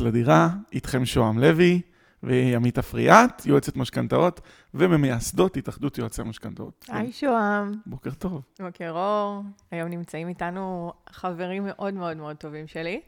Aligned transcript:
לדירה, 0.00 0.48
איתכם 0.72 1.04
שוהם 1.04 1.38
לוי 1.38 1.80
וימית 2.22 2.78
אפריאט, 2.78 3.46
יועצת 3.46 3.76
משכנתאות 3.76 4.40
וממייסדות 4.74 5.56
התאחדות 5.56 5.98
יועצי 5.98 6.20
המשכנתאות. 6.20 6.84
היי 6.88 7.12
שוהם. 7.12 7.72
בוקר 7.86 8.10
טוב. 8.10 8.42
בוקר 8.60 8.90
אור. 8.90 9.42
היום 9.70 9.88
נמצאים 9.88 10.28
איתנו 10.28 10.92
חברים 11.10 11.64
מאוד 11.66 11.94
מאוד 11.94 12.16
מאוד 12.16 12.36
טובים 12.36 12.66
שלי. 12.66 13.00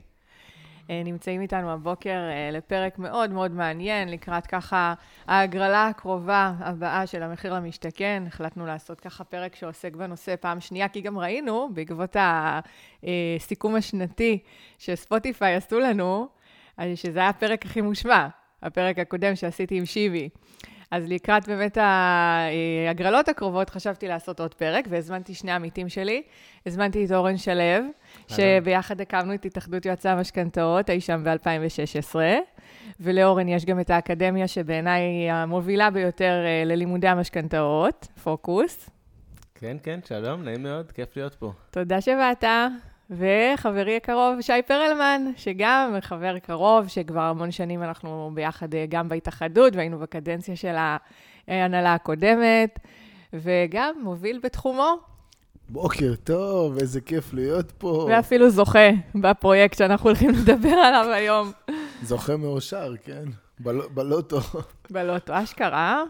אה, 0.90 1.02
נמצאים 1.04 1.40
איתנו 1.40 1.70
הבוקר 1.70 2.10
אה, 2.10 2.50
לפרק 2.52 2.98
מאוד 2.98 3.30
מאוד 3.30 3.50
מעניין, 3.50 4.08
לקראת 4.08 4.46
ככה 4.46 4.94
ההגרלה 5.26 5.86
הקרובה 5.86 6.52
הבאה 6.58 7.06
של 7.06 7.22
המחיר 7.22 7.54
למשתכן. 7.54 8.22
החלטנו 8.26 8.66
לעשות 8.66 9.00
ככה 9.00 9.24
פרק 9.24 9.54
שעוסק 9.54 9.94
בנושא 9.94 10.34
פעם 10.40 10.60
שנייה, 10.60 10.88
כי 10.88 11.00
גם 11.00 11.18
ראינו, 11.18 11.68
בעקבות 11.74 12.16
הסיכום 13.02 13.76
השנתי 13.76 14.38
שספוטיפיי 14.78 15.54
עשו 15.54 15.80
לנו, 15.80 16.28
שזה 16.94 17.18
היה 17.18 17.28
הפרק 17.28 17.66
הכי 17.66 17.80
מושמע, 17.80 18.28
הפרק 18.62 18.98
הקודם 18.98 19.36
שעשיתי 19.36 19.78
עם 19.78 19.86
שיבי. 19.86 20.28
אז 20.90 21.08
לקראת 21.08 21.48
באמת 21.48 21.78
ההגרלות 21.80 23.28
הקרובות, 23.28 23.70
חשבתי 23.70 24.08
לעשות 24.08 24.40
עוד 24.40 24.54
פרק, 24.54 24.84
והזמנתי 24.90 25.34
שני 25.34 25.52
עמיתים 25.52 25.88
שלי. 25.88 26.22
הזמנתי 26.66 27.04
את 27.04 27.12
אורן 27.12 27.36
שלו, 27.36 27.62
שביחד 28.28 29.00
הקמנו 29.00 29.34
את 29.34 29.44
התאחדות 29.44 29.86
יועצי 29.86 30.08
המשכנתאות, 30.08 30.90
אי 30.90 31.00
שם 31.00 31.24
ב-2016. 31.24 32.16
ולאורן 33.00 33.48
יש 33.48 33.64
גם 33.64 33.80
את 33.80 33.90
האקדמיה, 33.90 34.48
שבעיניי 34.48 35.02
היא 35.02 35.32
המובילה 35.32 35.90
ביותר 35.90 36.44
אה, 36.44 36.62
ללימודי 36.66 37.08
המשכנתאות, 37.08 38.08
פוקוס. 38.22 38.90
כן, 39.54 39.76
כן, 39.82 40.00
שלום, 40.04 40.42
נעים 40.42 40.62
מאוד, 40.62 40.92
כיף 40.92 41.16
להיות 41.16 41.34
פה. 41.34 41.52
תודה 41.70 42.00
שבאת. 42.00 42.44
וחברי 43.10 43.96
הקרוב, 43.96 44.40
שי 44.40 44.62
פרלמן, 44.66 45.24
שגם 45.36 45.96
חבר 46.00 46.38
קרוב, 46.38 46.88
שכבר 46.88 47.20
המון 47.20 47.50
שנים 47.50 47.82
אנחנו 47.82 48.30
ביחד 48.34 48.74
אה, 48.74 48.84
גם 48.88 49.08
בהתאחדות, 49.08 49.76
והיינו 49.76 49.98
בקדנציה 49.98 50.56
של 50.56 50.74
ההנהלה 51.48 51.94
הקודמת, 51.94 52.78
וגם 53.32 53.94
מוביל 54.02 54.40
בתחומו. 54.42 54.98
בוקר 55.68 56.14
טוב, 56.24 56.78
איזה 56.78 57.00
כיף 57.00 57.34
להיות 57.34 57.70
פה. 57.70 58.06
ואפילו 58.10 58.50
זוכה 58.50 58.88
בפרויקט 59.14 59.78
שאנחנו 59.78 60.08
הולכים 60.08 60.30
לדבר 60.30 60.68
עליו 60.68 61.12
היום. 61.12 61.52
זוכה 62.02 62.36
מאושר, 62.36 62.92
כן, 63.04 63.24
בל, 63.60 63.80
בלוטו. 63.94 64.40
בלוטו, 64.90 65.32
אשכרה. 65.42 66.02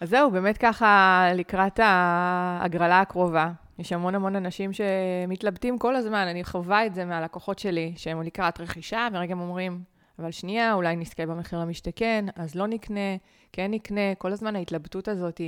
אז 0.00 0.08
זהו, 0.08 0.30
באמת 0.30 0.58
ככה 0.58 1.24
לקראת 1.34 1.80
ההגרלה 1.82 3.00
הקרובה. 3.00 3.50
יש 3.80 3.92
המון 3.92 4.14
המון 4.14 4.36
אנשים 4.36 4.70
שמתלבטים 4.72 5.78
כל 5.78 5.96
הזמן, 5.96 6.26
אני 6.30 6.44
חווה 6.44 6.86
את 6.86 6.94
זה 6.94 7.04
מהלקוחות 7.04 7.58
שלי, 7.58 7.92
שהם 7.96 8.22
לקראת 8.22 8.60
רכישה, 8.60 9.08
ורגע 9.12 9.32
הם 9.32 9.40
אומרים, 9.40 9.82
אבל 10.18 10.30
שנייה, 10.30 10.74
אולי 10.74 10.96
נזכה 10.96 11.26
במחיר 11.26 11.58
למשתכן, 11.58 12.24
אז 12.36 12.54
לא 12.54 12.66
נקנה, 12.66 13.16
כן 13.52 13.70
נקנה, 13.70 14.14
כל 14.18 14.32
הזמן 14.32 14.56
ההתלבטות 14.56 15.08
הזאת 15.08 15.40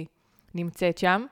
נמצאת 0.54 0.98
שם. 0.98 1.24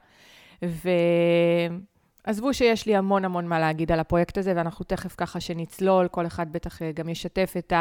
ועזבו 2.27 2.55
שיש 2.55 2.87
לי 2.87 2.97
המון 2.97 3.25
המון 3.25 3.47
מה 3.47 3.61
להגיד 3.61 3.93
על 3.93 4.01
הפרויקט 4.01 4.39
הזה, 4.39 4.53
ואנחנו 4.57 4.85
תכף 4.85 5.15
ככה 5.17 5.41
שנצלול, 5.41 6.09
כל 6.09 6.27
אחד 6.27 6.53
בטח 6.53 6.79
גם 6.95 7.09
ישתף 7.09 7.55
את 7.59 7.73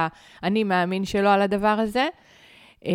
האני 0.41 0.63
מאמין 0.63 1.05
שלו 1.05 1.29
על 1.29 1.41
הדבר 1.41 1.67
הזה. 1.67 2.07
אמ, 2.85 2.91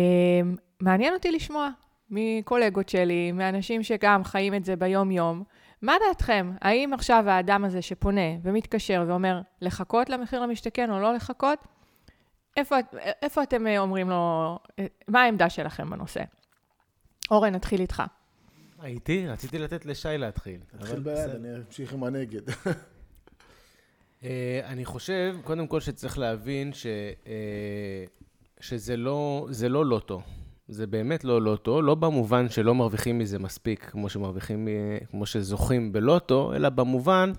מעניין 0.79 1.13
אותי 1.13 1.31
לשמוע 1.31 1.69
מקולגות 2.09 2.89
שלי, 2.89 3.31
מאנשים 3.31 3.83
שגם 3.83 4.23
חיים 4.23 4.53
את 4.53 4.65
זה 4.65 4.75
ביום-יום. 4.75 5.43
מה 5.85 5.95
דעתכם? 6.07 6.51
האם 6.61 6.93
עכשיו 6.93 7.23
האדם 7.27 7.65
הזה 7.65 7.81
שפונה 7.81 8.21
ומתקשר 8.43 9.03
ואומר 9.07 9.41
לחכות 9.61 10.09
למחיר 10.09 10.41
למשתכן 10.41 10.91
או 10.91 10.99
לא 10.99 11.13
לחכות, 11.13 11.59
איפה, 12.57 12.75
איפה 13.21 13.43
אתם 13.43 13.67
אה, 13.67 13.79
אומרים 13.79 14.09
לו, 14.09 14.59
אה, 14.79 14.85
מה 15.07 15.21
העמדה 15.21 15.49
שלכם 15.49 15.89
בנושא? 15.89 16.23
אורן, 17.31 17.55
נתחיל 17.55 17.81
איתך. 17.81 18.03
הייתי? 18.79 19.27
רציתי 19.27 19.59
לתת 19.59 19.85
לשי 19.85 20.17
להתחיל. 20.17 20.59
נתחיל 20.73 20.99
ביד, 20.99 21.29
אני 21.29 21.55
אמשיך 21.55 21.93
עם 21.93 22.03
הנגד. 22.03 22.41
אה, 24.23 24.61
אני 24.63 24.85
חושב, 24.85 25.37
קודם 25.43 25.67
כל, 25.67 25.79
שצריך 25.79 26.17
להבין 26.17 26.73
ש, 26.73 26.85
שזה 28.59 28.97
לא, 28.97 29.47
לא 29.69 29.85
לוטו. 29.85 30.21
זה 30.67 30.87
באמת 30.87 31.23
לא 31.23 31.41
לוטו, 31.41 31.81
לא 31.81 31.95
במובן 31.95 32.49
שלא 32.49 32.75
מרוויחים 32.75 33.19
מזה 33.19 33.39
מספיק, 33.39 33.89
כמו 33.91 34.09
שמרוויחים, 34.09 34.67
כמו 35.11 35.25
שזוכים 35.25 35.91
בלוטו, 35.91 36.53
אלא 36.55 36.69
במובן 36.69 37.31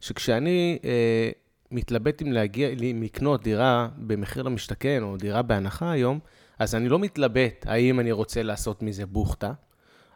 שכשאני 0.00 0.78
אה, 0.84 1.30
מתלבט 1.70 2.22
אם 2.22 2.32
להגיע, 2.32 2.68
לקנות 2.76 3.42
דירה 3.42 3.88
במחיר 3.96 4.42
למשתכן, 4.42 5.02
או 5.02 5.16
דירה 5.16 5.42
בהנחה 5.42 5.90
היום, 5.90 6.18
אז 6.58 6.74
אני 6.74 6.88
לא 6.88 6.98
מתלבט 6.98 7.66
האם 7.68 8.00
אני 8.00 8.12
רוצה 8.12 8.42
לעשות 8.42 8.82
מזה 8.82 9.06
בוכטה. 9.06 9.52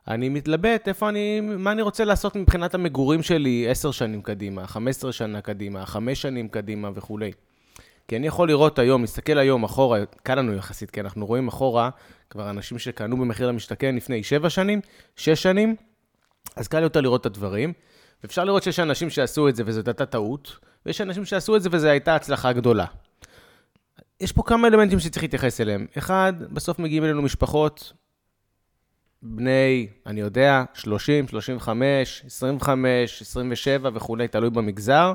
אני 0.08 0.28
מתלבט 0.28 0.88
איפה 0.88 1.08
אני, 1.08 1.40
מה 1.40 1.72
אני 1.72 1.82
רוצה 1.82 2.04
לעשות 2.04 2.36
מבחינת 2.36 2.74
המגורים 2.74 3.22
שלי 3.22 3.66
10 3.68 3.90
שנים 3.90 4.22
קדימה, 4.22 4.66
15 4.66 5.12
שנה 5.12 5.40
קדימה, 5.40 5.86
5 5.86 6.22
שנים 6.22 6.48
קדימה 6.48 6.90
וכולי. 6.94 7.32
כי 8.08 8.16
אני 8.16 8.26
יכול 8.26 8.48
לראות 8.48 8.78
היום, 8.78 9.02
מסתכל 9.02 9.38
היום 9.38 9.64
אחורה, 9.64 9.98
קל 10.22 10.34
לנו 10.34 10.54
יחסית, 10.54 10.90
כי 10.90 11.00
אנחנו 11.00 11.26
רואים 11.26 11.48
אחורה 11.48 11.90
כבר 12.30 12.50
אנשים 12.50 12.78
שקנו 12.78 13.16
במחיר 13.16 13.48
למשתכן 13.48 13.96
לפני 13.96 14.22
7 14.22 14.50
שנים, 14.50 14.80
6 15.16 15.42
שנים, 15.42 15.76
אז 16.56 16.68
קל 16.68 16.82
יותר 16.82 17.00
לראות 17.00 17.20
את 17.20 17.26
הדברים. 17.26 17.72
ואפשר 18.22 18.44
לראות 18.44 18.62
שיש 18.62 18.80
אנשים 18.80 19.10
שעשו 19.10 19.48
את 19.48 19.56
זה 19.56 19.62
וזאת 19.66 19.88
הייתה 19.88 20.06
טעות, 20.06 20.58
ויש 20.86 21.00
אנשים 21.00 21.24
שעשו 21.24 21.56
את 21.56 21.62
זה 21.62 21.68
וזו 21.72 21.88
הייתה 21.88 22.16
הצלחה 22.16 22.52
גדולה. 22.52 22.86
יש 24.20 24.32
פה 24.32 24.42
כמה 24.42 24.68
אלמנטים 24.68 25.00
שצריך 25.00 25.22
להתייחס 25.22 25.60
אליהם. 25.60 25.86
אחד, 25.98 26.32
בסוף 26.50 26.78
מגיעים 26.78 27.04
אלינו 27.04 27.22
משפחות, 27.22 27.92
בני, 29.22 29.88
אני 30.06 30.20
יודע, 30.20 30.64
30, 30.74 31.28
35, 31.28 32.22
25, 32.26 33.22
27 33.22 33.90
וכולי, 33.94 34.28
תלוי 34.28 34.50
במגזר. 34.50 35.12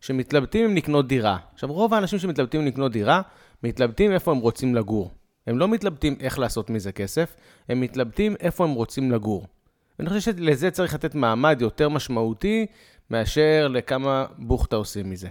שמתלבטים 0.00 0.64
אם 0.64 0.76
לקנות 0.76 1.08
דירה. 1.08 1.38
עכשיו, 1.54 1.72
רוב 1.72 1.94
האנשים 1.94 2.18
שמתלבטים 2.18 2.66
לקנות 2.66 2.92
דירה, 2.92 3.22
מתלבטים 3.62 4.12
איפה 4.12 4.30
הם 4.30 4.38
רוצים 4.38 4.74
לגור. 4.74 5.10
הם 5.46 5.58
לא 5.58 5.68
מתלבטים 5.68 6.16
איך 6.20 6.38
לעשות 6.38 6.70
מזה 6.70 6.92
כסף, 6.92 7.36
הם 7.68 7.80
מתלבטים 7.80 8.34
איפה 8.40 8.64
הם 8.64 8.70
רוצים 8.70 9.12
לגור. 9.12 9.46
ואני 9.98 10.08
חושב 10.08 10.20
שלזה 10.20 10.70
צריך 10.70 10.94
לתת 10.94 11.14
מעמד 11.14 11.58
יותר 11.60 11.88
משמעותי 11.88 12.66
מאשר 13.10 13.68
לכמה 13.70 14.26
בוכטה 14.38 14.76
עושים 14.76 15.10
מזה. 15.10 15.28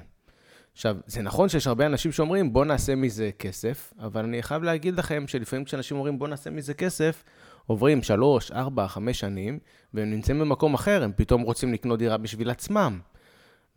עכשיו, 0.74 0.98
זה 1.08 1.22
נכון 1.22 1.50
שיש 1.50 1.68
הרבה 1.68 1.86
אנשים 1.86 2.12
שאומרים, 2.12 2.54
בוא 2.54 2.66
נעשה 2.66 2.96
מזה 2.96 3.30
כסף, 3.40 3.94
אבל 4.00 4.24
אני 4.24 4.44
חייב 4.44 4.64
להגיד 4.64 5.00
לכם 5.00 5.28
שלפעמים 5.28 5.66
כשאנשים 5.66 5.98
אומרים, 5.98 6.20
בוא 6.20 6.28
נעשה 6.28 6.50
מזה 6.50 6.74
כסף, 6.74 7.24
עוברים 7.66 8.04
3, 8.04 8.52
4, 8.52 8.88
5 8.88 9.20
שנים, 9.20 9.60
והם 9.94 10.12
נמצאים 10.12 10.40
במקום 10.40 10.74
אחר, 10.74 11.04
הם 11.04 11.12
פתאום 11.16 11.42
רוצים 11.42 11.74
לקנות 11.74 12.00
דירה 12.00 12.18
בשביל 12.18 12.50
עצמם. 12.50 13.00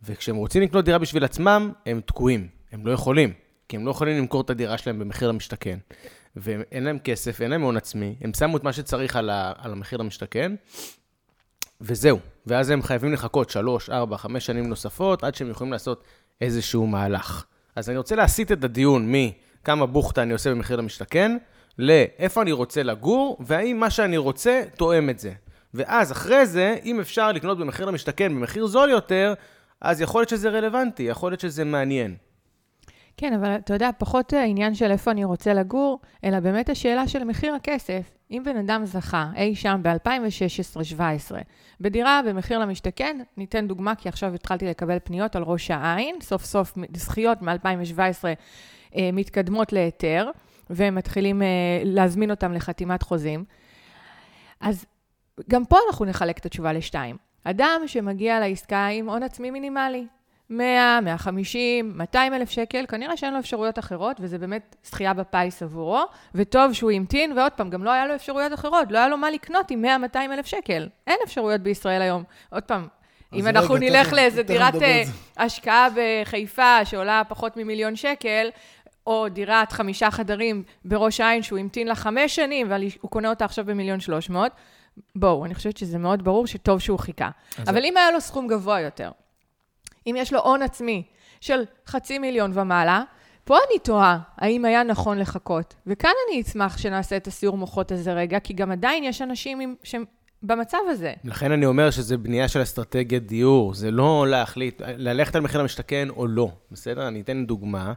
וכשהם 0.03 0.35
רוצים 0.35 0.61
לקנות 0.61 0.85
דירה 0.85 0.97
בשביל 0.97 1.23
עצמם, 1.23 1.71
הם 1.85 2.01
תקועים. 2.05 2.47
הם 2.71 2.87
לא 2.87 2.91
יכולים, 2.91 3.33
כי 3.67 3.75
הם 3.77 3.85
לא 3.85 3.91
יכולים 3.91 4.17
למכור 4.17 4.41
את 4.41 4.49
הדירה 4.49 4.77
שלהם 4.77 4.99
במחיר 4.99 5.27
למשתכן. 5.27 5.79
ואין 6.35 6.83
להם 6.83 6.99
כסף, 6.99 7.41
אין 7.41 7.51
להם 7.51 7.61
הון 7.61 7.77
עצמי, 7.77 8.15
הם 8.21 8.33
שמו 8.33 8.57
את 8.57 8.63
מה 8.63 8.73
שצריך 8.73 9.15
על, 9.15 9.29
ה, 9.29 9.53
על 9.57 9.71
המחיר 9.71 9.99
למשתכן, 9.99 10.55
וזהו. 11.81 12.19
ואז 12.45 12.69
הם 12.69 12.81
חייבים 12.81 13.13
לחכות 13.13 13.49
3, 13.49 13.89
4, 13.89 14.17
5 14.17 14.45
שנים 14.45 14.67
נוספות, 14.67 15.23
עד 15.23 15.35
שהם 15.35 15.49
יכולים 15.49 15.73
לעשות 15.73 16.03
איזשהו 16.41 16.87
מהלך. 16.87 17.45
אז 17.75 17.89
אני 17.89 17.97
רוצה 17.97 18.15
להסיט 18.15 18.51
את 18.51 18.63
הדיון 18.63 19.11
מכמה 19.11 19.85
בוכטה 19.85 20.21
אני 20.21 20.33
עושה 20.33 20.51
במחיר 20.51 20.77
למשתכן, 20.77 21.37
לאיפה 21.79 22.41
אני 22.41 22.51
רוצה 22.51 22.83
לגור, 22.83 23.37
והאם 23.39 23.77
מה 23.79 23.89
שאני 23.89 24.17
רוצה 24.17 24.61
תואם 24.75 25.09
את 25.09 25.19
זה. 25.19 25.33
ואז 25.73 26.11
אחרי 26.11 26.45
זה, 26.45 26.75
אם 26.85 26.99
אפשר 26.99 27.31
לקנות 27.31 27.57
במחיר 27.57 27.85
למשתכן 27.85 28.35
במחיר 28.35 28.67
זול 28.67 28.89
יותר, 28.89 29.33
אז 29.81 30.01
יכול 30.01 30.21
להיות 30.21 30.29
שזה 30.29 30.49
רלוונטי, 30.49 31.03
יכול 31.03 31.31
להיות 31.31 31.39
שזה 31.39 31.63
מעניין. 31.63 32.15
כן, 33.19 33.33
אבל 33.33 33.55
אתה 33.55 33.73
יודע, 33.73 33.89
פחות 33.97 34.33
העניין 34.33 34.75
של 34.75 34.91
איפה 34.91 35.11
אני 35.11 35.23
רוצה 35.23 35.53
לגור, 35.53 35.99
אלא 36.23 36.39
באמת 36.39 36.69
השאלה 36.69 37.07
של 37.07 37.23
מחיר 37.23 37.55
הכסף. 37.55 38.11
אם 38.31 38.41
בן 38.45 38.57
אדם 38.57 38.85
זכה 38.85 39.29
אי 39.35 39.55
שם 39.55 39.81
ב-2016-2017 39.83 41.01
בדירה 41.81 42.21
במחיר 42.27 42.59
למשתכן, 42.59 43.17
ניתן 43.37 43.67
דוגמה, 43.67 43.95
כי 43.95 44.09
עכשיו 44.09 44.33
התחלתי 44.33 44.65
לקבל 44.65 44.97
פניות 45.03 45.35
על 45.35 45.43
ראש 45.43 45.71
העין, 45.71 46.15
סוף 46.21 46.45
סוף 46.45 46.73
זכיות 46.95 47.41
מ-2017 47.41 47.99
אה, 48.95 49.09
מתקדמות 49.13 49.73
להיתר, 49.73 50.29
והם 50.69 50.95
מתחילים 50.95 51.41
אה, 51.41 51.47
להזמין 51.83 52.31
אותם 52.31 52.53
לחתימת 52.53 53.03
חוזים. 53.03 53.43
אז 54.59 54.85
גם 55.49 55.65
פה 55.65 55.77
אנחנו 55.89 56.05
נחלק 56.05 56.37
את 56.37 56.45
התשובה 56.45 56.73
לשתיים. 56.73 57.17
אדם 57.43 57.81
שמגיע 57.85 58.39
לעסקה 58.39 58.87
עם 58.87 59.09
הון 59.09 59.23
עצמי 59.23 59.51
מינימלי, 59.51 60.07
100, 60.49 60.99
150, 61.01 61.93
200 61.97 62.33
אלף 62.33 62.49
שקל, 62.49 62.85
כנראה 62.87 63.17
שאין 63.17 63.33
לו 63.33 63.39
אפשרויות 63.39 63.79
אחרות, 63.79 64.17
וזה 64.19 64.37
באמת 64.37 64.75
זכייה 64.83 65.13
בפיס 65.13 65.63
עבורו, 65.63 66.03
וטוב 66.35 66.73
שהוא 66.73 66.91
המתין, 66.91 67.37
ועוד 67.37 67.51
פעם, 67.51 67.69
גם 67.69 67.83
לא 67.83 67.89
היה 67.89 68.07
לו 68.07 68.15
אפשרויות 68.15 68.53
אחרות, 68.53 68.91
לא 68.91 68.97
היה 68.97 69.07
לו 69.07 69.17
מה 69.17 69.31
לקנות 69.31 69.71
עם 69.71 69.85
100-200 69.85 70.17
אלף 70.17 70.45
שקל. 70.45 70.89
אין 71.07 71.17
אפשרויות 71.25 71.61
בישראל 71.61 72.01
היום. 72.01 72.23
עוד 72.49 72.63
פעם, 72.63 72.87
אם 73.33 73.47
אנחנו 73.47 73.73
רגע, 73.73 73.89
נלך 73.89 74.13
לאיזה 74.13 74.43
דירת 74.43 74.75
אה, 74.75 75.03
השקעה 75.37 75.87
בחיפה 75.95 76.85
שעולה 76.85 77.21
פחות 77.29 77.57
ממיליון 77.57 77.95
שקל, 77.95 78.49
או 79.07 79.29
דירת 79.29 79.71
חמישה 79.71 80.11
חדרים 80.11 80.63
בראש 80.85 81.19
העין 81.19 81.43
שהוא 81.43 81.59
המתין 81.59 81.87
לה 81.87 81.95
חמש 81.95 82.35
שנים, 82.35 82.71
והוא 82.71 83.11
קונה 83.11 83.29
אותה 83.29 83.45
עכשיו 83.45 83.65
במיליון 83.65 83.99
שלוש 83.99 84.29
מאות, 84.29 84.51
בואו, 85.15 85.45
אני 85.45 85.55
חושבת 85.55 85.77
שזה 85.77 85.97
מאוד 85.97 86.23
ברור 86.23 86.47
שטוב 86.47 86.79
שהוא 86.79 86.99
חיכה. 86.99 87.29
אבל 87.67 87.85
אם 87.85 87.97
היה 87.97 88.11
לו 88.11 88.21
סכום 88.21 88.47
גבוה 88.47 88.79
יותר, 88.81 89.11
אם 90.07 90.15
יש 90.17 90.33
לו 90.33 90.39
הון 90.39 90.61
עצמי 90.61 91.03
של 91.41 91.63
חצי 91.87 92.19
מיליון 92.19 92.51
ומעלה, 92.53 93.03
פה 93.43 93.57
אני 93.57 93.79
תוהה, 93.79 94.19
האם 94.37 94.65
היה 94.65 94.83
נכון 94.83 95.19
לחכות. 95.19 95.75
וכאן 95.87 96.11
אני 96.27 96.41
אשמח 96.41 96.77
שנעשה 96.77 97.17
את 97.17 97.27
הסיור 97.27 97.57
מוחות 97.57 97.91
הזה 97.91 98.13
רגע, 98.13 98.39
כי 98.39 98.53
גם 98.53 98.71
עדיין 98.71 99.03
יש 99.03 99.21
אנשים 99.21 99.59
עם, 99.59 99.75
שהם 99.83 100.03
במצב 100.43 100.77
הזה. 100.89 101.13
לכן 101.23 101.51
אני 101.51 101.65
אומר 101.65 101.91
שזה 101.91 102.17
בנייה 102.17 102.47
של 102.47 102.61
אסטרטגיית 102.61 103.25
דיור, 103.25 103.73
זה 103.73 103.91
לא 103.91 104.27
להחליט, 104.27 104.81
ללכת 104.85 105.35
על 105.35 105.41
מחיר 105.41 105.61
למשתכן 105.61 106.09
או 106.09 106.27
לא, 106.27 106.51
בסדר? 106.71 107.07
אני 107.07 107.21
אתן 107.21 107.45
דוגמה 107.45 107.93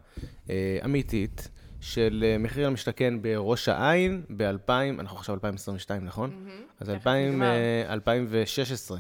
אה, 0.51 0.79
אמיתית 0.85 1.49
של 1.81 2.25
אה, 2.27 2.39
מחיר 2.39 2.67
למשתכן 2.67 3.23
בראש 3.23 3.69
העין 3.69 4.23
ב-2000, 4.37 4.71
אנחנו 5.01 5.19
עכשיו 5.19 5.35
2022, 5.35 6.05
נכון? 6.05 6.31
Mm-hmm. 6.31 6.73
אז 6.81 6.91
2000, 6.91 7.43
אה, 7.43 7.83
2016. 7.89 8.99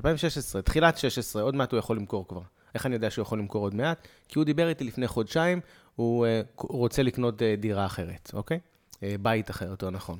2016, 0.00 0.62
תחילת 0.62 0.98
16, 0.98 1.42
עוד 1.42 1.54
מעט 1.54 1.72
הוא 1.72 1.78
יכול 1.78 1.96
למכור 1.96 2.28
כבר. 2.28 2.40
איך 2.74 2.86
אני 2.86 2.94
יודע 2.94 3.10
שהוא 3.10 3.22
יכול 3.22 3.38
למכור 3.38 3.62
עוד 3.62 3.74
מעט? 3.74 4.08
כי 4.28 4.38
הוא 4.38 4.44
דיבר 4.44 4.68
איתי 4.68 4.84
לפני 4.84 5.08
חודשיים, 5.08 5.60
הוא, 5.96 6.26
אה, 6.26 6.40
רוצה 6.56 7.02
לקנות 7.02 7.42
אה, 7.42 7.54
דירה 7.58 7.86
אחרת, 7.86 8.30
אוקיי? 8.34 8.58
אה, 9.02 9.14
בית 9.22 9.50
אחר, 9.50 9.66
יותר 9.66 9.90
נכון. 9.90 10.18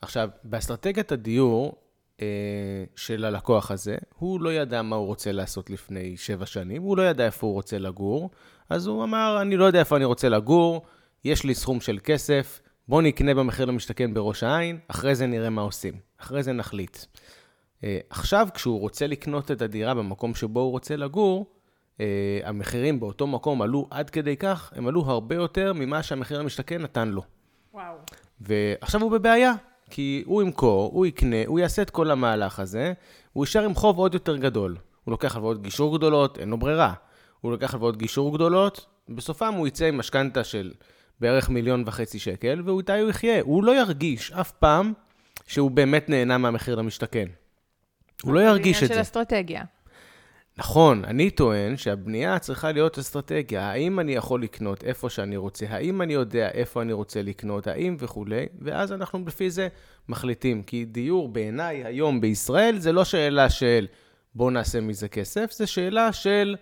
עכשיו, 0.00 0.28
באסטרטגיית 0.44 1.12
הדיור 1.12 1.80
של 2.96 3.24
הלקוח 3.24 3.70
הזה, 3.70 3.96
הוא 4.18 4.40
לא 4.40 4.52
ידע 4.52 4.82
מה 4.82 4.96
הוא 4.96 5.06
רוצה 5.06 5.32
לעשות 5.32 5.70
לפני 5.70 6.16
שבע 6.16 6.46
שנים, 6.46 6.82
הוא 6.82 6.96
לא 6.96 7.02
ידע 7.02 7.26
איפה 7.26 7.46
הוא 7.46 7.54
רוצה 7.54 7.78
לגור, 7.78 8.30
אז 8.70 8.86
הוא 8.86 9.04
אמר, 9.04 9.38
אני 9.42 9.56
לא 9.56 9.64
יודע 9.64 9.78
איפה 9.78 9.96
אני 9.96 10.04
רוצה 10.04 10.28
לגור, 10.28 10.82
יש 11.24 11.44
לי 11.44 11.54
סכום 11.54 11.80
של 11.80 11.98
כסף, 12.04 12.60
בוא 12.88 13.02
נקנה 13.02 13.34
במחיר 13.34 13.64
למשתכן 13.64 14.14
בראש 14.14 14.42
העין, 14.42 14.78
אחרי 14.88 15.14
זה 15.14 15.26
נראה 15.26 15.50
מה 15.50 15.62
עושים, 15.62 15.94
אחרי 16.18 16.42
זה 16.42 16.52
נחליט. 16.52 16.98
אה, 17.84 17.98
עכשיו, 18.10 18.48
כשהוא 18.54 18.80
רוצה 18.80 19.06
לקנות 19.06 19.50
את 19.50 19.62
הדירה 19.62 19.94
במקום 19.94 20.34
שבו 20.34 20.60
הוא 20.60 20.70
רוצה 20.70 20.96
לגור, 20.96 21.46
אה, 22.00 22.40
המחירים 22.44 23.00
באותו 23.00 23.26
מקום 23.26 23.62
עלו 23.62 23.88
עד 23.90 24.10
כדי 24.10 24.36
כך, 24.36 24.72
הם 24.76 24.86
עלו 24.86 25.00
הרבה 25.06 25.34
יותר 25.34 25.72
ממה 25.72 26.02
שהמחיר 26.02 26.38
למשתכן 26.38 26.82
נתן 26.82 27.08
לו. 27.08 27.22
וואו. 27.74 27.94
ועכשיו 28.40 29.02
הוא 29.02 29.10
בבעיה, 29.10 29.52
כי 29.90 30.22
הוא 30.26 30.42
ימכור, 30.42 30.90
הוא 30.92 31.06
יקנה, 31.06 31.36
הוא 31.46 31.58
יעשה 31.58 31.82
את 31.82 31.90
כל 31.90 32.10
המהלך 32.10 32.60
הזה, 32.60 32.92
הוא 33.32 33.44
יישאר 33.44 33.64
עם 33.64 33.74
חוב 33.74 33.98
עוד 33.98 34.14
יותר 34.14 34.36
גדול. 34.36 34.76
הוא 35.04 35.12
לוקח 35.12 35.36
הלוואות 35.36 35.62
גישור 35.62 35.98
גדולות, 35.98 36.38
אין 36.38 36.48
לו 36.48 36.58
ברירה. 36.58 36.92
הוא 37.40 37.52
לוקח 37.52 37.74
הלוואות 37.74 37.96
גישור 37.96 38.34
גדולות, 38.34 38.86
בסופם 39.08 39.54
הוא 39.54 39.66
יצא 39.66 39.84
עם 39.84 39.98
משכנתה 39.98 40.44
של 40.44 40.72
בערך 41.20 41.50
מיליון 41.50 41.82
וחצי 41.86 42.18
שקל, 42.18 42.62
ואיתה 42.64 42.94
הוא 42.94 43.10
יחיה. 43.10 43.42
הוא 43.42 43.64
לא 43.64 43.80
ירגיש 43.80 44.32
אף 44.32 44.52
פעם 44.52 44.92
שהוא 45.46 45.70
באמת 45.70 46.08
נהנה 46.08 46.38
מהמחיר 46.38 46.74
למשתכן. 46.74 47.26
הוא 48.24 48.34
לא 48.34 48.40
ירגיש 48.40 48.76
את 48.76 48.80
זה. 48.80 48.86
זה. 48.86 48.92
עניין 48.92 49.04
של 49.04 49.08
אסטרטגיה. 49.08 49.64
נכון, 50.58 51.04
אני 51.04 51.30
טוען 51.30 51.76
שהבנייה 51.76 52.38
צריכה 52.38 52.72
להיות 52.72 52.98
אסטרטגיה. 52.98 53.70
האם 53.70 54.00
אני 54.00 54.14
יכול 54.14 54.42
לקנות 54.42 54.84
איפה 54.84 55.10
שאני 55.10 55.36
רוצה? 55.36 55.66
האם 55.68 56.02
אני 56.02 56.12
יודע 56.12 56.48
איפה 56.48 56.82
אני 56.82 56.92
רוצה 56.92 57.22
לקנות? 57.22 57.66
האם 57.66 57.96
וכולי? 57.98 58.46
ואז 58.60 58.92
אנחנו 58.92 59.24
לפי 59.26 59.50
זה 59.50 59.68
מחליטים. 60.08 60.62
כי 60.62 60.84
דיור 60.84 61.28
בעיניי 61.28 61.84
היום 61.84 62.20
בישראל 62.20 62.78
זה 62.78 62.92
לא 62.92 63.04
שאלה 63.04 63.50
של 63.50 63.86
בוא 64.34 64.50
נעשה 64.50 64.80
מזה 64.80 65.08
כסף, 65.08 65.52
זה 65.52 65.66
שאלה 65.66 66.12
של 66.12 66.56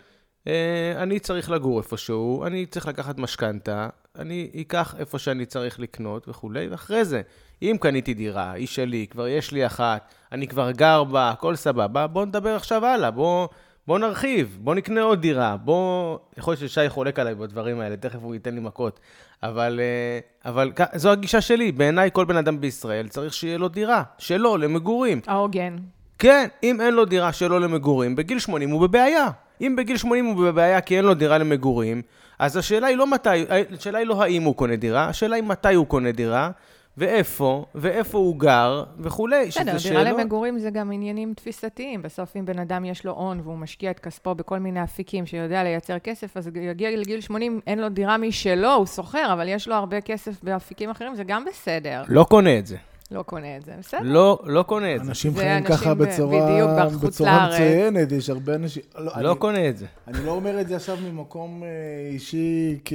אה, 0.46 1.02
אני 1.02 1.18
צריך 1.18 1.50
לגור 1.50 1.78
איפשהו, 1.78 2.46
אני 2.46 2.66
צריך 2.66 2.86
לקחת 2.86 3.18
משכנתה, 3.18 3.88
אני 4.18 4.50
אקח 4.60 4.94
איפה 4.98 5.18
שאני 5.18 5.46
צריך 5.46 5.80
לקנות 5.80 6.28
וכולי, 6.28 6.68
ואחרי 6.68 7.04
זה, 7.04 7.22
אם 7.62 7.76
קניתי 7.80 8.14
דירה, 8.14 8.52
היא 8.52 8.66
שלי, 8.66 9.06
כבר 9.10 9.28
יש 9.28 9.52
לי 9.52 9.66
אחת, 9.66 10.14
אני 10.32 10.46
כבר 10.48 10.70
גר 10.70 11.04
בה, 11.04 11.30
הכל 11.30 11.56
סבבה, 11.56 12.06
בוא 12.06 12.24
נדבר 12.24 12.56
עכשיו 12.56 12.86
הלאה, 12.86 13.10
בוא... 13.10 13.48
בוא 13.86 13.98
נרחיב, 13.98 14.58
בוא 14.60 14.74
נקנה 14.74 15.02
עוד 15.02 15.20
דירה, 15.20 15.56
בוא... 15.56 16.18
יכול 16.38 16.52
להיות 16.52 16.70
ששי 16.70 16.88
חולק 16.88 17.18
עליי 17.18 17.34
בדברים 17.34 17.80
האלה, 17.80 17.96
תכף 17.96 18.18
הוא 18.22 18.34
ייתן 18.34 18.54
לי 18.54 18.60
מכות. 18.60 19.00
אבל, 19.42 19.80
אה, 19.80 20.50
אבל 20.50 20.72
זו 20.94 21.12
הגישה 21.12 21.40
שלי, 21.40 21.72
בעיניי 21.72 22.10
כל 22.12 22.24
בן 22.24 22.36
אדם 22.36 22.60
בישראל 22.60 23.08
צריך 23.08 23.34
שיהיה 23.34 23.58
לו 23.58 23.68
דירה, 23.68 24.02
שלו, 24.18 24.56
למגורים. 24.56 25.20
ההוגן. 25.26 25.76
כן, 26.18 26.48
אם 26.62 26.80
אין 26.80 26.94
לו 26.94 27.04
דירה 27.04 27.32
שלו 27.32 27.58
למגורים, 27.58 28.16
בגיל 28.16 28.38
80 28.38 28.70
הוא 28.70 28.80
בבעיה. 28.88 29.28
אם 29.62 29.76
בגיל 29.76 29.96
80 29.96 30.24
הוא 30.24 30.46
בבעיה 30.46 30.80
כי 30.80 30.96
אין 30.96 31.04
לו 31.04 31.14
דירה 31.14 31.38
למגורים, 31.38 32.02
אז 32.38 32.56
השאלה 32.56 32.86
היא 32.86 32.96
לא 32.96 33.06
מתי, 33.06 33.44
השאלה 33.78 33.98
היא 33.98 34.06
לא 34.06 34.22
האם 34.22 34.42
הוא 34.42 34.56
קונה 34.56 34.76
דירה, 34.76 35.08
השאלה 35.08 35.36
היא 35.36 35.44
מתי 35.44 35.74
הוא 35.74 35.86
קונה 35.86 36.12
דירה, 36.12 36.50
ואיפה, 36.96 37.64
ואיפה 37.74 38.18
הוא 38.18 38.36
גר, 38.36 38.84
וכולי. 38.98 39.46
בסדר, 39.46 39.76
דירה 39.82 40.02
למגורים 40.02 40.58
זה 40.58 40.70
גם 40.70 40.92
עניינים 40.92 41.34
תפיסתיים. 41.34 42.02
בסוף, 42.02 42.36
אם 42.36 42.44
בן 42.44 42.58
אדם 42.58 42.84
יש 42.84 43.04
לו 43.04 43.12
הון 43.12 43.40
והוא 43.44 43.58
משקיע 43.58 43.90
את 43.90 43.98
כספו 43.98 44.34
בכל 44.34 44.58
מיני 44.58 44.84
אפיקים 44.84 45.26
שיודע 45.26 45.62
לייצר 45.62 45.98
כסף, 45.98 46.36
אז 46.36 46.50
יגיע 46.54 46.90
לגיל 46.90 47.20
80, 47.20 47.60
אין 47.66 47.78
לו 47.78 47.88
דירה 47.88 48.16
משלו, 48.16 48.74
הוא 48.74 48.86
סוחר, 48.86 49.32
אבל 49.32 49.48
יש 49.48 49.68
לו 49.68 49.74
הרבה 49.74 50.00
כסף 50.00 50.42
באפיקים 50.42 50.90
אחרים, 50.90 51.14
זה 51.14 51.24
גם 51.24 51.44
בסדר. 51.44 52.02
לא 52.08 52.24
קונה 52.24 52.58
את 52.58 52.66
זה. 52.66 52.76
לא 53.12 53.22
קונה 53.22 53.56
את 53.56 53.64
זה, 53.64 53.72
בסדר. 53.78 54.00
לא, 54.04 54.38
לא 54.44 54.62
קונה 54.62 54.94
את 54.94 55.04
זה. 55.04 55.10
אנשים 55.10 55.36
חיים 55.36 55.64
ככה 55.64 55.94
ב- 55.94 55.98
בצורה, 55.98 56.86
בצורה. 57.02 57.48
מצוינת, 57.48 58.12
יש 58.12 58.30
הרבה 58.30 58.54
אנשים... 58.54 58.82
לא 58.98 59.30
אני, 59.30 59.38
קונה 59.38 59.68
את 59.68 59.78
זה. 59.78 59.86
אני 60.08 60.26
לא 60.26 60.30
אומר 60.30 60.60
את 60.60 60.68
זה 60.68 60.76
עכשיו 60.76 60.96
ממקום 60.96 61.62
אה, 61.62 61.68
אישי, 62.12 62.78
כ... 62.84 62.92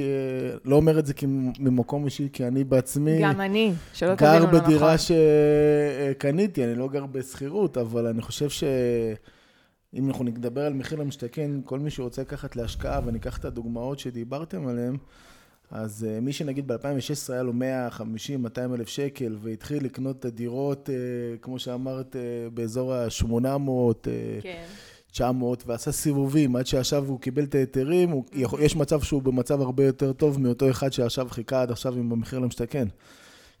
לא 0.64 0.76
אומר 0.76 0.98
את 0.98 1.06
זה 1.06 1.12
ממקום 1.58 2.04
אישי, 2.04 2.28
כי 2.32 2.46
אני 2.46 2.64
בעצמי 2.64 3.22
גם 3.22 3.40
אני, 3.40 3.72
שלא 3.92 4.14
גר 4.14 4.16
תבינו 4.16 4.52
לא 4.52 4.58
נכון. 4.58 4.60
בדירה 4.60 4.94
שקניתי, 4.98 6.64
אני 6.64 6.74
לא 6.74 6.88
גר 6.88 7.06
בשכירות, 7.06 7.78
אבל 7.78 8.06
אני 8.06 8.22
חושב 8.22 8.48
ש... 8.48 8.64
אם 9.94 10.08
אנחנו 10.08 10.24
נדבר 10.24 10.66
על 10.66 10.72
מחיר 10.72 10.98
למשתכן, 10.98 11.50
כל 11.64 11.78
מי 11.78 11.90
שרוצה 11.90 12.22
לקחת 12.22 12.56
להשקעה, 12.56 13.00
וניקח 13.06 13.38
את 13.38 13.44
הדוגמאות 13.44 13.98
שדיברתם 13.98 14.66
עליהן, 14.66 14.96
אז 15.70 16.06
uh, 16.08 16.20
מי 16.20 16.32
שנגיד 16.32 16.66
ב-2016 16.72 16.78
היה 17.32 17.42
לו 17.42 17.52
150, 17.52 18.42
200 18.42 18.74
אלף 18.74 18.88
שקל, 18.88 19.36
והתחיל 19.42 19.84
לקנות 19.84 20.16
את 20.20 20.24
הדירות, 20.24 20.88
uh, 20.88 20.92
כמו 21.42 21.58
שאמרת, 21.58 22.16
uh, 22.16 22.54
באזור 22.54 22.94
ה-800, 22.94 23.26
uh, 23.26 24.08
כן. 24.42 24.62
900, 25.12 25.62
ועשה 25.66 25.92
סיבובים, 25.92 26.56
עד 26.56 26.66
שעכשיו 26.66 27.04
הוא 27.06 27.20
קיבל 27.20 27.44
את 27.44 27.54
ההיתרים, 27.54 28.10
הוא, 28.10 28.24
יש 28.60 28.76
מצב 28.76 29.00
שהוא 29.02 29.22
במצב 29.22 29.60
הרבה 29.60 29.84
יותר 29.84 30.12
טוב 30.12 30.40
מאותו 30.40 30.70
אחד 30.70 30.92
שעכשיו 30.92 31.28
חיכה 31.30 31.62
עד 31.62 31.70
עכשיו 31.70 31.94
עם 31.94 32.12
המחיר 32.12 32.38
למשתכן. 32.38 32.88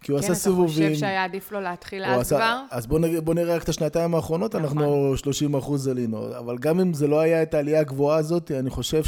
כי 0.02 0.12
הוא 0.12 0.18
כן, 0.20 0.24
עשה 0.24 0.32
אתה 0.32 0.40
סיבובים. 0.40 0.68
חושב 0.88 1.00
שהיה 1.00 1.24
עדיף 1.24 1.52
לו 1.52 1.60
להתחיל 1.60 2.04
אז 2.04 2.20
עשה- 2.20 2.36
כבר? 2.36 2.62
אז 2.70 2.86
בואו 2.86 3.00
נראה, 3.00 3.20
בוא 3.20 3.34
נראה 3.34 3.56
רק 3.56 3.62
את 3.62 3.68
השנתיים 3.68 4.14
האחרונות, 4.14 4.54
נכון. 4.56 4.78
אנחנו 4.78 5.12
30 5.16 5.54
אחוז 5.54 5.88
עלינו. 5.88 6.36
אבל 6.38 6.58
גם 6.58 6.80
אם 6.80 6.94
זה 6.94 7.06
לא 7.06 7.20
היה 7.20 7.42
את 7.42 7.54
העלייה 7.54 7.80
הגבוהה 7.80 8.18
הזאת, 8.18 8.50
אני 8.50 8.70
חושב 8.70 9.02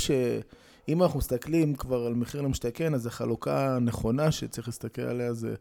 שאם 0.90 1.02
אנחנו 1.02 1.18
מסתכלים 1.18 1.74
כבר 1.74 2.06
על 2.06 2.14
מחיר 2.14 2.40
למשתכן, 2.42 2.94
אז 2.94 3.02
זו 3.02 3.10
חלוקה 3.10 3.78
נכונה 3.80 4.32
שצריך 4.32 4.68
להסתכל 4.68 5.02
עליה, 5.02 5.32
זה 5.32 5.54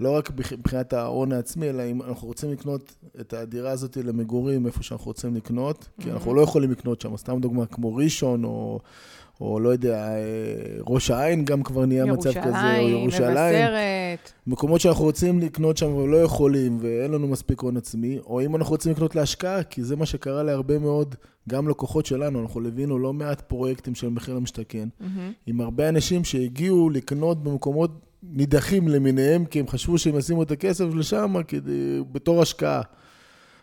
לא 0.00 0.16
רק 0.16 0.30
מבחינת 0.56 0.92
ההון 0.92 1.32
העצמי, 1.32 1.70
אלא 1.70 1.82
אם 1.90 2.02
אנחנו 2.02 2.28
רוצים 2.28 2.52
לקנות 2.52 2.94
את 3.20 3.32
הדירה 3.32 3.70
הזאת 3.70 3.96
למגורים, 3.96 4.66
איפה 4.66 4.82
שאנחנו 4.82 5.06
רוצים 5.06 5.34
לקנות, 5.34 5.88
כי 6.00 6.10
אנחנו 6.10 6.34
לא 6.34 6.40
יכולים 6.40 6.70
לקנות 6.70 7.00
שם, 7.00 7.16
סתם 7.16 7.40
דוגמה, 7.40 7.66
כמו 7.66 7.96
ראשון, 7.96 8.44
או... 8.44 8.80
או 9.40 9.60
לא 9.60 9.68
יודע, 9.68 10.08
אה, 10.08 10.16
ראש 10.86 11.10
העין 11.10 11.44
גם 11.44 11.62
כבר 11.62 11.86
נהיה 11.86 12.04
מצב 12.04 12.30
כזה, 12.30 12.78
או 12.78 12.88
ירושלים. 12.88 13.54
מבשרת. 13.54 14.32
מקומות 14.46 14.80
שאנחנו 14.80 15.04
רוצים 15.04 15.40
לקנות 15.40 15.76
שם 15.76 15.94
ולא 15.94 16.16
יכולים, 16.16 16.78
ואין 16.80 17.10
לנו 17.10 17.28
מספיק 17.28 17.60
הון 17.60 17.76
עצמי, 17.76 18.18
או 18.26 18.40
אם 18.40 18.56
אנחנו 18.56 18.72
רוצים 18.72 18.92
לקנות 18.92 19.16
להשקעה, 19.16 19.62
כי 19.62 19.84
זה 19.84 19.96
מה 19.96 20.06
שקרה 20.06 20.42
להרבה 20.42 20.78
מאוד, 20.78 21.14
גם 21.48 21.68
לקוחות 21.68 22.06
שלנו, 22.06 22.40
אנחנו 22.40 22.60
ליווינו 22.60 22.98
לא 22.98 23.12
מעט 23.12 23.40
פרויקטים 23.40 23.94
של 23.94 24.08
מחיר 24.08 24.34
למשתכן, 24.34 24.88
מהמם. 25.00 25.32
עם 25.46 25.60
הרבה 25.60 25.88
אנשים 25.88 26.24
שהגיעו 26.24 26.90
לקנות 26.90 27.42
במקומות 27.42 27.90
נידחים 28.22 28.88
למיניהם, 28.88 29.44
כי 29.44 29.60
הם 29.60 29.68
חשבו 29.68 29.98
שהם 29.98 30.18
ישימו 30.18 30.42
את 30.42 30.50
הכסף 30.50 30.84
לשם 30.94 31.34
כדי, 31.48 32.00
בתור 32.12 32.42
השקעה. 32.42 32.80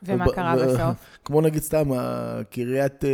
ומה 0.04 0.26
וב- 0.28 0.32
קרה 0.36 0.56
בסוף? 0.56 0.96
כמו 1.26 1.42
נגיד 1.42 1.62
סתם, 1.62 1.90
קריית 2.50 3.06
אה, 3.06 3.10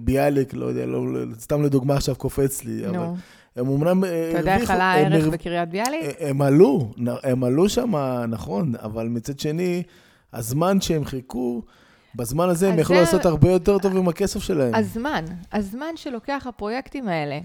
ביאליק, 0.00 0.54
לא 0.54 0.66
יודע, 0.66 0.86
לא, 0.86 1.12
לא- 1.12 1.34
סתם 1.38 1.62
לדוגמה 1.62 1.94
עכשיו 1.94 2.14
קופץ 2.16 2.64
לי, 2.64 2.86
אבל 2.86 2.96
נו, 2.96 3.16
הם 3.56 3.68
אמנם 3.68 4.04
אה, 4.04 4.30
אתה 4.30 4.38
יודע 4.38 4.56
איך 4.56 4.70
עלה 4.70 4.84
הערך 4.92 5.26
בקריית 5.26 5.68
ביאליק? 5.68 6.00
הם 6.20 6.42
עלו, 6.42 6.92
הם 7.22 7.44
עלו 7.44 7.68
שם, 7.68 7.92
נכון, 8.28 8.72
אבל 8.82 9.08
מצד 9.08 9.38
שני, 9.38 9.82
הזמן 10.32 10.80
שהם 10.80 11.04
חיכו, 11.04 11.62
בזמן 12.14 12.48
הזה 12.48 12.68
הם 12.68 12.78
יכלו 12.78 12.96
לעשות 12.96 13.26
הרבה 13.26 13.50
יותר 13.50 13.78
טוב 13.78 13.96
עם 13.96 14.08
הכסף 14.08 14.42
שלהם. 14.42 14.74
הזמן, 14.74 15.24
הזמן 15.52 15.96
שלוקח 15.96 16.46
הפרויקטים 16.48 17.08
האלה, 17.08 17.38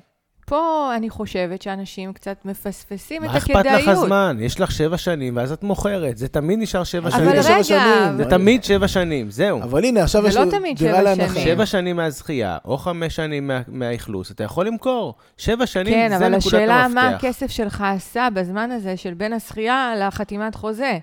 פה 0.49 0.91
אני 0.95 1.09
חושבת 1.09 1.61
שאנשים 1.61 2.13
קצת 2.13 2.37
מפספסים 2.45 3.23
את 3.23 3.29
מה 3.29 3.37
אכפת 3.37 3.55
הכדאיות. 3.55 3.81
לך 3.81 3.87
הזמן? 3.87 4.37
יש 4.41 4.59
לך 4.59 4.71
שבע 4.71 4.97
שנים, 4.97 5.37
ואז 5.37 5.51
את 5.51 5.63
מוכרת. 5.63 6.17
זה 6.17 6.27
תמיד 6.27 6.59
נשאר 6.59 6.83
שבע 6.83 7.09
אבל 7.09 7.11
שנים. 7.17 7.41
שבע 7.43 7.53
רגע, 7.53 7.63
שנים. 7.63 8.17
זה 8.17 8.25
תמיד 8.29 8.63
שבע 8.63 8.87
שנים, 8.87 9.31
זהו. 9.31 9.63
אבל 9.63 9.85
הנה, 9.85 10.03
עכשיו 10.03 10.21
זה 10.21 10.27
יש 10.27 10.35
לא 10.35 10.43
לו 10.43 10.51
תמיד 10.51 10.77
דירה 10.77 10.91
שבע 10.93 11.01
להנחה. 11.01 11.33
שנים. 11.33 11.43
שבע 11.45 11.65
שנים 11.65 11.95
מהזכייה, 11.95 12.57
או 12.65 12.77
חמש 12.77 13.15
שנים 13.15 13.47
מה- 13.47 13.61
מהאכלוס, 13.67 14.31
אתה 14.31 14.43
יכול 14.43 14.67
למכור. 14.67 15.13
שבע 15.37 15.65
שנים 15.65 15.93
כן, 15.93 16.09
זה 16.09 16.17
אבל 16.17 16.25
נקודת 16.29 16.45
השאלה 16.45 16.87
מה 16.87 17.01
המפתח. 17.01 17.17
הכסף 17.25 17.51
שלך 17.51 17.83
עשה 17.95 18.27
בזמן 18.33 18.71
הזה 18.71 18.97
של 18.97 19.13
בין 19.13 19.33
הזכייה 19.33 19.93
לחתימת 19.97 20.55
חוזה. 20.55 20.97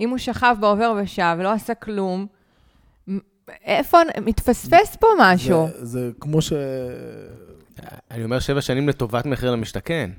אם 0.00 0.10
הוא 0.10 0.18
שכב 0.18 0.56
בעובר 0.60 0.92
ושב 1.02 1.36
ולא 1.38 1.52
עשה 1.52 1.74
כלום, 1.74 2.26
איפה, 3.64 3.98
מתפספס 4.24 4.96
פה 4.96 5.06
משהו. 5.18 5.66
זה- 5.74 5.86
זה 5.86 6.10
כמו 6.20 6.42
ש... 6.42 6.52
אני 8.10 8.24
אומר 8.24 8.38
שבע 8.38 8.60
שנים 8.60 8.88
לטובת 8.88 9.26
מחיר 9.26 9.50
למשתכן. 9.50 10.10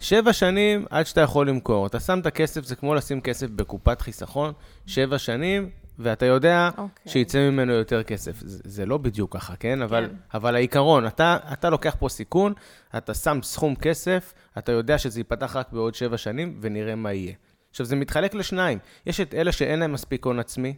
שבע 0.00 0.32
שנים 0.32 0.84
עד 0.90 1.06
שאתה 1.06 1.20
יכול 1.20 1.48
למכור. 1.48 1.86
אתה 1.86 2.00
שם 2.00 2.18
את 2.18 2.26
הכסף, 2.26 2.64
זה 2.64 2.76
כמו 2.76 2.94
לשים 2.94 3.20
כסף 3.20 3.46
בקופת 3.50 4.00
חיסכון, 4.00 4.52
שבע 4.86 5.18
שנים, 5.18 5.70
ואתה 5.98 6.26
יודע 6.26 6.70
אוקיי. 6.78 7.12
שיצא 7.12 7.38
ממנו 7.38 7.72
יותר 7.72 8.02
כסף. 8.02 8.40
זה, 8.40 8.58
זה 8.64 8.86
לא 8.86 8.98
בדיוק 8.98 9.36
ככה, 9.36 9.56
כן? 9.56 9.82
אבל, 9.82 10.06
כן. 10.06 10.14
אבל 10.34 10.54
העיקרון, 10.54 11.06
אתה, 11.06 11.36
אתה 11.52 11.70
לוקח 11.70 11.96
פה 11.98 12.08
סיכון, 12.08 12.52
אתה 12.96 13.14
שם 13.14 13.38
סכום 13.42 13.74
כסף, 13.74 14.34
אתה 14.58 14.72
יודע 14.72 14.98
שזה 14.98 15.20
ייפתח 15.20 15.56
רק 15.56 15.72
בעוד 15.72 15.94
שבע 15.94 16.18
שנים, 16.18 16.58
ונראה 16.60 16.94
מה 16.94 17.12
יהיה. 17.12 17.32
עכשיו, 17.70 17.86
זה 17.86 17.96
מתחלק 17.96 18.34
לשניים. 18.34 18.78
יש 19.06 19.20
את 19.20 19.34
אלה 19.34 19.52
שאין 19.52 19.78
להם 19.78 19.92
מספיק 19.92 20.24
הון 20.24 20.38
עצמי, 20.38 20.74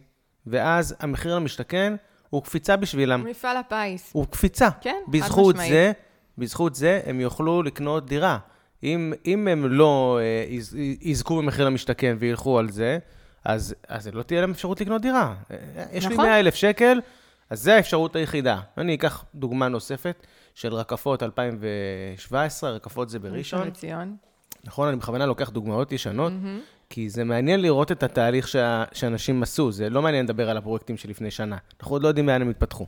ואז 0.47 0.95
המחיר 0.99 1.35
למשתכן 1.35 1.95
הוא 2.29 2.43
קפיצה 2.43 2.75
בשבילם. 2.75 3.23
מפעל 3.23 3.57
הפיס. 3.57 4.09
הוא 4.13 4.25
קפיצה. 4.27 4.69
כן, 4.81 4.95
חד 5.05 5.11
בזכות 5.11 5.55
משמעית. 5.55 5.71
זה, 5.71 5.91
בזכות 6.37 6.75
זה 6.75 7.01
הם 7.05 7.19
יוכלו 7.19 7.63
לקנות 7.63 8.05
דירה. 8.05 8.37
אם, 8.83 9.13
אם 9.25 9.47
הם 9.47 9.65
לא 9.65 10.19
אה, 10.21 10.45
יז, 10.49 10.77
יזכו 11.01 11.37
במחיר 11.37 11.65
למשתכן 11.65 12.15
וילכו 12.19 12.59
על 12.59 12.69
זה, 12.69 12.97
אז, 13.45 13.75
אז 13.87 14.07
לא 14.07 14.23
תהיה 14.23 14.41
להם 14.41 14.51
אפשרות 14.51 14.81
לקנות 14.81 15.01
דירה. 15.01 15.35
אה, 15.51 15.57
יש 15.91 16.05
לי 16.05 16.13
נכון. 16.13 16.25
100 16.25 16.39
אלף 16.39 16.55
שקל, 16.55 16.99
אז 17.49 17.63
זו 17.63 17.71
האפשרות 17.71 18.15
היחידה. 18.15 18.59
אני 18.77 18.95
אקח 18.95 19.25
דוגמה 19.35 19.67
נוספת 19.67 20.27
של 20.55 20.73
רקפות 20.73 21.23
2017, 21.23 22.69
רקפות 22.69 23.09
זה 23.09 23.19
בראשון. 23.19 23.67
לציון. 23.67 24.15
נכון, 24.63 24.87
אני 24.87 24.97
בכוונה 24.97 25.25
לוקח 25.25 25.49
דוגמאות 25.49 25.91
ישנות, 25.91 26.33
כי 26.89 27.09
זה 27.09 27.23
מעניין 27.23 27.61
לראות 27.61 27.91
את 27.91 28.03
התהליך 28.03 28.47
שה, 28.47 28.83
שאנשים 28.93 29.43
עשו, 29.43 29.71
זה 29.71 29.89
לא 29.89 30.01
מעניין 30.01 30.25
לדבר 30.25 30.49
על 30.49 30.57
הפרויקטים 30.57 30.97
שלפני 30.97 31.31
שנה. 31.31 31.57
אנחנו 31.79 31.95
עוד 31.95 32.03
לא 32.03 32.07
יודעים 32.07 32.27
לאן 32.27 32.41
הם 32.41 32.49
התפתחו. 32.49 32.85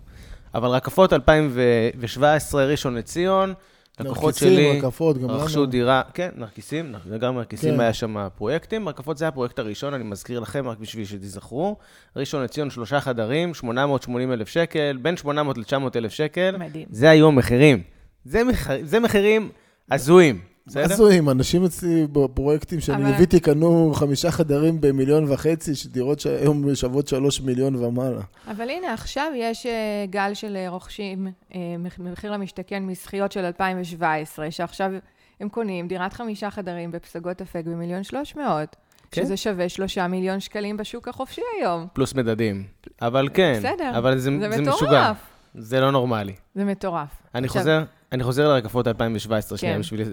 אבל 0.56 0.70
רקפות 0.70 1.14
2017, 1.14 2.66
ראשון 2.66 2.96
לציון, 2.96 3.54
לקוחות 4.00 4.26
נרקיסים, 4.26 4.50
שלי 4.54 4.80
רקפות, 4.80 5.18
גם 5.18 5.32
רכשו 5.32 5.60
לנו. 5.60 5.66
דירה, 5.72 6.02
כן, 6.14 6.30
נרקיסים, 6.36 6.92
נר- 6.92 7.18
גם 7.18 7.36
נרקיסים 7.38 7.74
כן. 7.74 7.80
היה 7.80 7.94
שם 7.94 8.28
פרויקטים. 8.36 8.90
רקפות 8.90 9.18
זה 9.18 9.28
הפרויקט 9.28 9.60
הראשון, 9.60 9.94
אני 9.94 10.04
מזכיר 10.04 10.40
לכם, 10.40 10.68
רק 10.68 10.78
בשביל 10.78 11.06
שתזכרו. 11.06 11.76
ראשון 12.16 12.44
לציון, 12.44 12.70
שלושה 12.70 13.00
חדרים, 13.02 13.54
880 13.54 14.32
אלף 14.32 14.48
שקל, 14.50 14.98
בין 15.02 15.18
800 15.18 15.58
ל-900 15.58 15.74
אלף 15.96 16.12
שקל. 16.12 16.56
מדהים. 16.60 16.86
זה 16.90 17.10
היום 17.10 17.36
מחירים. 17.36 17.82
זה, 18.26 18.44
מח... 18.44 18.68
זה 18.84 19.00
מחירים 19.00 19.50
הזויים, 19.92 20.40
בסדר? 20.67 20.84
הזויים, 20.93 21.29
אנשים 21.29 21.65
אצלי 21.65 22.07
בפרויקטים 22.12 22.79
שאני 22.79 23.03
ליוויתי 23.03 23.39
קנו 23.39 23.91
חמישה 23.95 24.31
חדרים 24.31 24.81
במיליון 24.81 25.31
וחצי, 25.31 25.75
שדירות 25.75 26.19
שהיום 26.19 26.75
שוות 26.75 27.07
שלוש 27.07 27.41
מיליון 27.41 27.75
ומעלה. 27.75 28.22
אבל 28.51 28.69
הנה, 28.69 28.93
עכשיו 28.93 29.31
יש 29.36 29.65
אה, 29.65 29.72
גל 30.10 30.34
של 30.34 30.55
אה, 30.55 30.69
רוכשים 30.69 31.27
אה, 31.55 31.60
מח- 31.79 32.00
מחיר 32.00 32.31
למשתכן 32.31 32.84
מזכיות 32.84 33.31
של 33.31 33.45
2017, 33.45 34.51
שעכשיו 34.51 34.91
הם 35.39 35.50
קונים 35.50 35.88
דירת 35.88 36.13
חמישה 36.13 36.50
חדרים 36.51 36.91
בפסגות 36.91 37.41
אפק 37.41 37.62
במיליון 37.65 38.03
שלוש 38.03 38.36
מאות, 38.36 38.75
כן. 39.12 39.22
שזה 39.24 39.38
שווה 39.38 39.69
שלושה 39.69 40.07
מיליון 40.07 40.39
שקלים 40.39 40.77
בשוק 40.77 41.07
החופשי 41.07 41.41
היום. 41.60 41.88
פלוס 41.93 42.13
מדדים. 42.15 42.63
אבל 43.01 43.29
כן, 43.34 43.55
בסדר, 43.60 43.98
אבל 43.98 44.17
זה, 44.17 44.31
זה 44.39 44.50
זה 44.51 44.62
מטורף. 44.62 44.75
משוגע. 44.75 45.12
זה 45.55 45.79
לא 45.79 45.91
נורמלי. 45.91 46.34
זה 46.55 46.65
מטורף. 46.65 47.10
אני 47.36 47.48
עכשיו- 47.48 47.62
חוזר, 47.62 47.84
אני 48.12 48.24
חוזר 48.24 48.48
לרקפות 48.48 48.88
2017 48.88 49.58
שנייה 49.58 49.76
כן. 49.76 49.80
בשביל 49.80 50.08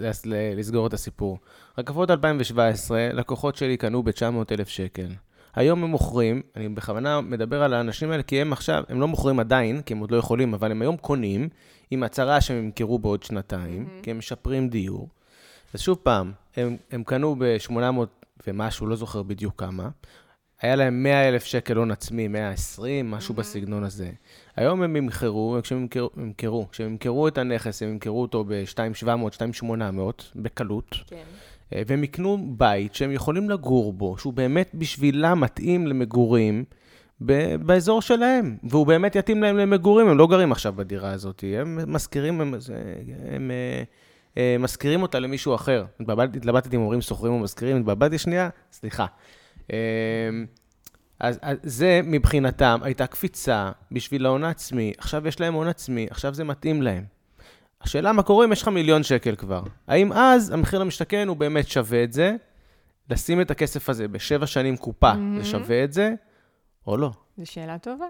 לסגור 0.56 0.86
את 0.86 0.92
הסיפור. 0.92 1.38
רקפות 1.78 2.10
2017, 2.10 3.08
לקוחות 3.12 3.56
שלי 3.56 3.76
קנו 3.76 4.02
ב-900,000 4.02 4.66
שקל. 4.66 5.08
היום 5.54 5.84
הם 5.84 5.90
מוכרים, 5.90 6.42
אני 6.56 6.68
בכוונה 6.68 7.20
מדבר 7.20 7.62
על 7.62 7.74
האנשים 7.74 8.10
האלה, 8.10 8.22
כי 8.22 8.40
הם 8.40 8.52
עכשיו, 8.52 8.84
הם 8.88 9.00
לא 9.00 9.08
מוכרים 9.08 9.40
עדיין, 9.40 9.82
כי 9.82 9.94
הם 9.94 9.98
עוד 9.98 10.10
לא 10.10 10.16
יכולים, 10.16 10.54
אבל 10.54 10.70
הם 10.70 10.82
היום 10.82 10.96
קונים, 10.96 11.48
עם 11.90 12.02
הצהרה 12.02 12.40
שהם 12.40 12.58
ימכרו 12.64 12.98
בעוד 12.98 13.22
שנתיים, 13.22 13.88
כי 14.02 14.10
הם 14.10 14.18
משפרים 14.18 14.68
דיור. 14.68 15.08
אז 15.74 15.80
שוב 15.80 15.98
פעם, 16.02 16.32
הם, 16.56 16.76
הם 16.90 17.04
קנו 17.04 17.36
ב-800 17.38 17.72
ומשהו, 18.46 18.86
לא 18.86 18.96
זוכר 18.96 19.22
בדיוק 19.22 19.60
כמה. 19.60 19.88
היה 20.62 20.76
להם 20.76 21.02
100 21.02 21.28
אלף 21.28 21.44
שקל 21.44 21.76
הון 21.76 21.90
עצמי, 21.90 22.28
120, 22.28 23.10
משהו 23.10 23.34
בסגנון 23.34 23.84
הזה. 23.84 24.10
היום 24.56 24.82
הם 24.82 24.96
ימכרו, 24.96 25.58
כשהם 25.62 25.78
ימכרו, 25.80 26.10
ימכרו, 26.16 26.66
כשהם 26.70 26.86
ימכרו 26.90 27.28
את 27.28 27.38
הנכס, 27.38 27.82
הם 27.82 27.88
ימכרו 27.88 28.22
אותו 28.22 28.44
ב-2,700, 28.44 29.08
2,800, 29.24 30.30
בקלות, 30.36 30.96
כן. 31.06 31.16
אה, 31.74 31.82
והם 31.86 32.04
יקנו 32.04 32.38
בית 32.56 32.94
שהם 32.94 33.12
יכולים 33.12 33.50
לגור 33.50 33.92
בו, 33.92 34.18
שהוא 34.18 34.32
באמת 34.32 34.70
בשבילם 34.74 35.40
מתאים 35.40 35.86
למגורים 35.86 36.64
ב- 37.26 37.56
באזור 37.66 38.02
שלהם, 38.02 38.56
והוא 38.64 38.86
באמת 38.86 39.16
יתאים 39.16 39.42
להם 39.42 39.56
למגורים, 39.56 40.08
הם 40.08 40.18
לא 40.18 40.26
גרים 40.26 40.52
עכשיו 40.52 40.72
בדירה 40.76 41.10
הזאת, 41.10 41.44
הם 41.60 41.92
משכירים, 41.92 42.40
הם, 42.40 42.60
זה- 42.60 42.94
הם 43.30 43.50
אה, 43.50 43.82
אה, 44.38 44.56
משכירים 44.58 45.02
אותה 45.02 45.18
למישהו 45.18 45.54
אחר. 45.54 45.84
התלבטתי 46.36 46.76
אם 46.76 46.80
אומרים 46.80 47.00
שוכרים 47.00 47.32
או 47.32 47.38
משכירים, 47.38 47.76
התבלבלתי 47.76 48.18
שנייה, 48.18 48.48
סליחה. 48.72 49.06
אה, 49.72 49.78
אז, 51.20 51.38
אז 51.42 51.58
זה 51.62 52.00
מבחינתם 52.04 52.80
הייתה 52.82 53.06
קפיצה 53.06 53.70
בשביל 53.92 54.26
ההון 54.26 54.44
העצמי, 54.44 54.92
עכשיו 54.98 55.28
יש 55.28 55.40
להם 55.40 55.54
הון 55.54 55.68
עצמי, 55.68 56.06
עכשיו 56.10 56.34
זה 56.34 56.44
מתאים 56.44 56.82
להם. 56.82 57.04
השאלה 57.82 58.12
מה 58.12 58.22
קורה 58.22 58.44
אם 58.44 58.52
יש 58.52 58.62
לך 58.62 58.68
מיליון 58.68 59.02
שקל 59.02 59.36
כבר. 59.36 59.62
האם 59.88 60.12
אז 60.12 60.50
המחיר 60.50 60.78
למשתכן 60.78 61.28
הוא 61.28 61.36
באמת 61.36 61.68
שווה 61.68 62.04
את 62.04 62.12
זה, 62.12 62.36
לשים 63.10 63.40
את 63.40 63.50
הכסף 63.50 63.88
הזה 63.88 64.08
בשבע 64.08 64.46
שנים 64.46 64.76
קופה, 64.76 65.12
זה 65.38 65.44
שווה 65.44 65.84
את 65.84 65.92
זה, 65.92 66.14
או 66.86 66.96
לא? 66.96 67.10
זו 67.36 67.46
שאלה 67.46 67.78
טובה. 67.78 68.06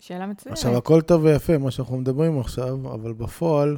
שאלה 0.00 0.26
מצוינת. 0.26 0.58
עכשיו, 0.58 0.76
הכל 0.76 1.00
טוב 1.00 1.24
ויפה, 1.24 1.58
מה 1.58 1.70
שאנחנו 1.70 1.96
מדברים 1.96 2.40
עכשיו, 2.40 2.94
אבל 2.94 3.12
בפועל, 3.12 3.76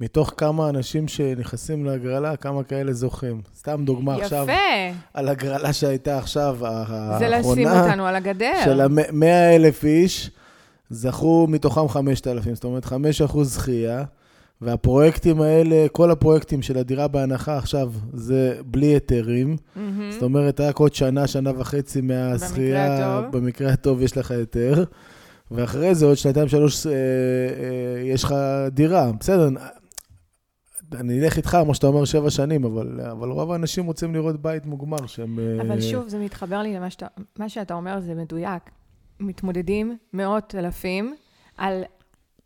מתוך 0.00 0.34
כמה 0.36 0.68
אנשים 0.68 1.08
שנכנסים 1.08 1.84
להגרלה, 1.84 2.36
כמה 2.36 2.62
כאלה 2.62 2.92
זוכים. 2.92 3.40
סתם 3.56 3.84
דוגמה 3.84 4.16
עכשיו, 4.16 4.42
יפה. 4.44 4.98
על 5.14 5.28
הגרלה 5.28 5.72
שהייתה 5.72 6.18
עכשיו, 6.18 6.66
האחרונה. 6.66 7.18
זה 7.18 7.28
לשים 7.28 7.68
אותנו 7.68 8.06
על 8.06 8.16
הגדר. 8.16 8.52
של 8.64 8.80
ה-100 8.80 9.54
אלף 9.56 9.84
איש, 9.84 10.30
זכו 10.90 11.46
מתוכם 11.50 11.88
5,000, 11.88 12.54
זאת 12.54 12.64
אומרת 12.64 12.84
5% 12.84 12.90
זכייה, 13.42 14.04
והפרויקטים 14.60 15.40
האלה, 15.40 15.86
כל 15.92 16.10
הפרויקטים 16.10 16.62
של 16.62 16.78
הדירה 16.78 17.08
בהנחה 17.08 17.56
עכשיו, 17.56 17.92
זה 18.12 18.56
בלי 18.66 18.86
היתרים. 18.86 19.56
מהמם. 19.76 20.10
זאת 20.10 20.22
אומרת, 20.22 20.60
רק 20.60 20.78
עוד 20.78 20.94
שנה, 20.94 21.26
שנה 21.26 21.50
וחצי 21.58 22.00
מהזכייה, 22.00 23.18
הטוב. 23.18 23.36
במקרה 23.36 23.72
הטוב 23.72 24.02
יש 24.02 24.16
לך 24.16 24.30
היתר, 24.30 24.84
ואחרי 25.50 25.94
זה 25.94 26.06
עוד 26.06 26.16
שנתיים, 26.16 26.48
שלוש, 26.48 26.86
אה, 26.86 26.92
אה, 26.92 26.96
יש 28.04 28.24
לך 28.24 28.34
דירה. 28.70 29.10
בסדר, 29.20 29.48
אני 30.92 31.20
אלך 31.20 31.36
איתך, 31.36 31.54
מה 31.54 31.74
שאתה 31.74 31.86
אומר, 31.86 32.04
שבע 32.04 32.30
שנים, 32.30 32.64
אבל, 32.64 33.00
אבל 33.12 33.28
רוב 33.28 33.52
האנשים 33.52 33.86
רוצים 33.86 34.14
לראות 34.14 34.42
בית 34.42 34.66
מוגמר, 34.66 35.06
שהם... 35.06 35.38
אה, 35.38 35.62
אבל 35.62 35.80
שוב, 35.80 36.08
זה 36.08 36.18
מתחבר 36.18 36.62
לי 36.62 36.74
למה 36.74 36.90
שאתה, 36.90 37.06
מה 37.38 37.48
שאתה 37.48 37.74
אומר 37.74 38.00
זה 38.00 38.14
מדויק. 38.14 38.62
מתמודדים 39.20 39.96
מאות 40.12 40.54
אלפים 40.58 41.14
על 41.58 41.82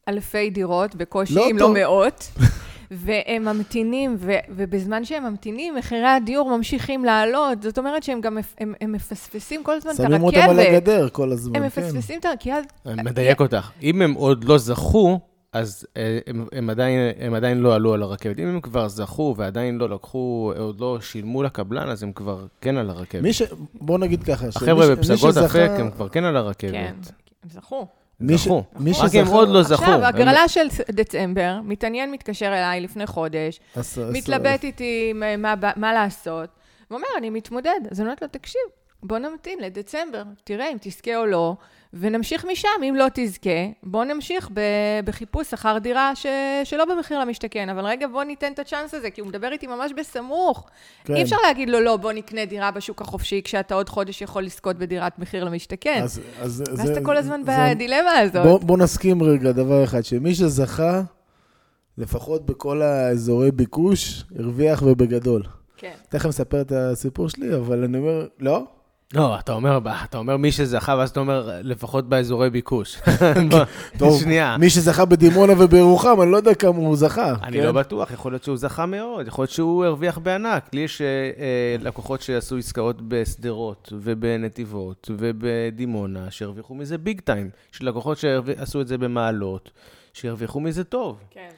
אלפי 0.09 0.51
דירות, 0.51 0.95
בקושי, 0.95 1.35
לא 1.35 1.51
אם 1.51 1.59
טוב. 1.59 1.77
לא 1.77 1.81
מאות, 1.83 2.31
והם 2.91 3.45
ממתינים, 3.45 4.17
ו, 4.19 4.33
ובזמן 4.49 5.05
שהם 5.05 5.25
ממתינים, 5.25 5.75
מחירי 5.75 6.07
הדיור 6.09 6.57
ממשיכים 6.57 7.05
לעלות. 7.05 7.63
זאת 7.63 7.79
אומרת 7.79 8.03
שהם 8.03 8.21
גם 8.21 8.35
מפ- 8.35 8.55
הם, 8.59 8.75
הם 8.81 8.93
מפספסים 8.93 9.65
כל 9.65 9.75
הזמן 9.75 9.93
את 9.95 10.01
הרכבת. 10.01 10.15
שמים 10.17 10.23
אותם 10.23 10.51
על 10.51 10.59
הגדר 10.61 11.09
כל 11.09 11.33
הזמן, 11.33 11.63
הם 11.63 11.69
כן. 11.69 11.83
מפספסים 11.83 12.21
את 12.21 12.25
הרכבת. 12.25 12.73
אני 12.87 13.03
מדייק 13.03 13.41
אותך. 13.41 13.71
אם 13.83 14.03
הם 14.03 14.15
עוד 14.15 14.45
לא 14.45 14.59
זכו, 14.59 15.21
אז 15.53 15.87
אה, 15.97 16.19
הם, 16.27 16.47
הם, 16.53 16.71
עדיין, 16.71 16.99
הם 17.21 17.35
עדיין 17.35 17.59
לא 17.59 17.75
עלו 17.75 17.95
על 17.95 18.03
הרכבת. 18.03 18.39
אם 18.39 18.49
הם 18.49 18.61
כבר 18.61 18.89
זכו 18.89 19.35
ועדיין 19.37 19.79
לא 19.79 19.89
לקחו, 19.89 20.53
עוד 20.59 20.81
לא 20.81 20.99
שילמו 21.01 21.43
לקבלן, 21.43 21.89
אז 21.89 22.03
הם 22.03 22.13
כבר 22.13 22.47
כן 22.61 22.77
על 22.77 22.91
הרכבת. 22.91 23.23
מי 23.23 23.33
ש... 23.33 23.43
בוא 23.75 23.99
נגיד 23.99 24.23
ככה, 24.23 24.47
החבר'ה 24.49 24.87
ש- 24.87 24.89
בפסגות 24.89 25.35
שזכה- 25.35 25.45
אפק 25.67 25.81
הם 25.81 25.91
כבר 25.91 26.09
כן 26.09 26.25
על 26.25 26.37
הרכבת. 26.37 26.71
כן, 26.73 26.93
הם 27.43 27.51
זכו. 27.51 27.87
מי 28.21 28.39
ש- 28.39 28.45
זכו. 28.45 28.65
מי 28.79 28.91
רק 28.91 28.97
שזכה- 28.97 29.19
הם 29.21 29.27
עוד 29.27 29.49
לא 29.49 29.63
זכו. 29.63 29.75
עכשיו, 29.75 29.95
הם- 29.95 30.03
הגרלה 30.05 30.49
של 30.49 30.67
דצמבר, 30.91 31.59
מתעניין 31.65 32.11
מתקשר 32.11 32.47
אליי 32.47 32.81
לפני 32.81 33.07
חודש, 33.07 33.61
אז- 33.77 34.01
מתלבט 34.13 34.65
איתי 34.65 35.13
מה, 35.13 35.37
מה, 35.37 35.55
מה 35.77 35.93
לעשות, 35.93 36.49
ואומר, 36.91 37.07
אני 37.19 37.31
מתמודד. 37.31 37.71
אז 37.91 38.01
אני 38.01 38.07
אומרת 38.07 38.23
לו, 38.23 38.29
תקשיב, 38.29 38.61
בוא 39.03 39.19
נמתין 39.19 39.59
לדצמבר, 39.63 40.23
תראה 40.45 40.73
אם 40.73 40.77
תזכה 40.81 41.17
או 41.17 41.27
לא, 41.27 41.55
ונמשיך 41.95 42.45
משם. 42.53 42.69
אם 42.89 42.95
לא 42.97 43.07
תזכה, 43.15 43.51
בוא 43.83 44.05
נמשיך 44.05 44.51
ב- 44.55 44.61
בחיפוש 45.05 45.53
אחר 45.55 45.79
דירה 45.79 46.17
ש- 46.17 46.27
שלא 46.65 46.85
במחיר 46.85 47.19
למשתכן. 47.21 47.69
אבל 47.69 47.87
רגע, 47.87 48.07
בוא 48.09 48.25
ניתן 48.25 48.53
את 48.53 48.59
הצ'אנס 48.59 48.95
הזה, 48.95 49.11
כי 49.11 49.21
הוא 49.21 49.29
מדבר 49.29 49.53
איתי 49.53 49.67
ממש 49.67 49.93
בסמוך. 49.97 50.67
כן. 51.05 51.15
אי 51.17 51.23
אפשר 51.23 51.37
להגיד 51.47 51.71
לו, 51.71 51.81
לא, 51.81 51.97
בוא 51.97 52.13
נקנה 52.13 52.45
דירה 52.45 52.71
בשוק 52.71 53.03
החופשי, 53.03 53.41
כשאתה 53.45 53.75
עוד 53.75 53.89
חודש 53.89 54.23
יכול 54.23 54.43
לזכות 54.45 54.77
בדירת 54.79 55.19
מחיר 55.19 55.45
למשתכן. 55.45 56.01
אז, 56.03 56.21
אז, 56.41 56.65
ואז 56.69 56.87
זה- 56.87 56.93
אתה 56.93 57.05
כל 57.05 57.17
הזמן 57.17 57.41
זה- 57.47 57.53
בדילמה 57.71 58.11
הזאת. 58.19 58.43
בוא, 58.47 58.59
בוא 58.61 58.79
נסכים 58.79 59.23
רגע 59.23 59.53
דבר 59.53 59.85
אחד, 59.85 60.05
שמי 60.05 60.35
שזכה, 60.35 61.03
לפחות 61.99 62.47
בכל 62.47 62.83
האזורי 62.83 63.51
ביקוש, 63.51 64.25
הרוויח 64.39 64.83
ובגדול. 64.83 65.43
כן. 65.77 65.93
תכף 66.09 66.27
נספר 66.27 66.61
את 66.61 66.73
הסיפור 66.73 67.29
שלי, 67.29 67.55
אבל 67.57 67.85
אני 67.85 67.99
אומר, 67.99 68.27
לא? 68.41 68.63
לא, 69.15 69.39
אתה 69.39 69.53
אומר, 69.53 69.79
אתה 70.05 70.19
אומר 70.19 70.37
מי 70.37 70.53
שזכה, 70.53 70.95
ואז 70.99 71.11
אתה 71.11 71.21
אומר, 71.21 71.51
לפחות 71.63 72.09
באזורי 72.09 72.51
ביקוש. 72.51 72.99
טוב, 73.99 74.21
שנייה. 74.21 74.57
מי 74.57 74.71
שזכה 74.71 75.05
בדימונה 75.05 75.53
ובירוחם, 75.53 76.23
אני 76.23 76.33
לא 76.33 76.37
יודע 76.37 76.55
כמה 76.55 76.77
הוא 76.77 76.97
זכה. 76.97 77.35
אני 77.43 77.59
כן? 77.59 77.65
לא 77.65 77.73
בטוח, 77.73 78.11
יכול 78.11 78.33
להיות 78.33 78.45
שהוא 78.45 78.57
זכה 78.57 78.87
מאוד, 78.87 79.27
יכול 79.27 79.43
להיות 79.43 79.51
שהוא 79.51 79.85
הרוויח 79.85 80.19
בענק. 80.19 80.75
לי 80.75 80.81
יש 80.81 81.03
אה, 81.03 81.77
לקוחות 81.81 82.23
שעשו 82.23 82.57
עסקאות 82.57 82.97
בשדרות 83.09 83.93
ובנתיבות 83.97 85.11
ובדימונה, 85.19 86.31
שהרוויחו 86.31 86.75
מזה 86.75 86.99
ביג 86.99 87.21
טיים. 87.21 87.51
יש 87.75 87.83
לקוחות 87.83 88.19
שעשו 88.19 88.81
את 88.81 88.89
זה 88.89 88.99
במעלות, 88.99 89.71
שהרוויחו 90.13 90.61
מזה 90.61 90.85
טוב. 90.85 91.19
כן. 91.31 91.49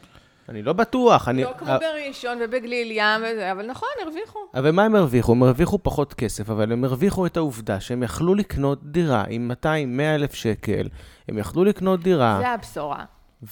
אני 0.50 0.62
לא 0.62 0.72
בטוח. 0.72 1.28
אני... 1.28 1.42
לא 1.44 1.52
כמו 1.58 1.68
בראשון 1.80 2.38
ובגליל 2.44 2.90
ים 2.90 3.20
וזה, 3.20 3.52
אבל 3.52 3.66
נכון, 3.66 3.88
הרוויחו. 4.02 4.38
אבל 4.54 4.70
מה 4.70 4.84
הם 4.84 4.94
הרוויחו? 4.94 5.32
הם 5.32 5.42
הרוויחו 5.42 5.78
פחות 5.82 6.14
כסף, 6.14 6.50
אבל 6.50 6.72
הם 6.72 6.84
הרוויחו 6.84 7.26
את 7.26 7.36
העובדה 7.36 7.80
שהם 7.80 8.02
יכלו 8.02 8.34
לקנות 8.34 8.84
דירה 8.84 9.24
עם 9.28 9.48
200, 9.48 9.96
100 9.96 10.14
אלף 10.14 10.34
שקל, 10.34 10.88
הם 11.28 11.38
יכלו 11.38 11.64
לקנות 11.64 12.02
דירה 12.02 12.38
זה 12.40 12.48
הבשורה. 12.48 13.04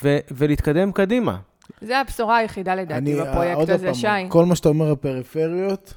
ו- 0.02 0.18
ולהתקדם 0.30 0.92
קדימה. 0.92 1.36
זה 1.80 2.00
הבשורה 2.00 2.36
היחידה 2.36 2.74
לדעתי 2.74 2.98
אני, 2.98 3.20
אה, 3.20 3.24
בפרויקט 3.24 3.56
עוד 3.56 3.70
הזה, 3.70 3.94
שי. 3.94 4.06
כל 4.28 4.44
מה 4.44 4.56
שאתה 4.56 4.68
אומר 4.68 4.92
הפריפריות, 4.92 5.94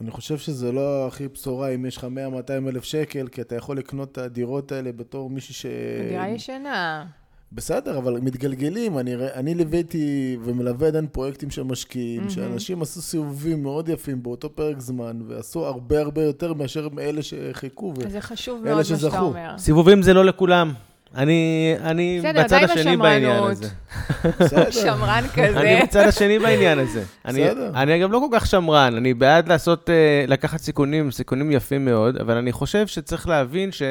אני 0.00 0.10
חושב 0.10 0.38
שזה 0.38 0.72
לא 0.72 1.06
הכי 1.06 1.28
בשורה 1.28 1.68
אם 1.68 1.86
יש 1.86 1.96
לך 1.96 2.04
100-200 2.04 2.68
אלף 2.68 2.84
שקל, 2.84 3.28
כי 3.28 3.40
אתה 3.40 3.56
יכול 3.56 3.78
לקנות 3.78 4.12
את 4.12 4.18
הדירות 4.18 4.72
האלה 4.72 4.92
בתור 4.92 5.30
מישהו 5.30 5.54
ש... 5.54 5.66
דירה 6.08 6.28
ישנה. 6.28 7.04
בסדר, 7.52 7.98
אבל 7.98 8.18
מתגלגלים. 8.22 8.98
אני, 8.98 9.14
אני 9.34 9.54
ליוויתי 9.54 10.36
ומלווה 10.44 10.88
עדיין 10.88 11.06
פרויקטים 11.06 11.50
של 11.50 11.62
משקיעים, 11.62 12.20
מהמם. 12.20 12.30
שאנשים 12.30 12.82
עשו 12.82 13.02
סיבובים 13.02 13.62
מאוד 13.62 13.88
יפים 13.88 14.22
באותו 14.22 14.50
פרק 14.56 14.80
זמן, 14.80 15.20
ועשו 15.28 15.66
הרבה 15.66 16.00
הרבה 16.00 16.22
יותר 16.22 16.54
מאשר 16.54 16.88
מאלה 16.92 17.22
שחיכו. 17.22 17.94
ו... 17.98 18.10
זה 18.10 18.20
חשוב 18.20 18.56
אלה 18.60 18.64
מאוד 18.64 18.76
מה 18.76 18.84
שאתה 18.84 18.98
שזכו. 18.98 19.18
אומר. 19.18 19.54
סיבובים 19.58 20.02
זה 20.02 20.14
לא 20.14 20.24
לכולם. 20.24 20.72
אני, 21.14 21.74
אני 21.80 22.18
בסדר, 22.20 22.42
בצד 22.42 22.62
השני 22.62 22.96
בעניין. 22.96 23.42
הזה. 23.42 23.68
בסדר. 24.40 24.70
שמרן 24.70 25.24
כזה. 25.34 25.60
אני 25.60 25.82
בצד 25.82 26.06
השני 26.08 26.38
בעניין 26.38 26.78
הזה. 26.78 27.02
אני, 27.24 27.44
בסדר. 27.44 27.70
אני 27.74 27.96
אגב 27.96 28.12
לא 28.12 28.18
כל 28.30 28.38
כך 28.38 28.46
שמרן, 28.46 28.94
אני 28.96 29.14
בעד 29.14 29.48
לעשות, 29.48 29.90
אה, 29.90 30.24
לקחת 30.28 30.60
סיכונים, 30.60 31.10
סיכונים 31.10 31.50
יפים 31.50 31.84
מאוד, 31.84 32.16
אבל 32.16 32.36
אני 32.36 32.52
חושב 32.52 32.86
שצריך 32.86 33.28
להבין 33.28 33.72
ש, 33.72 33.82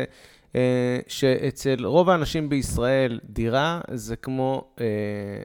שאצל 1.08 1.86
רוב 1.86 2.10
האנשים 2.10 2.50
בישראל, 2.50 3.20
דירה 3.30 3.82
זה 3.94 4.16
כמו, 4.16 4.64
אה, 4.82 4.86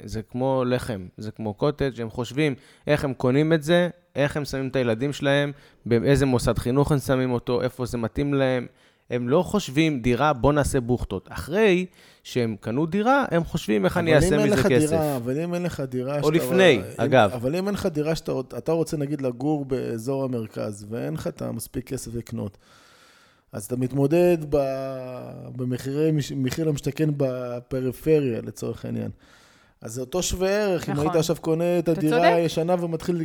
זה 0.05 0.23
כמו 0.23 0.65
לחם, 0.67 1.07
זה 1.19 1.31
כמו 1.31 1.55
קוטג', 1.55 2.01
הם 2.01 2.11
חושבים 2.11 2.55
איך 2.87 3.05
הם 3.05 3.15
קונים 3.15 3.53
את 3.53 3.63
זה, 3.63 3.89
איך 4.17 4.37
הם 4.37 4.45
שמים 4.45 4.69
את 4.69 4.77
הילדים 4.77 5.13
שלהם, 5.13 5.53
באיזה 5.87 6.27
מוסד 6.27 6.59
חינוך 6.59 6.93
הם 6.93 6.99
שמים 6.99 7.33
אותו, 7.33 7.63
איפה 7.63 7.87
זה 7.87 7.99
מתאים 7.99 8.35
להם. 8.35 8.67
הם 9.11 9.29
לא 9.29 9.43
חושבים, 9.43 10.01
דירה, 10.01 10.33
בוא 10.33 10.53
נעשה 10.53 10.81
בוכטות. 10.81 11.29
אחרי 11.33 11.87
שהם 12.23 12.57
קנו 12.61 12.87
דירה, 12.87 13.25
הם 13.31 13.45
חושבים 13.45 13.85
איך 13.85 13.97
אני 13.97 14.15
אעשה 14.15 14.45
מזה 14.47 14.57
כסף. 14.57 14.91
דירה, 14.91 15.17
אבל 15.17 15.41
אם 15.41 15.55
אין 15.55 15.63
לך 15.63 15.81
דירה... 15.81 16.21
או 16.21 16.25
שאתה- 16.35 16.37
לפני, 16.45 16.77
אם- 16.77 16.83
אגב. 16.97 17.31
אבל 17.35 17.57
אם 17.57 17.67
אין 17.67 17.75
לך 17.75 17.87
דירה 17.87 18.15
שאתה 18.15 18.33
אתה 18.59 18.73
רוצה 18.73 18.97
נגיד 18.97 19.21
לגור 19.21 19.65
באזור 19.65 20.25
המרכז, 20.25 20.87
ואין 20.91 21.15
לך 21.15 21.27
את 21.27 21.43
המספיק 21.43 21.87
כסף 21.87 22.15
לקנות, 22.15 22.59
אז 23.53 23.65
אתה 23.65 23.77
מתמודד 23.77 24.37
ב... 24.49 24.57
במחירי, 25.57 26.13
מש- 26.13 26.33
מחיר 26.33 26.69
למשתכן 26.69 27.11
בפריפריה, 27.17 28.41
לצורך 28.43 28.85
העניין. 28.85 29.11
אז 29.81 29.93
זה 29.93 30.01
אותו 30.01 30.23
שווה 30.23 30.49
ערך, 30.51 30.89
אם 30.89 30.95
נכון. 30.95 31.07
היית 31.07 31.17
עכשיו 31.17 31.37
קונה 31.41 31.79
את 31.79 31.89
הדירה. 31.89 32.35
הישנה 32.35 32.85
ומתחיל... 32.85 33.17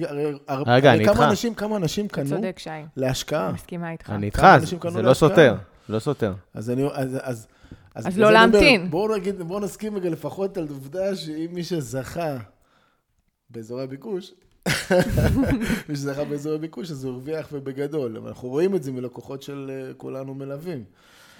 רגע, 0.65 0.93
אני 0.93 1.05
כמה 1.05 1.13
איתך. 1.13 1.23
אנשים, 1.29 1.53
כמה 1.53 1.77
אנשים 1.77 2.05
אתה 2.05 2.15
קנו 2.15 2.29
צודק, 2.29 2.59
שי. 2.59 2.69
להשקעה? 2.97 3.51
מסכימה 3.51 3.91
איתך. 3.91 4.09
אני 4.09 4.25
איתך, 4.25 4.37
זה 4.39 5.01
לא 5.01 5.07
להשקעה? 5.07 5.13
סותר, 5.13 5.55
לא 5.89 5.99
סותר. 5.99 6.33
אז 6.53 6.69
אני... 6.69 6.83
אז, 6.93 7.17
אז, 7.21 7.47
אז 7.95 8.05
בגלל 8.05 8.21
לא 8.21 8.27
אני 8.27 8.33
להמתין. 8.33 8.89
בואו 8.89 9.15
נגיד, 9.15 9.41
בואו 9.41 9.59
נסכים 9.59 9.95
רגע 9.95 10.09
לפחות 10.09 10.57
על 10.57 10.67
עובדה 10.69 11.15
שאם 11.15 11.47
מי 11.51 11.63
שזכה 11.63 12.37
באזורי 13.49 13.83
הביקוש, 13.83 14.33
מי 15.89 15.95
שזכה 15.95 16.23
באזורי 16.23 16.55
הביקוש, 16.55 16.91
אז 16.91 17.03
הוא 17.03 17.13
הרוויח 17.13 17.47
ובגדול. 17.51 18.17
אבל 18.17 18.27
אנחנו 18.27 18.49
רואים 18.49 18.75
את 18.75 18.83
זה 18.83 18.91
מלקוחות 18.91 19.41
של 19.41 19.71
אה, 19.87 19.93
כולנו 19.93 20.33
מלווים. 20.33 20.83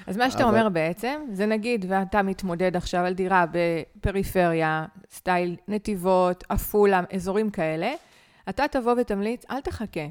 אז 0.07 0.17
מה 0.17 0.31
שאתה 0.31 0.43
אבל- 0.43 0.49
אומר 0.57 0.69
בעצם, 0.69 1.21
זה 1.33 1.45
נגיד, 1.45 1.85
ואתה 1.89 2.21
מתמודד 2.21 2.75
עכשיו 2.75 3.01
על 3.05 3.13
דירה 3.13 3.45
בפריפריה, 3.51 4.85
סטייל 5.11 5.55
נתיבות, 5.67 6.43
עפולה, 6.49 7.01
אזורים 7.13 7.49
כאלה, 7.49 7.91
אתה 8.49 8.63
תבוא 8.71 8.95
ותמליץ, 9.01 9.43
אל 9.51 9.61
תחכה. 9.61 10.07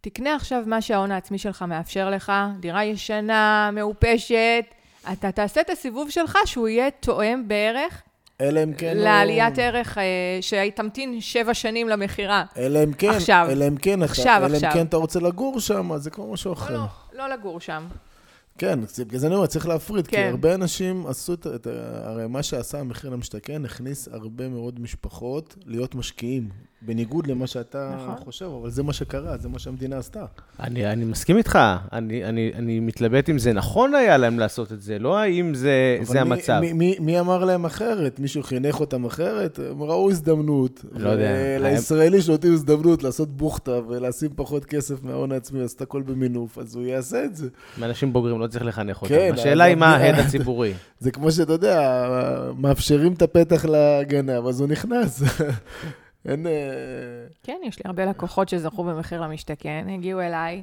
תקנה 0.00 0.34
עכשיו 0.34 0.62
מה 0.66 0.80
שההון 0.80 1.10
העצמי 1.12 1.38
שלך 1.38 1.62
מאפשר 1.62 2.10
לך, 2.10 2.32
דירה 2.60 2.84
ישנה, 2.84 3.70
מעופשת, 3.72 4.64
אתה 5.12 5.32
תעשה 5.32 5.60
את 5.60 5.70
הסיבוב 5.70 6.10
שלך 6.10 6.38
שהוא 6.44 6.68
יהיה 6.68 6.90
תואם 6.90 7.48
בערך 7.48 8.02
אלא 8.40 8.62
אם 8.62 8.72
כן... 8.72 8.96
הוא- 8.96 9.04
לעליית 9.04 9.58
ערך, 9.58 9.98
אה, 9.98 10.02
שתמתין 10.40 11.20
שבע 11.20 11.54
שנים 11.54 11.88
למכירה. 11.88 12.44
אלא 12.56 12.84
אם 12.84 12.92
כן, 12.92 13.10
עכשיו. 13.10 13.46
אלא 13.50 13.68
אם 13.68 13.76
כן, 13.76 14.02
אתה- 14.02 14.10
עכשיו, 14.10 14.36
אלא 14.38 14.46
אם 14.46 14.54
עכשיו. 14.54 14.70
כן 14.74 14.86
אתה 14.86 14.96
רוצה 14.96 15.20
לגור 15.20 15.60
שם, 15.60 15.92
אז 15.92 16.02
זה 16.02 16.10
כמו 16.10 16.32
משהו 16.32 16.50
לא, 16.50 16.56
אחר. 16.56 16.74
לא, 16.74 16.86
לא 17.12 17.34
לגור 17.34 17.60
שם. 17.60 17.86
כן, 18.58 18.78
בגלל 19.06 19.18
זה 19.20 19.26
אני 19.26 19.34
אומר, 19.34 19.46
צריך 19.46 19.68
להפריד, 19.68 20.06
כי 20.06 20.16
כן. 20.16 20.28
הרבה 20.30 20.54
אנשים 20.54 21.06
עשו 21.06 21.34
את. 21.34 21.46
את 21.46 21.66
הרי 22.04 22.26
מה 22.26 22.42
שעשה 22.42 22.80
המחיר 22.80 23.10
למשתכן, 23.10 23.64
הכניס 23.64 24.08
הרבה 24.12 24.48
מאוד 24.48 24.80
משפחות 24.80 25.56
להיות 25.66 25.94
משקיעים, 25.94 26.48
בניגוד 26.82 27.26
למה 27.26 27.46
שאתה 27.46 27.92
נכון. 27.96 28.24
חושב, 28.24 28.44
אבל 28.60 28.70
זה 28.70 28.82
מה 28.82 28.92
שקרה, 28.92 29.36
זה 29.36 29.48
מה 29.48 29.58
שהמדינה 29.58 29.98
עשתה. 29.98 30.24
אני, 30.60 30.92
אני 30.92 31.04
מסכים 31.04 31.36
איתך, 31.36 31.58
אני, 31.92 32.24
אני, 32.24 32.52
אני 32.54 32.80
מתלבט 32.80 33.30
אם 33.30 33.38
זה 33.38 33.52
נכון 33.52 33.94
היה 33.94 34.16
להם 34.16 34.38
לעשות 34.38 34.72
את 34.72 34.82
זה, 34.82 34.98
לא 34.98 35.18
האם 35.18 35.54
זה, 35.54 35.98
זה 36.02 36.14
מי- 36.14 36.20
המצב. 36.20 36.58
מי, 36.60 36.72
מי, 36.72 36.96
מי 37.00 37.20
אמר 37.20 37.44
להם 37.44 37.64
אחרת? 37.64 38.20
מישהו 38.20 38.42
חינך 38.42 38.80
אותם 38.80 39.04
אחרת? 39.04 39.58
הם 39.70 39.82
ראו 39.82 40.10
הזדמנות. 40.10 40.84
לא 40.92 41.08
יודע. 41.08 41.58
לישראלי 41.60 42.22
שנותנים 42.22 42.52
הזדמנות 42.52 43.02
לעשות 43.02 43.36
בוכטה 43.36 43.78
ולשים 43.88 44.30
פחות 44.36 44.64
כסף 44.64 45.02
מההון 45.02 45.32
העצמי, 45.32 45.60
לעשות 45.60 45.80
הכל 45.80 46.02
במינוף, 46.02 46.58
אז 46.58 46.74
הוא 46.76 46.84
יעשה 46.84 47.24
את 47.24 47.36
זה. 47.36 47.48
מאנשים 47.78 48.12
בוגרים 48.12 48.38
לא 48.40 48.46
צריך 48.46 48.64
לחנך 48.64 49.02
אותם. 49.02 49.14
כן, 49.14 49.30
השאלה 49.34 49.64
היא 49.64 49.76
מה 49.76 49.96
ההד 49.96 50.14
הציבורי. 50.18 50.72
זה 51.00 51.10
כמו 51.10 51.32
שאתה 51.32 51.52
יודע, 51.52 52.08
מאפשרים 52.58 53.12
את 53.12 53.22
הפתח 53.22 53.64
לגנב, 53.64 54.46
אז 54.46 54.60
הוא 54.60 54.68
נכנס. 54.68 55.22
אין... 56.24 56.46
אה, 56.46 56.52
כן, 57.42 57.56
יש 57.64 57.78
לי 57.78 57.82
הרבה 57.84 58.04
לקוחות 58.04 58.48
שזכו 58.48 58.84
במחיר 58.84 59.20
למשתכן, 59.20 59.86
הגיעו 59.94 60.20
אליי, 60.20 60.62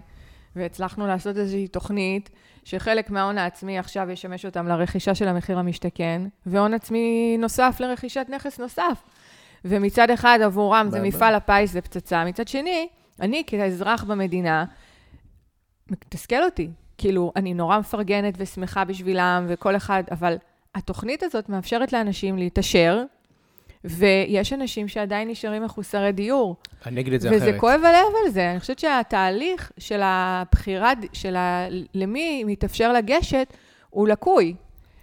והצלחנו 0.56 1.08
לעשות 1.08 1.38
איזושהי 1.38 1.68
תוכנית, 1.68 2.30
שחלק 2.64 3.10
מההון 3.10 3.38
העצמי 3.38 3.80
עכשיו 3.80 4.10
ישמש 4.12 4.46
אותם 4.46 4.68
לרכישה 4.68 5.16
של 5.16 5.28
המחיר 5.28 5.58
למשתכן, 5.58 6.22
והון 6.46 6.74
עצמי 6.74 7.38
נוסף 7.40 7.78
לרכישת 7.80 8.26
נכס 8.30 8.60
נוסף. 8.60 9.04
ומצד 9.66 10.10
אחד 10.10 10.40
עבורם 10.44 10.88
זה. 10.92 11.02
מפעל 11.02 11.36
הפיס, 11.36 11.72
זה 11.72 11.82
פצצה, 11.82 12.26
מצד 12.26 12.48
שני, 12.48 12.88
אני 13.20 13.44
כאזרח 13.48 14.04
במדינה, 14.04 14.66
מתסכל 15.92 16.44
אותי. 16.44 16.70
כאילו, 16.98 17.32
אני 17.36 17.54
נורא 17.54 17.80
מפרגנת 17.80 18.34
ושמחה 18.38 18.86
בשבילם, 18.86 19.46
וכל 19.50 19.76
אחד, 19.76 20.04
אבל 20.12 20.38
התוכנית 20.76 21.24
הזאת 21.24 21.50
מאפשרת 21.50 21.94
לאנשים 21.94 22.38
להתעשר, 22.38 23.04
ויש 23.86 24.54
אנשים 24.54 24.88
שעדיין 24.88 25.28
נשארים 25.30 25.64
מחוסרי 25.64 26.12
דיור. 26.12 26.56
אני 26.86 27.02
אגיד 27.02 27.14
את 27.14 27.22
זה 27.22 27.30
וזה 27.32 27.46
אחרת. 27.46 27.60
כואב 27.60 27.82
הלב 27.84 28.14
על 28.26 28.32
זה. 28.32 28.52
אני 28.52 28.60
חושבת 28.60 28.80
שהתהליך 28.80 29.72
של 29.78 30.02
הבחירה, 30.04 30.94
של 31.14 31.36
ה... 31.36 31.68
למי 31.94 32.44
מתאפשר 32.44 32.94
לגשת, 32.94 33.54
הוא 33.90 34.08
לקוי. 34.08 34.56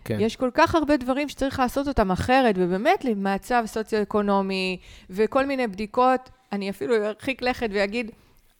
כן. 0.05 0.17
יש 0.21 0.37
כל 0.37 0.51
כך 0.55 0.75
הרבה 0.75 0.97
דברים 0.97 1.29
שצריך 1.29 1.59
לעשות 1.59 1.89
אותם 1.89 2.11
אחרת, 2.11 2.55
ובאמת 2.59 3.05
למצב 3.05 3.63
סוציו-אקונומי 3.67 4.79
וכל 5.11 5.47
מיני 5.47 5.67
בדיקות, 5.67 6.31
אני 6.53 6.71
אפילו 6.71 7.07
ארחיק 7.07 7.43
לכת 7.43 7.69
ואגיד 7.73 8.11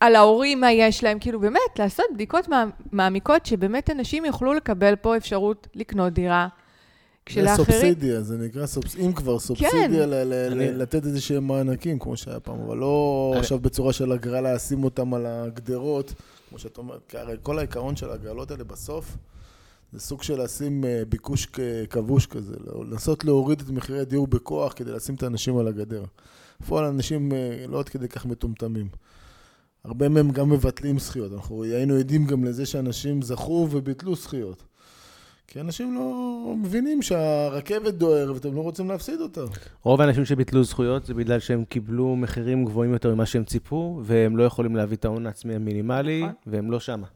על 0.01 0.17
ההורים 0.17 0.61
מה 0.61 0.73
יש 0.73 1.05
להם, 1.05 1.19
כאילו 1.19 1.41
באמת, 1.41 1.79
לעשות 1.79 2.05
בדיקות 2.15 2.49
מע- 2.49 2.65
מעמיקות, 2.93 3.47
שבאמת 3.47 3.91
אנשים 3.91 4.25
יוכלו 4.25 4.55
לקבל 4.55 4.97
פה 4.97 5.17
אפשרות 5.17 5.67
לקנות 5.75 6.13
דירה. 6.13 6.49
כשלאחרים... 7.27 7.57
זה 7.57 7.73
סובסידיה, 7.73 8.21
זה 8.23 8.39
נקרא 8.39 8.67
סובסידיה, 8.67 9.07
אם 9.07 9.13
כבר 9.13 9.39
סובסידיה, 9.39 9.73
כן. 9.89 9.93
ל- 10.11 10.15
ל- 10.25 10.33
אני- 10.53 10.71
ל- 10.73 10.77
לתת 10.83 11.07
איזה 11.07 11.21
שהם 11.21 11.47
מענקים, 11.47 11.99
כמו 11.99 12.17
שהיה 12.17 12.41
פעם, 12.41 12.61
אבל 12.61 12.77
לא 12.77 13.31
אני- 13.33 13.41
עכשיו 13.41 13.59
בצורה 13.59 13.93
של 13.93 14.13
הגרלה, 14.13 14.55
לשים 14.55 14.85
אותם 14.85 15.15
על 15.15 15.27
הגדרות, 15.27 16.15
כמו 16.49 16.59
שאת 16.59 16.79
אומרת, 16.79 17.01
כי 17.09 17.19
הרי 17.19 17.37
כל 17.43 17.59
העיקרון 17.59 17.97
של 17.97 18.11
ההגרלות 18.11 18.51
האלה 18.51 18.65
בסוף, 18.65 19.17
זה 19.93 20.01
סוג 20.01 20.23
של 20.23 20.43
לשים 20.43 20.85
אה, 20.85 21.03
ביקוש 21.09 21.47
כבוש 21.91 22.27
כזה, 22.27 22.55
לא- 22.67 22.85
לנסות 22.91 23.25
להוריד 23.25 23.61
את 23.61 23.71
מחירי 23.71 24.01
הדיור 24.01 24.27
בכוח 24.27 24.73
כדי 24.77 24.93
לשים 24.93 25.15
את 25.15 25.23
האנשים 25.23 25.59
על 25.59 25.69
הגדר. 25.69 26.05
בפועל 26.61 26.85
אנשים 26.85 27.33
אה, 27.33 27.65
לא 27.69 27.79
עד 27.81 27.89
כדי 27.89 28.09
כך 28.09 28.27
מטומטמים. 28.27 28.89
הרבה 29.85 30.09
מהם 30.09 30.31
גם 30.31 30.51
מבטלים 30.51 30.99
זכיות. 30.99 31.33
אנחנו 31.33 31.63
היינו 31.63 31.95
עדים 31.95 32.27
גם 32.27 32.45
לזה 32.45 32.67
שאנשים 32.67 33.23
זכו 33.23 33.69
וביטלו 33.71 34.15
זכיות. 34.15 34.63
כי 35.53 35.61
אנשים 35.61 35.95
לא 35.95 36.55
מבינים 36.57 37.03
שהרכבת 37.03 37.95
דוהר 37.95 38.33
ואתם 38.35 38.55
לא 38.55 38.61
רוצים 38.61 38.89
להפסיד 38.89 39.21
אותה. 39.21 39.41
רוב 39.83 40.01
האנשים 40.01 40.25
שביטלו 40.25 40.65
זכויות 40.65 41.07
זה 41.07 41.15
בגלל 41.15 41.39
שהם 41.39 41.65
קיבלו 41.65 42.17
מחירים 42.17 42.65
גבוהים 42.65 42.93
יותר 42.93 43.15
ממה 43.15 43.27
שהם 43.27 43.45
ציפו, 43.45 44.01
והם 44.05 44.37
לא 44.37 44.43
יכולים 44.43 44.77
להביא 44.77 44.97
את 44.97 45.05
ההון 45.05 45.27
העצמי 45.27 45.55
המינימלי, 45.55 46.23
נכון. 46.23 46.35
והם 46.47 46.71
לא 46.71 46.81
שמה. 46.81 47.07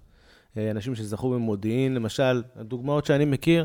אה, 0.56 0.70
אנשים 0.70 0.94
שזכו 0.94 1.30
במודיעין, 1.30 1.94
למשל, 1.94 2.42
הדוגמאות 2.56 3.06
שאני 3.06 3.24
מכיר, 3.24 3.64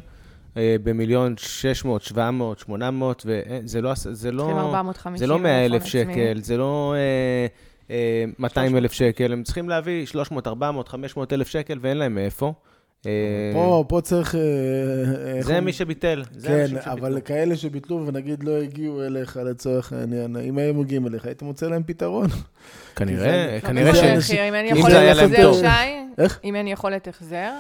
אה, 0.58 0.76
במיליון 0.84 1.36
600, 1.38 2.02
700, 2.02 2.60
800, 2.60 3.26
וזה 3.26 3.82
לא... 3.82 3.94
זה 3.96 4.32
לא... 4.32 4.44
צריכים 4.44 4.58
450 4.58 5.18
זה 5.18 5.28
לא 5.28 5.40
100 5.40 5.66
אלף 5.66 5.86
שקל, 5.86 6.40
זה 6.42 6.58
לא 6.58 6.94
אה, 6.98 7.48
אה, 7.96 8.26
200 8.40 8.78
אלף 8.78 8.92
שקל, 8.92 9.34
הם 9.34 9.44
צריכים 9.44 9.70
להביא 9.70 10.06
300, 10.06 10.48
400, 10.48 10.88
500 10.88 11.34
אלף 11.34 11.48
שקל 11.48 11.80
ואין 11.82 11.98
להם 11.98 12.16
מאיפה. 12.16 12.54
אה, 13.06 13.12
פה, 13.54 13.86
פה 13.88 14.02
צריך... 14.02 14.36
אה, 14.36 14.42
איך 15.38 15.48
זה? 15.48 15.62
מי 15.62 15.74
שביטל, 15.74 16.24
זה 16.36 16.66
כן. 16.70 16.90
אבל 16.92 17.22
כאלה 17.26 17.58
שביטלו 17.58 18.08
ונגיד 18.08 18.44
לא 18.44 18.52
הגיעו 18.52 19.04
אליך 19.04 19.40
לצורך 19.46 19.94
העניין, 19.94 20.36
אם 20.38 20.58
היו 20.58 20.74
מגיעים 20.74 21.08
אליך, 21.08 21.26
היית 21.26 21.42
מוצא 21.42 21.68
להם 21.68 21.84
פתרון. 21.86 22.28
כנראה, 22.96 23.60
כנראה 23.62 23.92
זה 23.94 24.22
ש... 24.22 24.32
אם 24.32 24.54
אין 24.54 24.78
יכולת 24.78 25.18
החזר. 25.18 25.54
שי, 25.54 25.68
איך? 26.18 26.40
אם 26.44 26.56
אין 26.56 26.68
יכולת 26.68 27.08
החזר, 27.08 27.52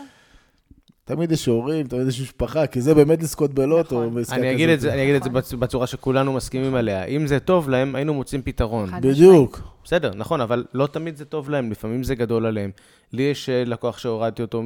תמיד 1.15 1.32
יש 1.32 1.45
הורים, 1.45 1.88
תמיד 1.88 2.08
יש 2.08 2.21
משפחה, 2.21 2.67
כי 2.67 2.82
זה 2.82 2.93
באמת 2.93 3.24
לזכות 3.24 3.54
בלוטו. 3.54 4.06
נכון. 4.10 4.24
אני 4.32 4.52
אגיד 4.52 4.80
זה, 4.80 4.93
אני 4.93 5.04
אגיד 5.04 5.15
את 5.15 5.24
זה. 5.24 5.30
בצ- 5.30 5.56
בצורה 5.56 5.88
שכולנו 5.88 6.34
מסכימים 6.34 6.76
עליה. 6.76 7.04
אם 7.06 7.28
זה 7.28 7.39
טוב 7.39 7.69
להם, 7.69 7.95
היינו 7.95 8.13
מוצאים 8.13 8.41
פתרון. 8.41 8.89
בדיוק. 9.02 9.62
בסדר, 9.84 10.12
נכון, 10.15 10.41
אבל 10.41 10.65
לא 10.74 10.88
תמיד 10.88 11.15
זה 11.17 11.26
טוב 11.26 11.50
להם, 11.50 11.71
לפעמים 11.71 12.04
זה 12.04 12.15
גדול 12.15 12.45
עליהם. 12.45 12.71
לי 13.13 13.24
יש 13.24 13.50
אה, 13.50 13.63
לקוח 13.65 13.97
שהורדתי 13.97 14.41
אותו 14.41 14.60
אה, 14.60 14.63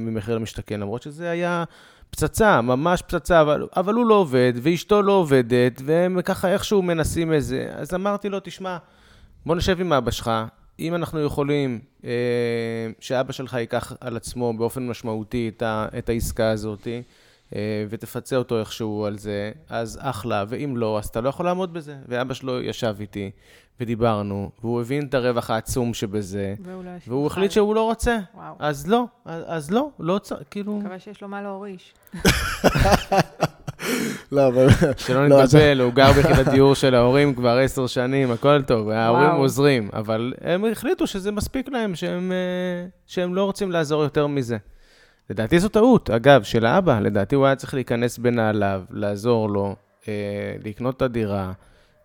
ממחיר 0.00 0.34
למשתכן, 0.34 0.80
למרות 0.80 1.02
שזה 1.02 1.30
היה 1.30 1.64
פצצה, 2.10 2.60
ממש 2.60 3.02
פצצה, 3.02 3.40
אבל, 3.40 3.66
אבל 3.76 3.94
הוא 3.94 4.06
לא 4.06 4.14
עובד, 4.14 4.52
ואשתו 4.62 5.02
לא 5.02 5.12
עובדת, 5.12 5.82
והם 5.84 6.22
ככה 6.22 6.48
איכשהו 6.52 6.82
מנסים 6.82 7.32
איזה... 7.32 7.68
אז 7.76 7.94
אמרתי 7.94 8.28
לו, 8.28 8.38
תשמע, 8.44 8.76
בוא 9.46 9.56
נשב 9.56 9.80
עם 9.80 9.92
אבא 9.92 10.10
שלך, 10.10 10.30
אם 10.78 10.94
אנחנו 10.94 11.20
יכולים 11.20 11.80
אה, 12.04 12.10
שאבא 13.00 13.32
שלך 13.32 13.54
ייקח 13.54 13.92
על 14.00 14.16
עצמו 14.16 14.52
באופן 14.52 14.86
משמעותי 14.86 15.50
את, 15.56 15.62
ה, 15.62 15.86
את 15.98 16.08
העסקה 16.08 16.50
הזאת, 16.50 16.88
אה, 17.54 17.84
ותפצה 17.88 18.36
אותו 18.36 18.60
איכשהו 18.60 19.04
על 19.04 19.18
זה, 19.18 19.52
אז 19.68 19.98
אחלה, 20.02 20.44
ואם 20.48 20.76
לא, 20.76 20.98
אז 20.98 21.06
אתה 21.06 21.20
לא 21.20 21.28
יכול 21.28 21.46
לעמוד 21.46 21.72
בזה. 21.72 21.96
ואבא 22.08 22.34
שלו 22.34 22.60
ישב 22.60 22.96
איתי, 23.00 23.30
ודיברנו, 23.80 24.50
והוא 24.60 24.80
הבין 24.80 25.06
את 25.06 25.14
הרווח 25.14 25.50
העצום 25.50 25.94
שבזה, 25.94 26.54
והוא 26.60 26.84
לא 26.84 26.90
והוא 27.06 27.26
החליט 27.26 27.50
שהוא 27.50 27.74
לא 27.74 27.82
רוצה. 27.82 28.18
וואו. 28.34 28.54
אז 28.58 28.86
לא, 28.86 29.04
אז, 29.24 29.44
אז 29.46 29.70
לא, 29.70 29.88
לא 29.98 30.18
צריך, 30.18 30.42
כאילו, 30.50 30.78
מקווה 30.78 30.98
שיש 30.98 31.22
לו 31.22 31.28
מה 31.28 31.42
להוריש. 31.42 31.94
לא, 34.32 34.48
אבל... 34.48 34.66
שלא 34.96 35.28
לא, 35.28 35.42
נתבלבל, 35.42 35.80
הוא 35.80 35.92
גר 35.92 36.12
ביחידת 36.12 36.48
דיור 36.48 36.74
של 36.74 36.94
ההורים 36.94 37.34
כבר 37.34 37.58
עשר 37.58 37.86
שנים, 37.86 38.30
הכל 38.30 38.62
טוב, 38.62 38.88
ההורים. 38.88 39.30
עוזרים, 39.30 39.88
אבל 39.92 40.32
הם 40.40 40.64
החליטו 40.64 41.06
שזה 41.06 41.32
מספיק 41.32 41.68
להם, 41.68 41.94
שהם, 41.94 42.32
אה, 42.32 42.88
שהם 43.06 43.34
לא 43.34 43.44
רוצים 43.44 43.72
לעזור 43.72 44.02
יותר 44.02 44.26
מזה. 44.26 44.56
לדעתי 45.30 45.58
זו 45.58 45.68
טעות, 45.68 46.10
אגב, 46.10 46.42
של 46.42 46.66
האבא, 46.66 47.00
לדעתי 47.00 47.34
הוא 47.34 47.46
היה 47.46 47.56
צריך 47.56 47.74
להיכנס 47.74 48.18
בנעליו, 48.18 48.82
לעזור 48.90 49.50
לו, 49.50 49.76
אה, 50.08 50.12
לקנות 50.64 50.96
את 50.96 51.02
הדירה 51.02 51.52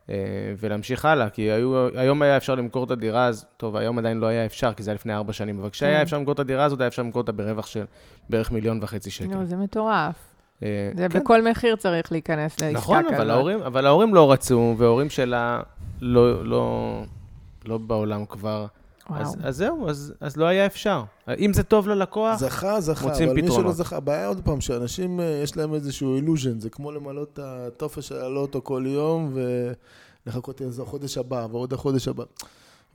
אה, 0.09 0.15
ולהמשיך 0.59 1.05
הלאה, 1.05 1.29
כי 1.29 1.41
היו, 1.41 1.87
היום 1.95 2.21
היה 2.21 2.37
אפשר 2.37 2.55
למכור 2.55 2.83
את 2.83 2.91
הדירה, 2.91 3.27
אז 3.27 3.45
טוב, 3.57 3.75
היום 3.75 3.97
עדיין 3.97 4.17
לא 4.17 4.27
היה 4.27 4.45
אפשר, 4.45 4.73
כי 4.73 4.83
זה 4.83 4.91
היה 4.91 4.95
לפני 4.95 5.13
ארבע 5.13 5.33
שנים, 5.33 5.59
אבל 5.59 5.69
כשהיה 5.69 5.97
כן. 5.97 6.01
אפשר 6.01 6.17
למכור 6.17 6.33
את 6.33 6.39
הדירה 6.39 6.63
הזאת, 6.63 6.79
היה 6.79 6.87
אפשר 6.87 7.01
למכור 7.01 7.21
אותה 7.21 7.31
ברווח 7.31 7.65
של 7.65 7.83
בערך 8.29 8.51
מיליון 8.51 8.79
וחצי 8.81 9.11
שקל. 9.11 9.27
נו, 9.27 9.45
זה 9.45 9.55
מטורף. 9.55 10.32
אה, 10.63 10.91
זה 10.97 11.09
כן. 11.09 11.19
בכל 11.19 11.49
מחיר 11.51 11.75
צריך 11.75 12.11
להיכנס 12.11 12.61
לעסקה 12.61 12.67
כזאת. 12.67 12.75
נכון, 12.75 13.05
אבל 13.13 13.29
ההורים, 13.29 13.61
אבל 13.61 13.85
ההורים 13.85 14.15
לא 14.15 14.31
רצו, 14.31 14.75
וההורים 14.77 15.09
שלה 15.09 15.61
לא, 16.01 16.45
לא, 16.45 17.03
לא 17.65 17.77
בעולם 17.77 18.25
כבר. 18.25 18.65
וואו. 19.09 19.21
אז, 19.21 19.35
אז 19.43 19.57
זהו, 19.57 19.89
אז, 19.89 20.13
אז 20.19 20.37
לא 20.37 20.45
היה 20.45 20.65
אפשר. 20.65 21.03
אם 21.39 21.53
זה 21.53 21.63
טוב 21.63 21.87
ללקוח, 21.87 22.39
זכה, 22.39 22.81
זכה, 22.81 23.07
מוצאים 23.07 23.29
אבל 23.29 23.35
מי 23.35 23.41
שלא 23.41 23.51
פתרונות. 23.51 23.75
זכה, 23.75 23.97
הבעיה 23.97 24.27
עוד 24.27 24.41
פעם, 24.43 24.61
שאנשים, 24.61 25.19
אה, 25.19 25.39
יש 25.43 25.57
להם 25.57 25.73
איזשהו 25.73 26.15
אילוז'ן, 26.15 26.59
זה 26.59 26.69
כמו 26.69 26.91
למלא 26.91 27.23
את 27.23 27.39
הטופס 27.43 28.03
של 28.03 28.15
הלוטו 28.15 28.63
כל 28.63 28.83
יום, 28.87 29.37
ולחכות 30.25 30.61
איזה 30.61 30.81
החודש 30.81 31.17
הבא, 31.17 31.47
ועוד 31.51 31.73
החודש 31.73 32.07
הבא. 32.07 32.23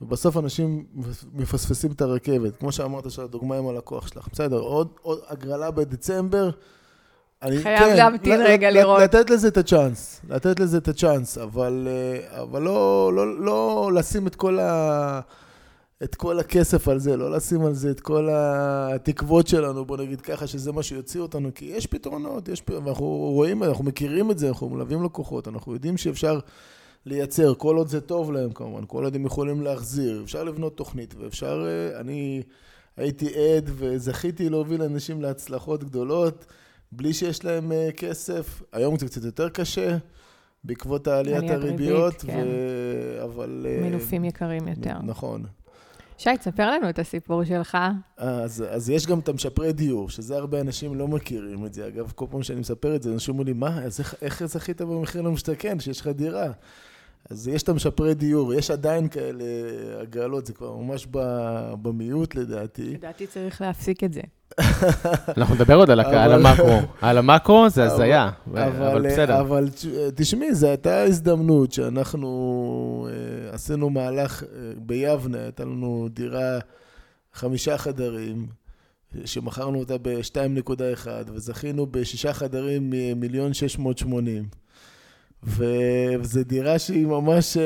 ובסוף 0.01 0.37
אנשים 0.37 0.85
מפספסים 1.33 1.91
את 1.91 2.01
הרכבת, 2.01 2.57
כמו 2.57 2.71
שאמרת, 2.71 3.11
של 3.11 3.21
הדוגמה 3.21 3.57
עם 3.57 3.67
הלקוח 3.67 4.07
שלך. 4.07 4.27
בסדר, 4.31 4.59
עוד, 4.59 4.87
עוד 5.01 5.19
הגרלה 5.27 5.71
בדצמבר. 5.71 6.49
אני, 7.41 7.57
כן, 7.57 7.63
חייב 7.63 7.95
להמתין 7.95 8.39
ל- 8.39 8.43
רגע 8.43 8.71
לראות. 8.71 9.01
לתת 9.01 9.29
לזה 9.29 9.47
את 9.47 9.57
הצ'אנס, 9.57 10.21
לתת 10.29 10.59
לזה 10.59 10.77
את 10.77 10.87
הצ'אנס, 10.87 11.37
אבל, 11.37 11.87
אה, 11.91 12.41
אבל 12.41 12.61
לא, 12.61 13.11
לא, 13.15 13.39
לא 13.39 13.91
לשים 13.95 14.27
את 14.27 14.35
כל 14.35 14.59
ה... 14.59 15.19
את 16.03 16.15
כל 16.15 16.39
הכסף 16.39 16.87
על 16.87 16.99
זה, 16.99 17.17
לא 17.17 17.31
לשים 17.31 17.65
על 17.65 17.73
זה 17.73 17.91
את 17.91 17.99
כל 17.99 18.29
התקוות 18.31 19.47
שלנו, 19.47 19.85
בוא 19.85 19.97
נגיד 19.97 20.21
ככה, 20.21 20.47
שזה 20.47 20.71
מה 20.71 20.83
שיוציא 20.83 21.21
אותנו, 21.21 21.49
כי 21.55 21.65
יש 21.65 21.87
פתרונות, 21.87 22.47
יש 22.47 22.63
ואנחנו 22.67 23.05
רואים, 23.05 23.63
אנחנו 23.63 23.83
מכירים 23.83 24.31
את 24.31 24.39
זה, 24.39 24.47
אנחנו 24.47 24.69
מלווים 24.69 25.03
לקוחות, 25.03 25.47
אנחנו 25.47 25.73
יודעים 25.73 25.97
שאפשר 25.97 26.39
לייצר, 27.05 27.53
כל 27.57 27.75
עוד 27.75 27.87
זה 27.87 28.01
טוב 28.01 28.31
להם 28.31 28.51
כמובן, 28.51 28.83
כל 28.87 29.03
עוד 29.03 29.15
הם 29.15 29.25
יכולים 29.25 29.61
להחזיר, 29.61 30.21
אפשר 30.23 30.43
לבנות 30.43 30.77
תוכנית, 30.77 31.15
ואפשר, 31.19 31.65
אה, 31.67 31.99
אני 31.99 32.41
הייתי 32.97 33.25
עד 33.25 33.69
וזכיתי 33.75 34.49
להוביל 34.49 34.81
אנשים 34.81 35.21
להצלחות 35.21 35.83
גדולות, 35.83 36.45
בלי 36.91 37.13
שיש 37.13 37.45
להם 37.45 37.71
אה, 37.71 37.89
כסף, 37.97 38.61
היום 38.73 38.97
זה 38.97 39.05
קצת 39.05 39.23
יותר 39.23 39.49
קשה. 39.49 39.97
בעקבות 40.63 41.07
העליית 41.07 41.37
עליית 41.37 41.51
הריביות, 41.51 42.21
כן. 42.21 42.47
ו... 42.47 43.23
אבל... 43.23 43.65
אה, 43.69 43.81
מינופים 43.81 44.25
יקרים 44.25 44.67
יותר. 44.67 44.97
נכון. 45.03 45.43
שי, 46.17 46.29
תספר 46.39 46.71
לנו 46.71 46.89
את 46.89 46.99
הסיפור 46.99 47.43
שלך. 47.43 47.77
אז, 48.17 48.63
אז 48.69 48.89
יש 48.89 49.07
גם 49.07 49.19
את 49.19 49.29
המשפרי 49.29 49.73
דיור, 49.73 50.09
שזה 50.09 50.37
הרבה 50.37 50.61
אנשים 50.61 50.95
לא 50.95 51.07
מכירים 51.07 51.65
את 51.65 51.73
זה. 51.73 51.87
אגב, 51.87 52.11
כל 52.15 52.25
פעם 52.29 52.43
שאני 52.43 52.59
מספר 52.59 52.95
את 52.95 53.03
זה, 53.03 53.13
אנשים 53.13 53.33
אומרים 53.33 53.47
לי, 53.47 53.53
מה, 53.53 53.83
אז 53.83 53.99
איך, 53.99 54.15
איך 54.21 54.45
זכית 54.45 54.81
במחיר 54.81 55.21
למשתכן, 55.21 55.79
שיש 55.79 56.01
לך 56.01 56.07
דירה? 56.07 56.51
אז 57.29 57.47
יש 57.47 57.63
את 57.63 57.69
המשפרי 57.69 58.13
דיור, 58.13 58.53
יש 58.53 58.71
עדיין 58.71 59.07
כאלה 59.09 59.43
הגרלות, 60.01 60.45
זה 60.45 60.53
כבר 60.53 60.75
ממש 60.75 61.07
במיעוט 61.81 62.35
לדעתי. 62.35 62.93
לדעתי 62.93 63.27
צריך 63.27 63.61
להפסיק 63.61 64.03
את 64.03 64.13
זה. 64.13 64.21
אנחנו 65.37 65.55
נדבר 65.55 65.75
עוד 65.75 65.89
על, 65.89 65.99
המקרו. 65.99 66.79
על 67.01 67.17
המקרו 67.17 67.69
זה 67.69 67.83
הזיה, 67.83 68.29
אבל, 68.51 68.61
אבל 68.61 69.07
בסדר. 69.07 69.39
אבל 69.39 69.69
תש- 69.69 69.85
תשמעי, 70.15 70.55
זו 70.55 70.67
הייתה 70.67 71.01
הזדמנות 71.03 71.71
שאנחנו 71.71 73.07
אה, 73.11 73.53
עשינו 73.53 73.89
מהלך 73.89 74.43
אה, 74.43 74.47
ביבנה, 74.77 75.37
הייתה 75.43 75.63
לנו 75.65 76.07
דירה 76.13 76.59
חמישה 77.33 77.77
חדרים, 77.77 78.47
שמכרנו 79.25 79.79
אותה 79.79 79.95
ב-2.1, 80.01 80.71
וזכינו 81.33 81.85
בשישה 81.91 82.33
חדרים 82.33 82.89
ממיליון 82.93 83.53
שש 83.53 83.79
מאות 83.79 83.97
שמונים. 83.97 84.43
וזו 85.43 86.43
דירה 86.43 86.79
שהיא 86.79 87.05
ממש 87.07 87.57
אה, 87.57 87.63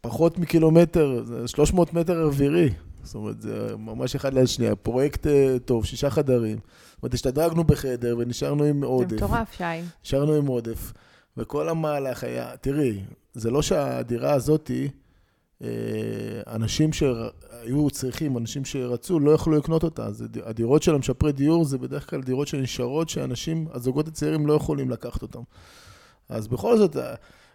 פחות 0.00 0.38
מקילומטר, 0.38 1.22
זה 1.24 1.48
300 1.48 1.94
מטר 1.94 2.22
אווירי. 2.24 2.70
זאת 3.04 3.14
אומרת, 3.14 3.40
זה 3.40 3.76
ממש 3.78 4.14
אחד 4.14 4.34
ליד 4.34 4.46
שנייה. 4.46 4.76
פרויקט 4.76 5.26
אה, 5.26 5.56
טוב, 5.64 5.84
שישה 5.84 6.10
חדרים. 6.10 6.58
זאת 6.58 7.02
אומרת, 7.02 7.14
השתדרגנו 7.14 7.64
בחדר 7.64 8.16
ונשארנו 8.18 8.64
עם 8.64 8.84
עודף. 8.84 9.10
זה 9.10 9.26
מטורף, 9.26 9.52
שי. 9.52 9.64
נשארנו 10.04 10.34
עם 10.34 10.46
עודף, 10.46 10.92
וכל 11.36 11.68
המהלך 11.68 12.24
היה, 12.24 12.56
תראי, 12.56 13.00
זה 13.34 13.50
לא 13.50 13.62
שהדירה 13.62 14.32
הזאתי, 14.32 14.88
אה, 15.62 15.68
אנשים 16.46 16.92
שהיו 16.92 17.90
צריכים, 17.90 18.38
אנשים 18.38 18.64
שרצו, 18.64 19.20
לא 19.20 19.30
יכלו 19.30 19.56
לקנות 19.56 19.82
אותה. 19.82 20.12
זה, 20.12 20.26
הדירות 20.44 20.82
של 20.82 20.94
המשפרי 20.94 21.32
דיור 21.32 21.64
זה 21.64 21.78
בדרך 21.78 22.10
כלל 22.10 22.22
דירות 22.22 22.48
שנשארות, 22.48 23.08
שאנשים, 23.08 23.66
הזוגות 23.72 24.08
הצעירים 24.08 24.46
לא 24.46 24.52
יכולים 24.52 24.90
לקחת 24.90 25.22
אותן. 25.22 25.40
אז 26.28 26.48
בכל 26.48 26.78
זאת, 26.78 26.96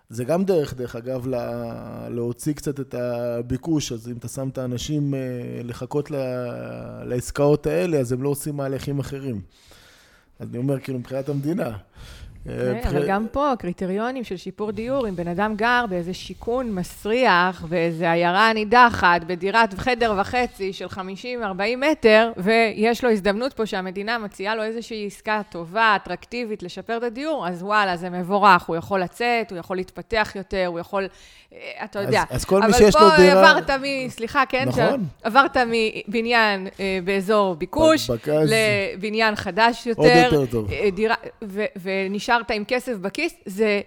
זה 0.09 0.23
גם 0.23 0.45
דרך, 0.45 0.73
דרך 0.73 0.95
אגב, 0.95 1.27
לה, 1.27 2.09
להוציא 2.09 2.53
קצת 2.53 2.79
את 2.79 2.93
הביקוש, 2.93 3.91
אז 3.91 4.07
אם 4.07 4.17
אתה 4.17 4.27
שם 4.27 4.49
את 4.49 4.57
האנשים 4.57 5.13
אה, 5.13 5.19
לחכות 5.63 6.11
ל, 6.11 6.15
לעסקאות 7.03 7.67
האלה, 7.67 7.97
אז 7.97 8.11
הם 8.11 8.23
לא 8.23 8.29
עושים 8.29 8.55
מהלכים 8.55 8.99
אחרים. 8.99 9.41
אז 10.39 10.47
אני 10.49 10.57
אומר, 10.57 10.79
כאילו, 10.79 10.99
מבחינת 10.99 11.29
המדינה. 11.29 11.77
כן, 12.49 12.87
אבל 12.87 13.07
גם 13.07 13.25
פה, 13.31 13.53
קריטריונים 13.59 14.23
של 14.23 14.37
שיפור 14.37 14.71
דיור, 14.71 15.07
אם 15.07 15.15
בן 15.15 15.27
אדם 15.27 15.55
גר 15.55 15.85
באיזה 15.89 16.13
שיכון 16.13 16.71
מסריח, 16.71 17.65
באיזה 17.69 18.11
עיירה 18.11 18.53
נידחת, 18.53 19.23
בדירת 19.23 19.73
חדר 19.73 20.13
וחצי 20.17 20.73
של 20.73 20.85
50-40 20.85 20.99
מטר, 21.77 22.31
ויש 22.37 23.03
לו 23.03 23.11
הזדמנות 23.11 23.53
פה 23.53 23.65
שהמדינה 23.65 24.17
מציעה 24.17 24.55
לו 24.55 24.63
איזושהי 24.63 25.05
עסקה 25.07 25.41
טובה, 25.49 25.95
אטרקטיבית, 25.95 26.63
לשפר 26.63 26.97
את 26.97 27.03
הדיור, 27.03 27.47
אז 27.47 27.63
וואלה, 27.63 27.97
זה 27.97 28.09
מבורך, 28.09 28.63
הוא 28.63 28.75
יכול 28.75 29.01
לצאת, 29.01 29.51
הוא 29.51 29.59
יכול 29.59 29.77
להתפתח 29.77 30.31
יותר, 30.35 30.65
הוא 30.67 30.79
יכול, 30.79 31.07
אה, 31.53 31.57
אתה 31.83 31.99
יודע. 31.99 32.23
אז, 32.29 32.35
אז 32.35 32.45
כל 32.45 32.61
מי 32.61 32.73
שיש 32.73 32.95
לו 32.95 33.09
דירה... 33.17 33.33
אבל 33.33 33.61
פה 33.61 33.73
עברת 33.73 33.81
מ... 33.81 34.09
סליחה, 34.09 34.43
כן? 34.49 34.65
נכון. 34.67 35.05
עברת 35.23 35.57
מבניין 35.57 36.67
אה, 36.79 36.99
באזור 37.03 37.55
ביקוש, 37.55 38.09
בקז. 38.09 38.53
לבניין 38.53 39.35
חדש 39.35 39.87
יותר. 39.87 40.01
עוד 40.01 40.33
יותר 40.33 40.51
טוב. 40.51 40.71
אה, 40.71 40.89
דירה, 40.91 41.15
ו, 41.43 41.65
ונשארת 42.39 42.51
עם 42.51 42.63
כסף 42.67 42.93
בכיס, 43.01 43.33
זה 43.45 43.81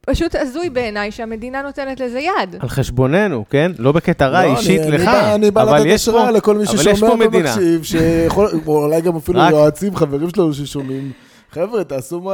פשוט 0.00 0.34
הזוי 0.34 0.70
בעיניי 0.70 1.10
שהמדינה 1.12 1.62
נותנת 1.62 2.00
לזה 2.00 2.18
יד. 2.20 2.56
על 2.60 2.68
חשבוננו, 2.68 3.44
כן? 3.50 3.72
לא 3.78 3.92
בקטע 3.92 4.26
רע, 4.28 4.44
לא, 4.46 4.56
אישית 4.56 4.80
אני, 4.80 4.90
לך, 4.90 5.00
אני 5.00 5.06
בא, 5.06 5.34
אני 5.34 5.50
בא 5.50 5.62
אבל 5.62 5.76
לתת 5.78 5.86
יש 5.86 5.94
השראה 6.02 6.24
פה, 6.26 6.30
לכל 6.30 6.54
מי 6.56 6.64
אבל 6.64 6.74
יש 6.74 6.86
פה 6.86 6.94
ששומע. 6.96 7.24
ומקשיב, 7.26 7.82
שיכול, 7.84 8.48
או 8.66 8.84
אולי 8.84 9.00
גם 9.00 9.16
אפילו 9.16 9.40
רק- 9.40 9.50
יועצים, 9.50 9.96
חברים 9.96 10.30
שלנו 10.30 10.54
ששומעים. 10.54 11.12
חבר'ה, 11.52 11.84
תעשו 11.84 12.30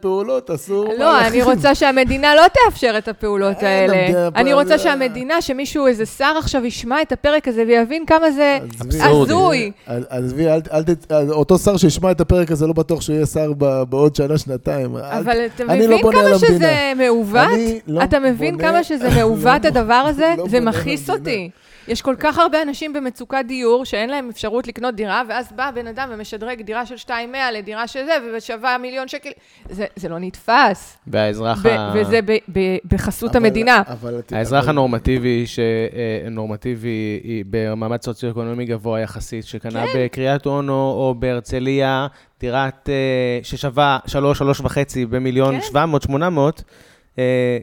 פעולות, 0.00 0.46
תעשו 0.46 0.84
לא, 0.98 1.20
אני. 1.26 1.42
רוצה 1.42 1.74
שהמדינה 1.74 2.34
לא 2.34 2.42
תאפשר 2.48 2.94
את 2.98 3.08
הפעולות 3.08 3.62
האלה. 3.62 4.28
אני 4.36 4.52
רוצה 4.52 4.78
שהמדינה, 4.78 5.42
שמישהו, 5.42 5.86
איזה 5.86 6.06
שר 6.06 6.34
עכשיו 6.38 6.64
ישמע 6.64 7.02
את 7.02 7.12
הפרק 7.12 7.48
הזה 7.48 7.64
ויבין 7.66 8.06
כמה 8.06 8.30
זה. 8.30 8.58
הזוי. 9.00 9.70
עזבי, 10.08 10.46
אל, 10.48 10.60
אל, 10.72 10.82
ת- 10.82 11.12
אותו 11.30 11.58
שר 11.58 11.76
שישמע 11.76 12.10
את 12.10 12.20
הפרק 12.20 12.50
הזה, 12.50 12.66
לא 12.66 12.72
בטוח 12.72 13.00
שהוא 13.00 13.14
יהיה 13.14 13.26
שר 13.26 13.52
ב- 13.58 13.82
בעוד 13.82 14.14
שנה, 14.16 14.38
שנתיים. 14.38 14.96
אבל 14.96 15.36
אתה 15.54 15.64
לא 15.64 15.74
מבין 15.74 15.92
על 15.92 16.02
כמה. 16.12 16.38
שזה 16.38 16.92
מעוות? 16.96 17.50
לא 17.86 18.02
אתה 18.04 18.18
מבין 18.20 18.58
כמה 18.58 18.84
שזה 18.84 19.08
מעוות 19.10 19.62
לא- 19.64 19.68
הדבר 19.68 19.94
הזה? 20.08 20.34
לא 20.38 20.44
זה 20.48 20.60
מכעיס. 20.60 21.10
אותי. 21.10 21.50
יש 21.88 22.02
כל 22.02 22.14
כך 22.18 22.38
הרבה 22.38 22.62
אנשים 22.62 22.92
במצוקת 22.92 23.44
דיור, 23.48 23.84
שאין 23.84 24.10
להם 24.10 24.28
אפשרות 24.28 24.66
לקנות 24.66 24.94
דירה, 24.94 25.22
ואז 25.28 25.52
בא 25.52 25.70
בן 25.70 25.86
אדם 25.86 26.08
ומשדרג 26.12 26.62
דירה 26.62 26.86
של 26.86 26.94
200 26.94 27.32
לדירה 27.54 27.86
של 27.86 28.04
זה, 28.04 28.12
ושווה 28.36 28.78
מיליון 28.78 29.08
שקל. 29.08 29.30
זה, 29.70 29.84
זה 29.96 30.08
לא 30.08 30.18
נתפס. 30.18 30.96
והאזרח 31.06 31.62
ב- 31.62 31.66
ה- 31.66 31.92
וזה 31.94 32.20
ב- 32.22 32.36
ב- 32.52 32.76
בחסות 32.84 33.36
אבל- 33.36 33.46
המדינה. 33.46 33.82
אבל- 33.88 34.20
האזרח 34.32 34.62
אבל- 34.64 34.70
הנורמטיבי, 34.70 35.44
שנורמטיבי 35.46 37.20
במעמד 37.50 38.02
סוציו-אקונומי 38.02 38.64
גבוה 38.64 39.00
יחסית, 39.00 39.44
שקנה 39.44 39.86
כן. 39.86 39.92
בקריית 40.04 40.46
אונו 40.46 40.72
או 40.90 41.14
בהרצליה 41.18 42.06
דירת 42.40 42.88
אה, 42.88 42.94
ששווה 43.42 43.98
שלוש, 44.06 44.38
שלוש 44.38 44.60
וחצי 44.60 45.06
במיליון 45.06 45.54
כן. 45.54 45.60
שבע 45.62 45.86
מאות, 45.86 46.02
שמונה 46.02 46.30
מאות, 46.30 46.62
אה, 46.66 46.72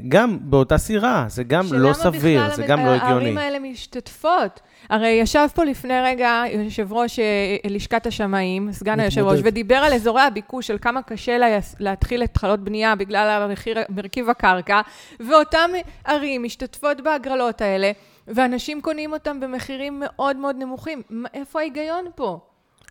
גם 0.07 0.37
באותה 0.41 0.77
סירה, 0.77 1.25
זה 1.29 1.43
גם 1.43 1.65
לא 1.71 1.93
סביר, 1.93 2.39
שלמה 2.41 2.55
זה 2.55 2.63
בכלל 2.63 2.77
גם 2.77 2.85
לא 2.85 2.91
הגיוני. 2.91 3.11
הערים 3.13 3.37
האלה 3.37 3.59
משתתפות? 3.59 4.59
הרי 4.89 5.07
ישב 5.09 5.47
פה 5.55 5.63
לפני 5.63 5.93
רגע 6.05 6.43
יושב 6.51 6.93
ראש 6.93 7.19
אה, 7.19 7.25
לשכת 7.69 8.07
השמאים, 8.07 8.71
סגן 8.71 8.99
היושב 8.99 9.21
ראש. 9.21 9.39
ודיבר 9.43 9.75
על 9.75 9.93
אזורי 9.93 10.21
הביקוש, 10.21 10.67
של 10.67 10.77
כמה 10.81 11.01
קשה 11.01 11.37
לה, 11.37 11.47
להתחיל 11.79 12.21
התחלות 12.23 12.59
בנייה 12.59 12.95
בגלל 12.95 13.41
המחיר, 13.49 13.77
מרכיב 13.89 14.29
הקרקע, 14.29 14.81
ואותן 15.19 15.71
ערים 16.05 16.43
משתתפות 16.43 17.01
בהגרלות 17.01 17.61
האלה, 17.61 17.91
ואנשים 18.27 18.81
קונים 18.81 19.13
אותם 19.13 19.39
במחירים 19.39 20.01
מאוד 20.05 20.37
מאוד 20.37 20.55
נמוכים. 20.59 21.01
מה- 21.09 21.29
איפה 21.33 21.59
ההיגיון 21.59 22.05
פה? 22.15 22.39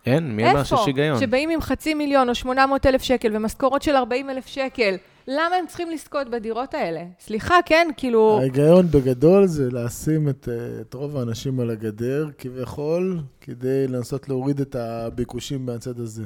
אין, 0.05 0.35
מי 0.35 0.51
אמר 0.51 0.63
שיש 0.63 0.79
היגיון? 0.85 1.19
שבאים 1.19 1.49
עם 1.49 1.61
חצי 1.61 1.93
מיליון 1.93 2.29
או 2.29 2.35
800 2.35 2.85
אלף 2.85 3.01
שקל 3.03 3.35
ומשכורות 3.35 3.81
של 3.81 3.95
40 3.95 4.29
אלף 4.29 4.47
שקל, 4.47 4.95
למה 5.27 5.55
הם 5.59 5.67
צריכים 5.67 5.89
לזכות 5.91 6.29
בדירות 6.29 6.73
האלה? 6.73 7.03
סליחה, 7.19 7.55
כן, 7.65 7.87
כאילו... 7.97 8.37
ההיגיון 8.39 8.87
בגדול 8.91 9.47
זה 9.47 9.69
לשים 9.71 10.29
את, 10.29 10.49
אה, 10.51 10.81
את 10.81 10.93
רוב 10.93 11.17
האנשים 11.17 11.59
על 11.59 11.69
הגדר, 11.69 12.27
כביכול, 12.37 13.19
כדי 13.41 13.87
לנסות 13.87 14.29
להוריד 14.29 14.59
את 14.61 14.75
הביקושים 14.75 15.65
מהצד 15.65 15.99
הזה. 15.99 16.23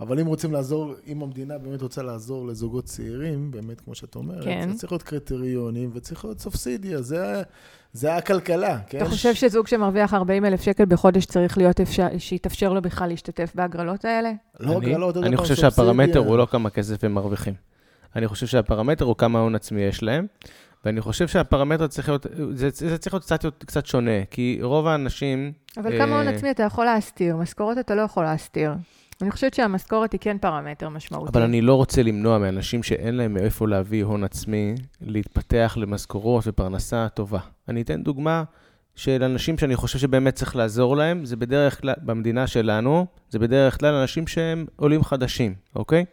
אבל 0.00 0.20
אם 0.20 0.26
רוצים 0.26 0.52
לעזור, 0.52 0.94
אם 1.06 1.22
המדינה 1.22 1.58
באמת 1.58 1.82
רוצה 1.82 2.02
לעזור 2.02 2.46
לזוגות 2.46 2.84
צעירים, 2.84 3.50
באמת, 3.50 3.80
כמו 3.80 3.94
שאת 3.94 4.14
אומרת, 4.14 4.44
כן. 4.44 4.68
זה 4.72 4.78
צריך 4.78 4.92
להיות 4.92 5.02
קריטריונים 5.02 5.90
וצריך 5.94 6.24
להיות 6.24 6.40
סובסידיה, 6.40 7.02
זה, 7.02 7.42
זה 7.92 8.14
הכלכלה, 8.16 8.78
כן? 8.86 8.98
אתה 8.98 9.04
חושב 9.06 9.34
שזוג 9.34 9.66
שמרוויח 9.66 10.14
40 10.14 10.44
אלף 10.44 10.60
שקל 10.62 10.84
בחודש 10.84 11.24
צריך 11.26 11.58
להיות 11.58 11.80
אפשר, 11.80 12.06
שיתאפשר 12.18 12.72
לו 12.72 12.82
בכלל 12.82 13.08
להשתתף 13.08 13.52
בהגרלות 13.54 14.04
האלה? 14.04 14.32
לא 14.60 14.72
רק 14.76 14.82
אני- 14.84 14.94
אני 15.26 15.36
חושב 15.36 15.54
סובסידיה. 15.54 15.70
שהפרמטר 15.70 16.18
הוא 16.18 16.36
לא 16.38 16.46
כמה 16.50 16.70
כסף 16.70 17.04
הם 17.04 17.14
מרוויחים. 17.14 17.54
אני 18.16 18.28
חושב 18.28 18.46
שהפרמטר 18.46 19.04
הוא 19.04 19.16
כמה 19.16 19.38
הון 19.38 19.54
עצמי 19.54 19.80
יש 19.80 20.02
להם, 20.02 20.26
ואני 20.84 21.00
חושב 21.00 21.28
שהפרמטר 21.28 21.86
צריך 21.86 22.08
להיות, 22.08 22.26
זה, 22.50 22.68
זה 22.72 22.98
צריך 22.98 23.14
להיות 23.14 23.24
קצת, 23.24 23.44
קצת 23.58 23.86
שונה, 23.86 24.24
כי 24.30 24.58
רוב 24.62 24.86
האנשים... 24.86 25.52
אבל 25.76 25.98
כמה 25.98 26.16
הון 26.16 26.28
אה, 26.28 26.34
עצמי 26.34 26.50
אתה 26.50 26.62
יכול 26.62 26.84
להסתיר, 26.84 27.36
משכורת 27.36 27.78
אתה 27.78 27.94
לא 27.94 28.02
יכול 28.02 28.24
להסתיר. 28.24 28.72
אני 29.22 29.30
חושבת 29.30 29.54
שהמשכורת 29.54 30.12
היא 30.12 30.20
כן 30.20 30.38
פרמטר 30.38 30.88
משמעותי. 30.88 31.30
אבל 31.32 31.42
אני 31.42 31.60
לא 31.60 31.74
רוצה 31.74 32.02
למנוע 32.02 32.38
מאנשים 32.38 32.82
שאין 32.82 33.14
להם 33.14 33.34
מאיפה 33.34 33.68
להביא 33.68 34.04
הון 34.04 34.24
עצמי, 34.24 34.74
להתפתח 35.00 35.76
למשכורות 35.80 36.44
ופרנסה 36.46 37.08
טובה. 37.08 37.38
אני 37.68 37.82
אתן 37.82 38.02
דוגמה 38.02 38.44
של 38.94 39.22
אנשים 39.22 39.58
שאני 39.58 39.76
חושב 39.76 39.98
שבאמת 39.98 40.34
צריך 40.34 40.56
לעזור 40.56 40.96
להם, 40.96 41.24
זה 41.24 41.36
בדרך 41.36 41.80
כלל, 41.80 41.94
במדינה 42.02 42.46
שלנו, 42.46 43.06
זה 43.30 43.38
בדרך 43.38 43.80
כלל 43.80 43.94
אנשים 43.94 44.26
שהם 44.26 44.66
עולים 44.76 45.04
חדשים, 45.04 45.54
אוקיי? 45.76 46.04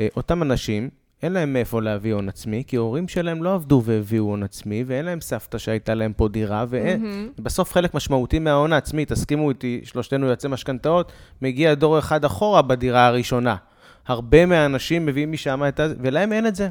אה, 0.00 0.08
אותם 0.16 0.42
אנשים, 0.42 0.90
אין 1.24 1.32
להם 1.32 1.52
מאיפה 1.52 1.82
להביא 1.82 2.14
הון 2.14 2.28
עצמי, 2.28 2.62
כי 2.66 2.76
ההורים 2.76 3.08
שלהם 3.08 3.42
לא 3.42 3.54
עבדו 3.54 3.82
והביאו 3.84 4.24
הון 4.24 4.42
עצמי, 4.42 4.84
ואין 4.86 5.04
להם 5.04 5.20
סבתא 5.20 5.58
שהייתה 5.58 5.94
להם 5.94 6.12
פה 6.12 6.28
דירה, 6.28 6.64
ואין... 6.68 7.02
מהמם. 7.02 7.28
בסוף 7.38 7.72
חלק 7.72 7.94
משמעותי 7.94 8.38
מההון 8.38 8.72
העצמי, 8.72 9.04
תסכימו 9.04 9.50
איתי, 9.50 9.80
שלושתנו 9.84 10.26
יועצי 10.26 10.48
משכנתאות, 10.48 11.12
מגיע 11.42 11.74
דור 11.74 11.98
אחד 11.98 12.24
אחורה 12.24 12.62
בדירה 12.62 13.06
הראשונה. 13.06 13.56
הרבה 14.06 14.46
מהאנשים 14.46 15.06
מביאים 15.06 15.32
משם 15.32 15.62
את 15.68 15.80
ה... 15.80 15.86
ולהם 16.00 16.32
אין 16.32 16.46
את 16.46 16.54
זה. 16.54 16.68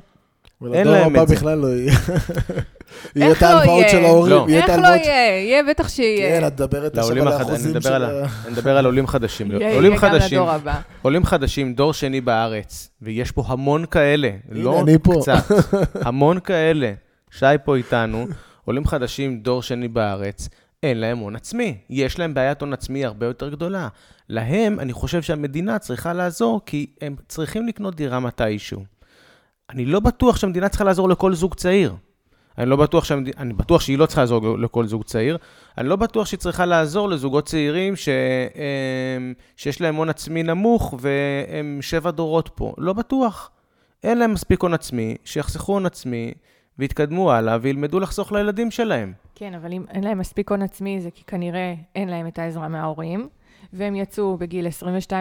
אין 0.66 0.88
ולדור 0.88 0.94
להם 0.94 1.16
הבא 1.16 1.24
את 1.24 1.28
זה. 1.28 1.36
בכלל 1.36 1.58
לא 1.58 1.68
יהיה. 1.68 1.94
יהיה 3.16 3.30
איך 3.30 3.38
את 3.38 3.42
לא 3.42 3.48
ההלוואות 3.48 3.80
יהיה? 3.80 3.90
של 3.90 4.06
ההורים. 4.06 4.32
לא. 4.32 4.46
יהיה 4.50 4.66
את 4.66 4.70
איך 4.70 4.80
לא 4.80 4.86
ההלוואות... 4.88 5.08
יהיה? 5.08 5.40
יהיה, 5.40 5.64
בטח 5.70 5.90
שיהיה. 5.90 6.40
כן, 6.40 6.48
את 6.48 6.54
מדברת 6.54 6.98
עכשיו 6.98 7.22
על 7.22 7.28
האחוזים 7.28 7.82
של... 7.82 8.04
ה-. 8.04 8.26
אני 8.46 8.52
מדבר 8.52 8.78
על 8.78 8.86
עולים 8.86 9.08
חדשים. 9.08 9.52
יהיה, 9.52 9.76
עולים 9.76 9.92
יהיה 9.92 10.02
גם 10.02 10.10
חדשים, 10.10 10.38
לדור 10.38 10.52
הבא. 10.52 10.80
עולים 11.02 11.26
חדשים, 11.26 11.74
דור 11.74 11.94
שני 11.94 12.22
בארץ, 12.22 12.90
ויש 13.02 13.32
פה 13.32 13.44
המון 13.48 13.86
כאלה, 13.86 14.30
לא. 14.52 14.84
קצת, 15.22 15.44
המון 16.08 16.40
כאלה. 16.40 16.94
שי 17.32 17.46
פה 17.64 17.76
איתנו, 17.76 18.28
עולים 18.66 18.86
חדשים, 18.86 19.40
דור 19.40 19.62
שני 19.62 19.88
בארץ, 19.88 20.50
אין 20.84 21.00
להם 21.00 21.18
הון 21.18 21.36
עצמי. 21.36 21.78
יש 21.90 22.20
להם 22.20 22.34
בעיית 22.34 22.62
הון 22.62 22.74
עצמי 22.74 23.06
הרבה 23.06 23.26
יותר 23.26 23.50
גדולה. 23.50 23.88
להם, 24.30 24.80
אני 24.80 24.94
חושב 24.94 25.22
שהמדינה 25.22 25.80
צריכה 25.80 26.14
לעזור, 26.14 26.62
כי 26.66 26.88
הם 27.02 27.16
צריכים 27.28 27.68
לקנות 27.68 27.96
דירה 27.96 28.20
מתישהו. 28.20 28.84
אני 29.74 29.86
לא 29.86 30.00
בטוח 30.00 30.36
שהמדינה 30.36 30.70
צריכה 30.70 30.84
לעזור 30.84 31.10
לכל 31.10 31.34
זוג 31.34 31.54
צעיר. 31.54 31.96
אני 32.58 32.70
לא 32.70 32.76
בטוח 32.76 33.04
שהמדינה, 33.04 33.36
אני 33.38 33.54
בטוח 33.54 33.82
שהיא 33.82 33.98
לא 33.98 34.06
צריכה 34.06 34.22
לעזור 34.22 34.58
לכל 34.60 34.88
זוג 34.88 35.04
צעיר. 35.04 35.38
אני 35.78 35.90
לא 35.90 35.96
בטוח 35.96 36.28
שהיא 36.28 36.40
צריכה 36.40 36.66
לעזור 36.66 37.10
לזוגות 37.10 37.46
צעירים 37.46 37.96
ש, 37.96 38.10
הם, 39.16 39.34
שיש 39.58 39.82
להם 39.82 39.96
הון 39.96 40.10
עצמי 40.10 40.44
נמוך 40.44 40.94
והם 41.00 41.80
שבע 41.82 42.12
דורות 42.12 42.50
פה. 42.56 42.74
לא 42.78 42.94
בטוח. 42.94 43.52
אין 44.04 44.18
להם 44.18 44.34
מספיק 44.34 44.62
הון 44.62 44.74
עצמי, 44.74 45.16
שיחסכו 45.26 45.72
הון 45.72 45.86
עצמי 45.86 46.34
ויתקדמו 46.80 47.32
הלאה 47.32 47.58
וילמדו 47.62 48.00
לחסוך 48.00 48.32
לילדים 48.32 48.72
שלהם. 48.72 49.14
כן, 49.36 49.54
אבל 49.54 49.74
אם 49.74 49.84
אין 49.90 50.04
להם 50.04 50.18
מספיק 50.18 50.52
הון 50.52 50.62
עצמי, 50.62 51.02
זה 51.02 51.12
כי 51.12 51.24
כנראה 51.24 51.74
אין 51.96 52.10
להם 52.10 52.28
את 52.28 52.40
העזרה 52.40 52.68
מההורים, 52.68 53.30
והם 53.74 53.96
יצאו 53.96 54.38
בגיל 54.38 54.68
22-23 54.68 55.12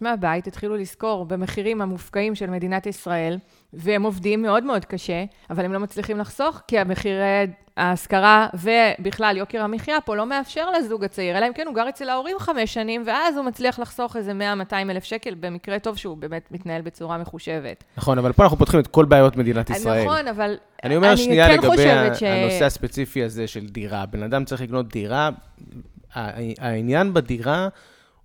מהבית, 0.00 0.46
התחילו 0.46 0.76
לשכור 0.76 1.24
במחירים 1.24 1.82
המופקעים 1.82 2.34
של 2.34 2.50
מדינת 2.50 2.86
ישראל, 2.86 3.38
והם 3.72 4.02
עובדים 4.02 4.42
מאוד 4.42 4.64
מאוד 4.64 4.84
קשה, 4.84 5.24
אבל 5.50 5.64
הם 5.64 5.72
לא 5.72 5.80
מצליחים 5.80 6.18
לחסוך, 6.18 6.60
כי 6.68 6.78
המחירי 6.78 7.46
ההשכרה 7.76 8.46
ובכלל 8.54 9.36
יוקר 9.36 9.62
המחיה 9.62 10.00
פה 10.00 10.16
לא 10.16 10.26
מאפשר 10.26 10.70
לזוג 10.70 11.04
הצעיר, 11.04 11.38
אלא 11.38 11.48
אם 11.48 11.52
כן 11.52 11.66
הוא 11.66 11.74
גר 11.74 11.88
אצל 11.88 12.08
ההורים 12.08 12.36
חמש 12.38 12.74
שנים, 12.74 13.02
ואז 13.06 13.36
הוא 13.36 13.44
מצליח 13.44 13.78
לחסוך 13.78 14.16
איזה 14.16 14.32
100-200 14.70 14.74
אלף 14.74 15.04
שקל, 15.04 15.34
במקרה 15.40 15.78
טוב 15.78 15.96
שהוא 15.96 16.16
באמת 16.16 16.48
מתנהל 16.50 16.82
בצורה 16.82 17.18
מחושבת. 17.18 17.84
נכון, 17.96 18.18
אבל 18.18 18.32
פה 18.32 18.42
אנחנו 18.42 18.58
פותחים 18.58 18.80
את 18.80 18.86
כל 18.86 19.04
בעיות 19.04 19.36
מדינת 19.36 19.70
ישראל. 19.70 20.04
נכון, 20.04 20.28
אבל 20.28 20.56
אני 20.84 20.96
אומר 20.96 21.16
שנייה 21.16 21.46
כן 21.46 21.52
לגבי 21.52 21.66
חושבת 21.68 22.16
ש... 22.16 22.22
הנושא 22.22 22.64
הספציפי 22.64 23.24
הזה 23.24 23.46
של 23.46 23.66
דירה. 23.66 24.06
בן 24.06 24.22
אדם 24.22 24.44
צריך 24.44 24.60
לקנות 24.60 24.88
דירה, 24.88 25.30
העניין 26.58 27.14
בדירה 27.14 27.68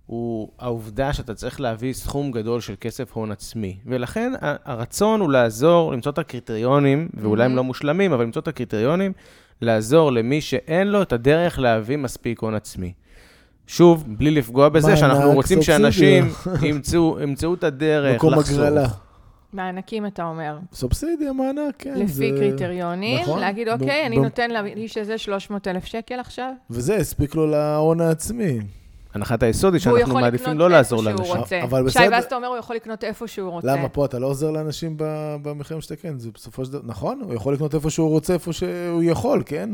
הוא 0.06 0.48
העובדה 0.58 1.12
שאתה 1.12 1.34
צריך 1.34 1.60
להביא 1.60 1.92
סכום 1.92 2.30
גדול 2.30 2.60
של 2.60 2.74
כסף 2.80 3.12
הון 3.12 3.30
עצמי. 3.32 3.76
ולכן 3.86 4.32
הרצון 4.40 5.20
הוא 5.20 5.30
לעזור, 5.32 5.92
למצוא 5.92 6.12
את 6.12 6.18
הקריטריונים, 6.18 7.08
ואולי 7.14 7.44
הם 7.44 7.52
Mhm. 7.52 7.56
לא 7.56 7.64
מושלמים, 7.64 8.12
אבל 8.12 8.24
למצוא 8.24 8.42
את 8.42 8.48
הקריטריונים, 8.48 9.12
לעזור 9.62 10.12
למי 10.12 10.40
שאין 10.40 10.88
לו 10.88 11.02
את 11.02 11.12
הדרך 11.12 11.58
להביא 11.58 11.96
מספיק 11.96 12.40
הון 12.40 12.54
עצמי. 12.54 12.92
שוב, 13.66 14.04
בלי 14.08 14.30
לפגוע 14.30 14.68
בזה, 14.68 14.96
שאנחנו 14.96 15.32
רוצים. 15.32 15.62
שאנשים 15.62 16.28
ימצאו 16.68 17.18
ימצאו 17.22 17.54
את 17.54 17.64
הדרך 17.64 18.14
מקום 18.14 18.34
לחסוך. 18.34 18.58
הגרלה. 18.58 18.88
מענקים, 19.52 20.06
אתה 20.06 20.24
אומר. 20.24 20.58
סובסידיה, 20.72 21.32
מענק, 21.32 21.74
כן. 21.78 21.94
לפי 21.98 22.06
זה- 22.06 22.30
קריטריונים, 22.38 23.20
נכון. 23.22 23.40
להגיד, 23.40 23.68
ב- 23.68 23.72
אוקיי, 23.72 24.06
אני 24.06 24.18
ב- 24.18 24.22
נותן 24.22 24.50
לאיש 24.50 24.98
הזה 24.98 25.18
300 25.18 25.68
אלף 25.68 25.84
שקל 25.84 26.20
עכשיו, 26.20 26.52
וזה 26.70 26.96
הספיק 26.96 27.34
לו 27.34 27.46
להון 27.46 28.00
העצמי. 28.00 28.58
הנחת 29.14 29.42
היסוד 29.42 29.72
היא 29.74 29.80
שאנחנו 29.80 29.98
יכול 30.00 30.20
מעדיפים 30.20 30.46
לקנות 30.46 30.58
לא 30.58 30.70
לעזור 30.70 30.98
איפה 30.98 31.10
שהוא 31.24 31.36
לאנשים. 31.36 31.40
רוצה. 31.40 31.62
אבל 31.62 31.88
שי. 31.90 31.98
ואז 32.10 32.24
אתה 32.24 32.36
אומר, 32.36 32.46
הוא 32.48 32.56
יכול 32.56 32.76
לקנות 32.76 33.04
איפה 33.04 33.26
שהוא 33.28 33.50
רוצה. 33.50 33.66
למה 33.76 33.88
פה 33.88 34.04
אתה 34.04 34.18
לא 34.18 34.26
עוזר 34.26 34.50
לאנשים 34.50 34.94
ב- 34.96 35.36
במחיר 35.42 35.76
למשתכן? 35.76 36.18
זה 36.18 36.30
בסופו 36.34 36.64
של 36.64 36.72
דבר, 36.72 36.82
נכון, 36.84 37.20
הוא 37.24 37.34
יכול 37.34 37.54
לקנות 37.54 37.74
איפה 37.74 37.90
שהוא 37.90 38.08
רוצה, 38.10 38.32
איפה 38.32 38.52
שהוא 38.52 39.02
יכול, 39.02 39.42
כן? 39.46 39.70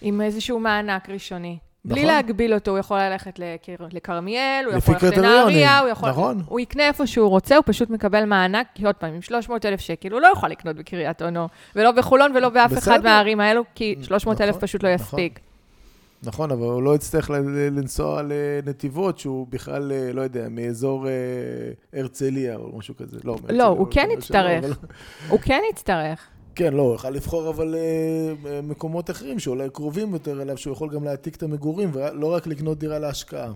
עם 0.00 0.20
איזשהו 0.20 0.58
מענק 0.60 1.08
ראשוני. 1.10 1.58
בלי 1.84 2.02
נכון. 2.02 2.14
להגביל 2.14 2.54
אותו, 2.54 2.70
הוא 2.70 2.78
יכול 2.78 2.98
ללכת 2.98 3.40
לכרמיאל, 3.92 4.64
הוא 4.66 4.74
יכול 4.74 4.94
ללכת 4.94 5.16
לנהריה, 5.16 5.78
הוא 5.78 5.88
יכול... 5.88 6.10
נכון. 6.10 6.42
הוא 6.46 6.60
יקנה 6.60 6.88
איפה 6.88 7.06
שהוא 7.06 7.28
רוצה, 7.28 7.56
הוא 7.56 7.64
פשוט 7.66 7.90
מקבל 7.90 8.24
מענק, 8.24 8.66
כי 8.74 8.86
עוד 8.86 8.94
פעם, 8.94 9.14
עם 9.14 9.22
300 9.22 9.66
אלף 9.66 9.80
שקל, 9.80 10.12
הוא 10.12 10.20
לא 10.20 10.26
יוכל 10.26 10.48
לקנות 10.48 10.76
בקריית 10.76 11.22
אונו, 11.22 11.48
ולא 11.76 11.90
בחולון 11.90 12.36
ולא 12.36 12.48
באף 12.48 12.72
אחד 12.72 12.78
בסדר. 12.78 13.02
מהערים 13.02 13.40
האלו, 13.40 13.64
כי 13.74 13.96
300 14.02 14.40
אלף 14.40 14.48
נכון, 14.48 14.60
פשוט 14.60 14.82
לא 14.82 14.94
נכון. 14.94 15.06
יספיק. 15.06 15.40
נכון, 16.22 16.50
אבל 16.50 16.62
הוא 16.62 16.82
לא 16.82 16.94
יצטרך 16.94 17.30
לנסוע 17.70 18.22
לנתיבות, 18.22 19.18
שהוא 19.18 19.46
בכלל, 19.50 19.92
אה, 19.92 20.12
לא 20.12 20.22
יודע, 20.22 20.48
מאזור 20.50 21.08
אה, 21.08 21.12
הרצליה 22.00 22.56
או 22.56 22.78
משהו 22.78 22.96
כזה. 22.96 23.18
לא, 23.24 23.32
מהרצליה, 23.32 23.64
הוא 23.64 23.78
אבל 23.78 23.90
כן 23.90 24.08
יצטרך. 24.12 24.78
הוא 25.28 25.40
כן 25.40 25.60
יצטרך. 25.72 26.28
כן, 26.58 26.74
לא, 26.74 26.82
הוא 26.82 26.92
יוכל 26.92 27.10
לבחור 27.10 27.50
אבל 27.50 27.74
אה, 27.74 28.60
מקומות 28.62 29.10
אחרים, 29.10 29.38
שאולי 29.38 29.70
קרובים 29.70 30.12
יותר 30.12 30.42
אליו, 30.42 30.58
שהוא 30.58 30.72
יכול 30.72 30.90
גם 30.90 31.04
להעתיק 31.04 31.36
את 31.36 31.42
המגורים, 31.42 31.90
ולא 31.92 32.34
רק 32.34 32.46
לקנות 32.46 32.78
דירה 32.78 32.98
להשקעה. 32.98 33.52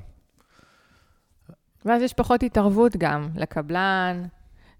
ואז 1.85 2.03
יש 2.03 2.13
פחות 2.13 2.43
התערבות 2.43 2.97
גם 2.97 3.29
לקבלן, 3.37 4.23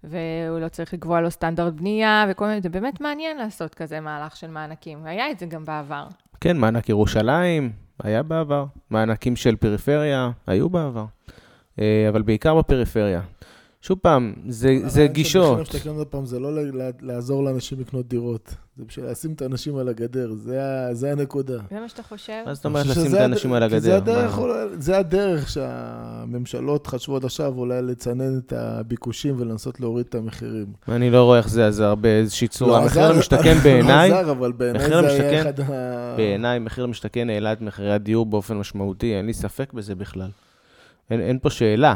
והוא 0.03 0.59
לא 0.59 0.67
צריך 0.67 0.93
לקבוע 0.93 1.21
לו 1.21 1.31
סטנדרט 1.31 1.73
בנייה, 1.73 2.25
וכל 2.29 2.47
מיני, 2.47 2.61
זה 2.61 2.69
באמת 2.69 3.01
מעניין 3.01 3.37
לעשות 3.37 3.75
כזה 3.75 3.99
מהלך 3.99 4.35
של 4.35 4.47
מענקים. 4.47 4.99
והיה 5.03 5.31
את 5.31 5.39
זה 5.39 5.45
גם 5.45 5.65
בעבר. 5.65 6.07
כן, 6.41 6.57
מענק 6.57 6.89
ירושלים, 6.89 7.71
היה 8.03 8.23
בעבר. 8.23 8.65
מענקים 8.89 9.35
של 9.35 9.55
פריפריה, 9.55 10.31
היו 10.47 10.69
בעבר. 10.69 11.05
אה, 11.79 12.05
אבל 12.09 12.21
בעיקר 12.21 12.55
בפריפריה. 12.55 13.21
שוב 13.85 13.97
פעם, 14.01 14.33
זה, 14.47 14.77
זה 14.85 15.07
גישות. 15.07 15.75
פעם, 16.09 16.25
זה 16.25 16.39
לא 16.39 16.49
לעזור 17.01 17.43
לאנשים 17.43 17.79
לקנות 17.79 18.07
דירות, 18.07 18.55
זה 18.77 18.83
בשביל 18.87 19.05
לשים 19.05 19.33
את 19.33 19.41
האנשים 19.41 19.77
על 19.77 19.87
הגדר, 19.89 20.33
זה 20.33 20.63
ה- 20.65 20.93
זה 20.93 21.11
הנקודה. 21.11 21.57
זה 21.71 21.79
מה 21.79 21.89
שאתה 21.89 22.03
חושב? 22.03 22.33
מה 22.45 22.53
זאת 22.53 22.65
אומרת 22.65 22.85
לשים 22.85 23.15
את 23.15 23.19
האנשים 23.19 23.53
הד- 23.53 23.63
על 23.63 23.69
כי 23.69 23.79
זה 23.79 23.95
הגדר? 23.97 24.19
הדרך? 24.19 24.37
אולי- 24.37 24.53
זה 24.79 24.97
הדרך 24.97 25.49
שהממשלות 25.49 26.87
חשבו 26.87 27.15
עד 27.15 27.25
עכשיו, 27.25 27.53
אולי 27.57 27.81
לצנן 27.81 28.37
את 28.37 28.53
הביקושים 28.53 29.35
ולנסות 29.37 29.79
להוריד 29.79 30.05
את 30.09 30.15
המחירים. 30.15 30.65
אני 30.89 31.09
לא 31.09 31.23
רואה 31.23 31.37
איך 31.37 31.49
זה 31.49 31.67
עזר 31.67 31.95
באיזושהי 31.95 32.47
צורה. 32.47 32.79
לא 32.79 32.85
מחיר 32.85 33.11
למשתכן 33.11 33.57
בעיניי, 33.63 34.09
לא 34.09 34.15
עזר, 34.15 34.31
אבל 34.31 34.51
בעיניי 34.51 34.89
זה 34.89 34.99
היה 34.99 35.41
אחד 35.41 35.59
ה... 35.59 36.13
בעיניי 36.17 36.59
מחיר 36.59 36.83
למשתכן 36.85 37.29
העלה 37.29 37.53
את 37.53 37.61
מחירי 37.61 37.93
הדיור 37.93 38.25
באופן 38.25 38.57
משמעותי, 38.57 39.13
אין 39.15 39.25
לי 39.25 39.33
ספק 39.33 39.73
בזה 39.73 39.95
בכלל. 39.95 40.29
אין, 41.11 41.19
אין 41.21 41.39
פה 41.41 41.49
שאלה. 41.49 41.95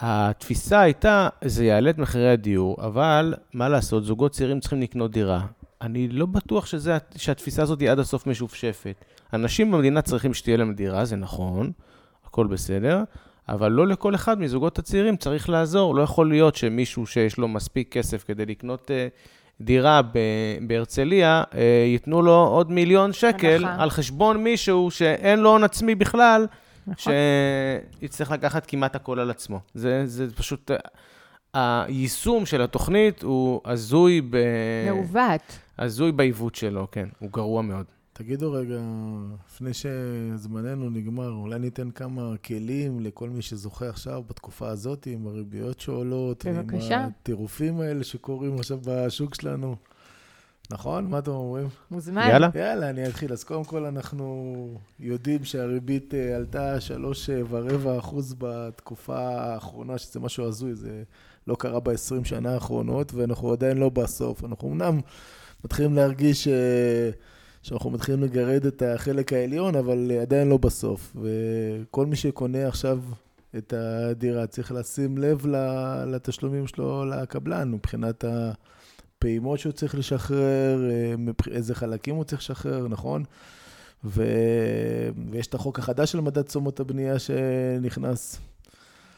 התפיסה 0.00 0.80
הייתה, 0.80 1.28
זה 1.44 1.64
יעלה 1.64 1.90
את 1.90 1.98
מחירי 1.98 2.30
הדיור, 2.30 2.76
אבל 2.80 3.34
מה 3.52 3.68
לעשות, 3.68 4.04
זוגות 4.04 4.32
צעירים 4.32 4.60
צריכים 4.60 4.80
לקנות 4.82 5.10
דירה. 5.10 5.40
אני 5.82 6.08
לא 6.08 6.26
בטוח 6.26 6.66
שזה, 6.66 6.98
שהתפיסה 7.16 7.62
הזאת 7.62 7.80
היא 7.80 7.90
עד 7.90 7.98
הסוף 7.98 8.26
משופשפת. 8.26 9.04
אנשים 9.32 9.70
במדינה 9.70 10.02
צריכים 10.02 10.34
שתהיה 10.34 10.56
להם 10.56 10.74
דירה, 10.74 11.04
זה 11.04 11.16
נכון, 11.16 11.72
הכל 12.26 12.46
בסדר, 12.46 13.02
אבל 13.48 13.72
לא 13.72 13.86
לכל 13.86 14.14
אחד 14.14 14.40
מזוגות 14.40 14.78
הצעירים 14.78 15.16
צריך 15.16 15.48
לעזור. 15.48 15.94
לא 15.94 16.02
יכול 16.02 16.28
להיות 16.28 16.56
שמישהו 16.56 17.06
שיש 17.06 17.38
לו 17.38 17.48
מספיק 17.48 17.92
כסף 17.92 18.24
כדי 18.24 18.46
לקנות 18.46 18.90
אה, 18.90 19.08
דירה 19.60 20.02
ב- 20.02 20.18
בהרצליה, 20.66 21.42
אה, 21.54 21.84
ייתנו 21.86 22.22
לו 22.22 22.34
עוד 22.34 22.72
מיליון 22.72 23.12
שקל 23.12 23.64
הנחה. 23.64 23.82
על 23.82 23.90
חשבון 23.90 24.44
מישהו 24.44 24.90
שאין 24.90 25.38
לו 25.38 25.50
הון 25.50 25.64
עצמי 25.64 25.94
בכלל, 25.94 26.46
נכון. 26.86 27.12
שיצטרך 28.00 28.30
לקחת 28.30 28.66
כמעט 28.66 28.96
הכל 28.96 29.20
על 29.20 29.30
עצמו. 29.30 29.60
זה, 29.74 30.06
זה 30.06 30.34
פשוט... 30.34 30.70
היישום 31.54 32.46
של 32.46 32.62
התוכנית 32.62 33.22
הוא 33.22 33.60
הזוי, 33.64 34.20
ב... 34.30 34.36
מעוות. 34.86 35.58
הזוי 35.78 36.12
בעיוות 36.12 36.54
שלו, 36.54 36.86
כן, 36.92 37.08
הוא 37.18 37.30
גרוע 37.30 37.62
מאוד. 37.62 37.84
תגידו 38.12 38.52
רגע, 38.52 38.80
לפני 39.46 39.70
שזמננו 39.74 40.90
נגמר, 40.90 41.30
אולי 41.32 41.58
ניתן 41.58 41.90
כמה 41.90 42.34
כלים 42.44 43.00
לכל 43.00 43.30
מי 43.30 43.42
שזוכה 43.42 43.88
עכשיו 43.88 44.22
בתקופה 44.28 44.68
הזאת, 44.68 45.06
עם 45.06 45.26
הריביות 45.26 45.80
שעולות, 45.80 46.46
בבקשה. 46.46 47.04
עם 47.04 47.10
הטירופים 47.20 47.80
האלה 47.80 48.04
שקורים 48.04 48.54
עכשיו 48.58 48.78
בשוק 48.86 49.34
שלנו. 49.34 49.76
נכון? 50.70 51.10
מה 51.10 51.18
אתם 51.18 51.30
אומרים? 51.30 51.68
מוזמן. 51.90 52.26
יאללה. 52.28 52.48
יאללה, 52.54 52.90
אני 52.90 53.06
אתחיל. 53.06 53.32
אז 53.32 53.44
קודם 53.44 53.64
כל, 53.64 53.84
אנחנו 53.84 54.78
יודעים 55.00 55.44
שהריבית 55.44 56.14
אה, 56.14 56.36
עלתה 56.36 56.80
שלוש 56.80 57.30
אה, 57.30 57.42
ורבע 57.50 57.98
אחוז 57.98 58.34
בתקופה 58.38 59.18
האחרונה, 59.18 59.98
שזה 59.98 60.20
משהו 60.20 60.44
הזוי, 60.44 60.74
זה 60.74 61.02
לא 61.46 61.54
קרה 61.54 61.80
ב-20 61.80 62.24
שנה 62.24 62.54
האחרונות, 62.54 63.14
ואנחנו 63.14 63.52
עדיין 63.52 63.76
לא 63.76 63.88
בסוף. 63.88 64.44
אנחנו 64.44 64.68
אמנם 64.68 65.00
מתחילים 65.64 65.94
להרגיש 65.94 66.48
אה, 66.48 67.10
שאנחנו 67.62 67.90
מתחילים 67.90 68.22
לגרד 68.22 68.66
את 68.66 68.82
החלק 68.86 69.32
העליון, 69.32 69.76
אבל 69.76 70.12
עדיין 70.22 70.48
לא 70.48 70.56
בסוף. 70.56 71.16
וכל 71.16 72.06
מי 72.06 72.16
שקונה 72.16 72.68
עכשיו 72.68 73.00
את 73.56 73.72
הדירה 73.76 74.46
צריך 74.46 74.72
לשים 74.72 75.18
לב 75.18 75.46
ל- 75.46 76.04
לתשלומים 76.14 76.66
שלו 76.66 77.04
לקבלן, 77.04 77.70
מבחינת 77.70 78.24
ה... 78.24 78.52
פעימות 79.24 79.58
שהוא 79.58 79.72
צריך 79.72 79.94
לשחרר, 79.94 80.90
אה, 80.90 81.14
איזה 81.50 81.74
חלקים 81.74 82.14
הוא 82.14 82.24
צריך 82.24 82.42
לשחרר, 82.42 82.88
נכון? 82.88 83.24
ו... 84.04 84.24
ויש 85.30 85.46
את 85.46 85.54
החוק 85.54 85.78
החדש 85.78 86.12
של 86.12 86.20
מדד 86.20 86.42
תשומות 86.42 86.80
הבנייה 86.80 87.18
שנכנס. 87.18 88.40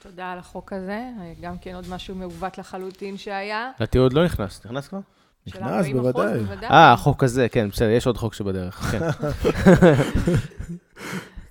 תודה 0.03 0.33
על 0.33 0.39
החוק 0.39 0.73
הזה. 0.73 1.03
גם 1.41 1.59
כן 1.59 1.75
עוד 1.75 1.85
משהו 1.89 2.15
מעוות 2.15 2.59
לחלוטין 2.59 3.17
שהיה. 3.17 3.71
לדעתי 3.77 3.99
עוד 3.99 4.13
לא 4.13 4.25
נכנס, 4.25 4.67
נכנס 4.67 4.89
כבר? 4.89 4.99
נכנס, 5.47 5.87
40%, 5.87 5.93
בוודאי. 5.93 6.41
אה, 6.63 6.93
החוק 6.93 7.25
הזה, 7.25 7.49
כן, 7.49 7.69
בסדר, 7.69 7.91
יש 7.91 8.07
עוד 8.07 8.17
חוק 8.17 8.35
שבדרך, 8.35 8.75
כן. 8.75 9.01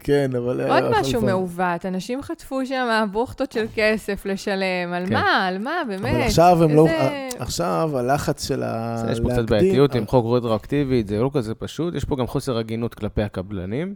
כן, 0.05 0.35
אבל... 0.35 0.61
עוד 0.61 0.83
אבל 0.83 0.99
משהו 0.99 1.21
מעוות, 1.21 1.85
אנשים 1.85 2.21
חטפו 2.21 2.65
שם 2.65 3.07
בוכטות 3.11 3.51
של 3.51 3.65
כסף 3.75 4.25
לשלם, 4.25 4.93
על 4.93 5.05
כן. 5.05 5.13
מה, 5.13 5.47
על 5.47 5.57
מה, 5.57 5.81
באמת? 5.87 6.15
אבל 6.15 6.21
עכשיו 6.21 6.63
הם 6.63 6.75
לא... 6.75 6.87
איזה- 6.87 7.27
עכשיו 7.39 7.91
הלחץ 7.97 8.47
של 8.47 8.63
ה... 8.63 9.03
יש 9.11 9.19
פה 9.19 9.29
קצת 9.29 9.49
בעייתיות 9.49 9.95
עם 9.95 10.07
חוק 10.07 10.25
רטרואקטיבית, 10.37 11.07
זה 11.07 11.19
לא 11.21 11.29
כזה 11.33 11.55
פשוט, 11.55 11.95
יש 11.95 12.05
פה 12.05 12.15
גם 12.15 12.27
חוסר 12.27 12.57
הגינות 12.57 12.95
כלפי 12.95 13.21
הקבלנים, 13.23 13.95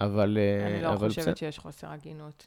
אבל 0.00 0.38
אה, 0.40 0.66
אני 0.66 0.82
לא 0.82 0.88
אבל 0.92 1.08
חושבת. 1.08 1.36
שיש 1.36 1.58
חוסר 1.58 1.86
הגינות. 1.90 2.46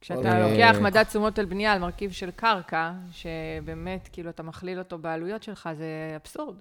כשאתה 0.00 0.28
אה, 0.28 0.48
לוקח 0.50 0.76
מדד 0.80 1.02
תשומות 1.02 1.38
על 1.38 1.44
בנייה 1.44 1.72
על 1.72 1.78
מרכיב 1.78 2.10
של 2.12 2.30
קרקע, 2.36 2.92
שבאמת, 3.12 4.08
כאילו, 4.12 4.30
אתה 4.30 4.42
מכליל 4.42 4.78
אותו 4.78 4.98
בעלויות 4.98 5.42
שלך, 5.42 5.68
זה 5.74 5.86
אבסורד. 6.22 6.54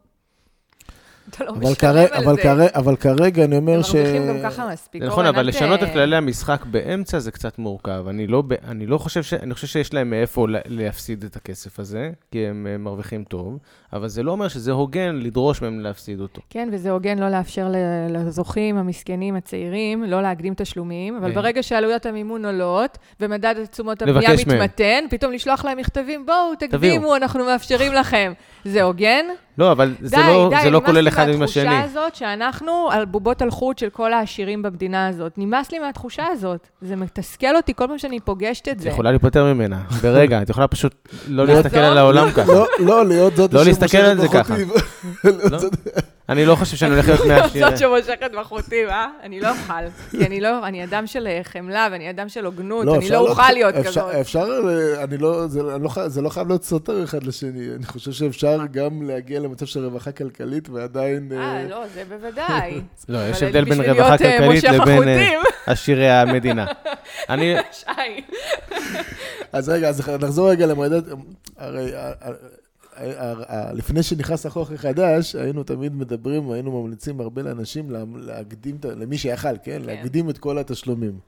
אתה 1.29 1.43
לא 1.43 1.49
אבל, 1.49 1.59
משלם 1.59 1.75
כרגע, 1.75 2.15
על 2.17 2.23
אבל, 2.23 2.35
זה. 2.35 2.41
כרגע, 2.41 2.67
אבל 2.75 2.95
כרגע 2.95 3.43
אני 3.45 3.57
אומר 3.57 3.73
הם 3.75 3.83
ש... 3.83 3.95
מרוויחים 3.95 4.27
גם 4.27 4.37
ככה 4.43 4.69
מספיק. 4.73 5.03
נכון, 5.03 5.25
אבל 5.25 5.39
אל 5.39 5.51
ת- 5.51 5.55
לשנות 5.55 5.83
את 5.83 5.87
כללי 5.93 6.15
המשחק 6.15 6.65
באמצע 6.65 7.19
זה 7.19 7.31
קצת 7.31 7.59
מורכב. 7.59 8.05
אני 8.09 8.27
לא, 8.27 8.43
אני 8.67 8.85
לא 8.85 8.97
חושב 8.97 9.23
ש... 9.23 9.33
אני 9.33 9.53
חושב 9.53 9.67
שיש 9.67 9.93
להם 9.93 10.09
מאיפה 10.09 10.47
ל- 10.49 10.55
להפסיד 10.65 11.23
את 11.23 11.35
הכסף 11.35 11.79
הזה, 11.79 12.09
כי 12.31 12.47
הם 12.47 12.67
מרוויחים 12.79 13.23
טוב, 13.23 13.57
אבל 13.93 14.07
זה 14.07 14.23
לא 14.23 14.31
אומר 14.31 14.47
שזה 14.47 14.71
הוגן 14.71 15.19
לדרוש 15.23 15.61
מהם 15.61 15.79
להפסיד 15.79 16.19
אותו. 16.19 16.41
כן, 16.49 16.69
וזה 16.71 16.91
הוגן 16.91 17.19
לא 17.19 17.29
לאפשר 17.29 17.67
לזוכים, 18.09 18.77
המסכנים, 18.77 19.35
הצעירים, 19.35 20.03
לא 20.03 20.21
להקדים 20.21 20.53
תשלומים, 20.57 21.17
אבל 21.17 21.29
אה. 21.29 21.35
ברגע 21.35 21.63
שעלויות 21.63 22.05
המימון 22.05 22.45
עולות, 22.45 22.97
ומדד 23.19 23.55
תשומות 23.71 24.01
הבנייה 24.01 24.29
מהם. 24.47 24.57
מתמתן, 24.61 25.03
פתאום 25.09 25.31
לשלוח 25.33 25.65
להם 25.65 25.77
מכתבים, 25.77 26.25
בואו. 26.25 26.55
תקדימו, 26.59 27.15
אנחנו 27.15 27.45
מאפשרים 27.45 27.93
לכם. 27.93 28.33
זה 28.65 28.83
הוגן? 28.83 29.25
לא, 29.57 29.71
אבל 29.71 29.93
זה 30.01 30.15
די, 30.15 30.21
לא, 30.27 30.49
די, 30.49 30.61
זה 30.63 30.69
לא 30.69 30.79
נמאס 30.79 30.85
כולל 30.85 31.01
לי 31.01 31.09
אחד 31.09 31.29
עם 31.29 31.39
מהתחושה 31.39 31.61
השני. 31.61 31.83
הזאת 31.83 32.15
שאנחנו 32.15 32.89
על 32.91 33.05
בובות 33.05 33.41
על 33.41 33.51
חוט 33.51 33.77
של 33.77 33.89
כל 33.89 34.13
העשירים 34.13 34.61
במדינה 34.61 35.07
הזאת. 35.07 35.33
נמאס 35.37 35.71
לי 35.71 35.79
מהתחושה 35.79 36.27
הזאת. 36.31 36.67
זה 36.81 36.95
מתסכל 36.95 37.55
אותי 37.55 37.73
כל 37.75 37.87
פעם 37.87 37.97
שאני 37.97 38.19
פוגשת 38.19 38.67
את 38.67 38.77
את 38.77 38.79
זה. 38.79 38.89
יכולה 38.89 39.11
להיפטר 39.11 39.53
ממנה, 39.53 39.81
ברגע, 40.01 40.41
את 40.41 40.49
יכולה 40.49 40.67
פשוט 40.67 41.09
לא? 41.27 41.45
להסתכל 41.45 41.77
על 41.77 41.97
העולם 41.97 42.31
ככה. 42.31 42.53
לא, 42.53 42.67
לא, 42.79 43.05
להיות 43.05 43.35
זאת 43.35 43.53
לא 43.53 43.63
להסתכל 43.63 43.97
על 43.97 44.19
זה. 44.19 44.27
ככה. 44.27 44.55
לא? 46.29 46.33
אני 46.33 46.45
לא 46.45 46.55
חושב 46.55 46.77
שאני 46.77 46.91
הולך 46.93 47.07
להיות 47.07 47.25
מעשיר. 47.25 47.69
זאת 47.69 47.77
שמושכת 47.79 48.31
בחוטים, 48.37 48.89
אה? 48.89 49.07
אני 49.23 49.39
לא 49.39 49.49
אוכל. 49.49 49.73
כי 50.11 50.25
אני 50.25 50.41
לא, 50.41 50.67
אני 50.67 50.83
אדם 50.83 51.07
של 51.07 51.27
אה, 51.27 51.39
חמלה 51.43 51.87
ואני 51.91 52.09
אדם 52.09 52.29
של 52.29 52.45
הוגנות, 52.45 52.87
אני 52.87 52.97
אפשר 52.97 53.21
לא 53.21 53.29
אוכל 53.29 53.51
להיות 53.51 53.75
אפשר- 53.75 53.89
כזאת. 53.89 54.15
אפשר, 54.15 54.47
אה, 54.69 55.03
אני 55.03 55.17
לא, 55.17 55.47
זה 55.47 55.59
אני 55.75 55.83
לא 55.83 56.07
זה 56.07 56.21
לא 56.21 56.29
חייב 56.29 56.47
להיות 56.47 56.63
סותר 56.63 57.03
אחד 57.03 57.23
לשני. 57.23 57.67
אני 57.75 57.85
חושב 57.85 58.11
שאפשר 58.11 58.59
גם 58.71 59.01
להגיע 59.07 59.39
למצב 59.39 59.65
של 59.65 59.85
רווחה 59.85 60.11
כלכלית 60.11 60.69
ועדיין... 60.69 61.31
אה, 61.31 61.37
אה, 61.57 61.63
לא, 61.69 61.83
זה 61.93 62.03
בוודאי. 62.09 62.81
לא, 63.09 63.19
יש 63.29 63.43
הבדל 63.43 63.63
בין 63.63 63.81
רווחה 63.81 64.17
כלכלית 64.17 64.63
לבין. 64.63 65.19
עשירי 65.65 66.09
המדינה. 66.09 66.65
אני, 67.29 67.55
שי. 67.79 67.85
אז 69.53 69.69
רגע, 69.69 69.89
אז 69.89 70.09
נחזור 70.09 70.49
רגע 70.49 70.65
למדד... 70.65 71.01
הרי 71.57 71.91
לפני 73.73 74.03
שנכנס 74.03 74.45
החוק 74.45 74.71
החדש, 74.71 75.35
היינו 75.35 75.63
תמיד 75.63 75.95
מדברים, 75.95 76.51
היינו 76.51 76.81
ממליצים 76.81 77.19
הרבה 77.21 77.41
לאנשים 77.41 77.89
לה- 77.91 78.03
להקדים, 78.15 78.77
למי 78.95 79.17
שיכל, 79.17 79.57
כן? 79.63 79.81
להקדים 79.81 80.29
את 80.29 80.37
כל 80.37 80.57
התשלומים. 80.57 81.19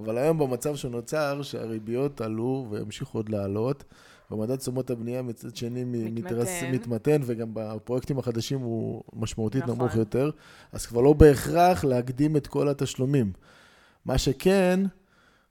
אבל 0.00 0.18
היום 0.18 0.38
במצב 0.38 0.76
שנוצר, 0.76 1.42
שהריביות 1.42 2.20
עלו 2.20 2.66
והמשיכו 2.70 3.18
עוד 3.18 3.28
לעלות, 3.28 3.84
ומדד 4.30 4.56
תשומות 4.56 4.90
הבנייה 4.90 5.22
מצד 5.22 5.56
שני. 5.56 5.84
מתרס- 5.84 6.48
מתמתן, 6.72 7.20
וגם 7.24 7.48
בפרויקטים 7.52 8.18
החדשים 8.18 8.60
הוא 8.60 9.02
משמעותית 9.16 9.62
נכון. 9.62 9.74
נמוך 9.78 9.94
יותר, 9.96 10.30
אז 10.72 10.86
כבר 10.86 11.00
לא 11.00 11.12
בהכרח 11.12 11.84
להקדים 11.84 12.36
את 12.36 12.46
כל 12.46 12.68
התשלומים. 12.68 13.32
מה 14.04 14.18
שכן, 14.18 14.80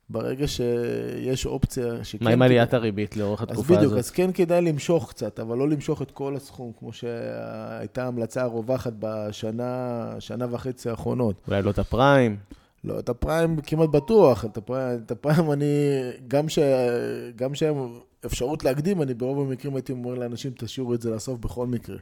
ברגע 0.10 0.48
שיש 0.48 1.46
אופציה 1.46 2.04
שכן... 2.04 2.26
מה 2.26 2.32
עם 2.32 2.42
עליית 2.42 2.74
הריבית 2.74 3.18
לאורך 3.18 3.42
אז 3.42 3.48
התקופה 3.50 3.74
בדיוק, 3.74 3.86
הזאת? 3.86 3.98
אז 3.98 4.12
כן 4.12 4.32
כדאי 4.32 4.62
למשוך 4.62 5.10
קצת, 5.10 5.40
אבל 5.40 5.58
לא 5.58 5.70
למשוך 5.70 6.02
את 6.02 6.12
כל 6.12 6.36
הסכום, 6.36 6.72
כמו 6.80 6.94
שהייתה 6.94 8.04
ההמלצה 8.04 8.42
הרווחת 8.42 8.94
בשנה, 9.00 10.16
שנה 10.20 10.46
וחצי 10.52 10.90
האחרונות. 10.90 11.36
אולי 11.48 11.62
לא 11.62 11.70
את 11.70 11.80
הפריים? 11.80 12.38
לא, 12.84 13.00
את 13.00 13.10
הפריים 13.10 13.62
כמעט 13.62 13.90
בטוח, 13.90 14.46
את 14.46 14.58
הפריים, 14.58 15.00
את 15.06 15.12
הפריים 15.12 15.52
אני, 15.52 15.66
גם 16.28 16.50
ש... 16.50 16.60
גם 17.36 17.56
שהם 17.56 17.76
אפשרות 18.26 18.64
להקדים, 18.64 19.02
אני 19.02 19.14
ברוב 19.14 19.40
המקרים 19.40 19.76
הייתי 19.76 19.92
אומר 19.92 20.14
לאנשים, 20.14 20.52
תשאירו 20.58 20.94
את 20.94 21.02
זה 21.02 21.12
לסוף 21.12 21.40
בכל 21.40 21.68
מקרה. 21.68 21.98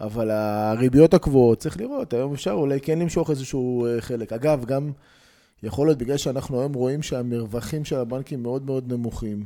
אבל 0.00 0.30
הריביות 0.30 1.14
הקבועות, 1.14 1.58
צריך 1.58 1.80
לראות, 1.80 2.12
היום 2.12 2.32
אפשר 2.32 2.52
אולי 2.52 2.80
כן 2.80 2.98
למשוך 2.98 3.30
איזשהו 3.30 3.86
אה, 3.86 4.00
חלק. 4.00 4.32
אגב, 4.32 4.64
גם 4.64 4.90
יכול 5.62 5.86
להיות 5.86 5.98
בגלל 5.98 6.16
שאנחנו 6.16 6.60
היום 6.60 6.72
רואים 6.72 7.02
שהמרווחים 7.02 7.84
של 7.84 7.96
הבנקים 7.96 8.42
מאוד 8.42 8.66
מאוד 8.66 8.92
נמוכים, 8.92 9.44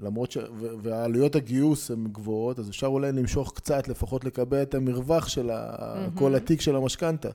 למרות 0.00 0.32
ש... 0.32 0.38
ועלויות 0.82 1.34
הגיוס 1.34 1.90
הן 1.90 2.06
גבוהות, 2.12 2.58
אז 2.58 2.68
אפשר 2.70 2.86
אולי 2.86 3.12
למשוך 3.12 3.52
קצת, 3.56 3.88
לפחות 3.88 4.24
לקבע 4.24 4.62
את 4.62 4.74
המרווח 4.74 5.28
של 5.28 5.50
ה... 5.50 6.08
כל 6.14 6.34
התיק 6.34 6.60
של 6.60 6.76
המשכנתה. 6.76 7.30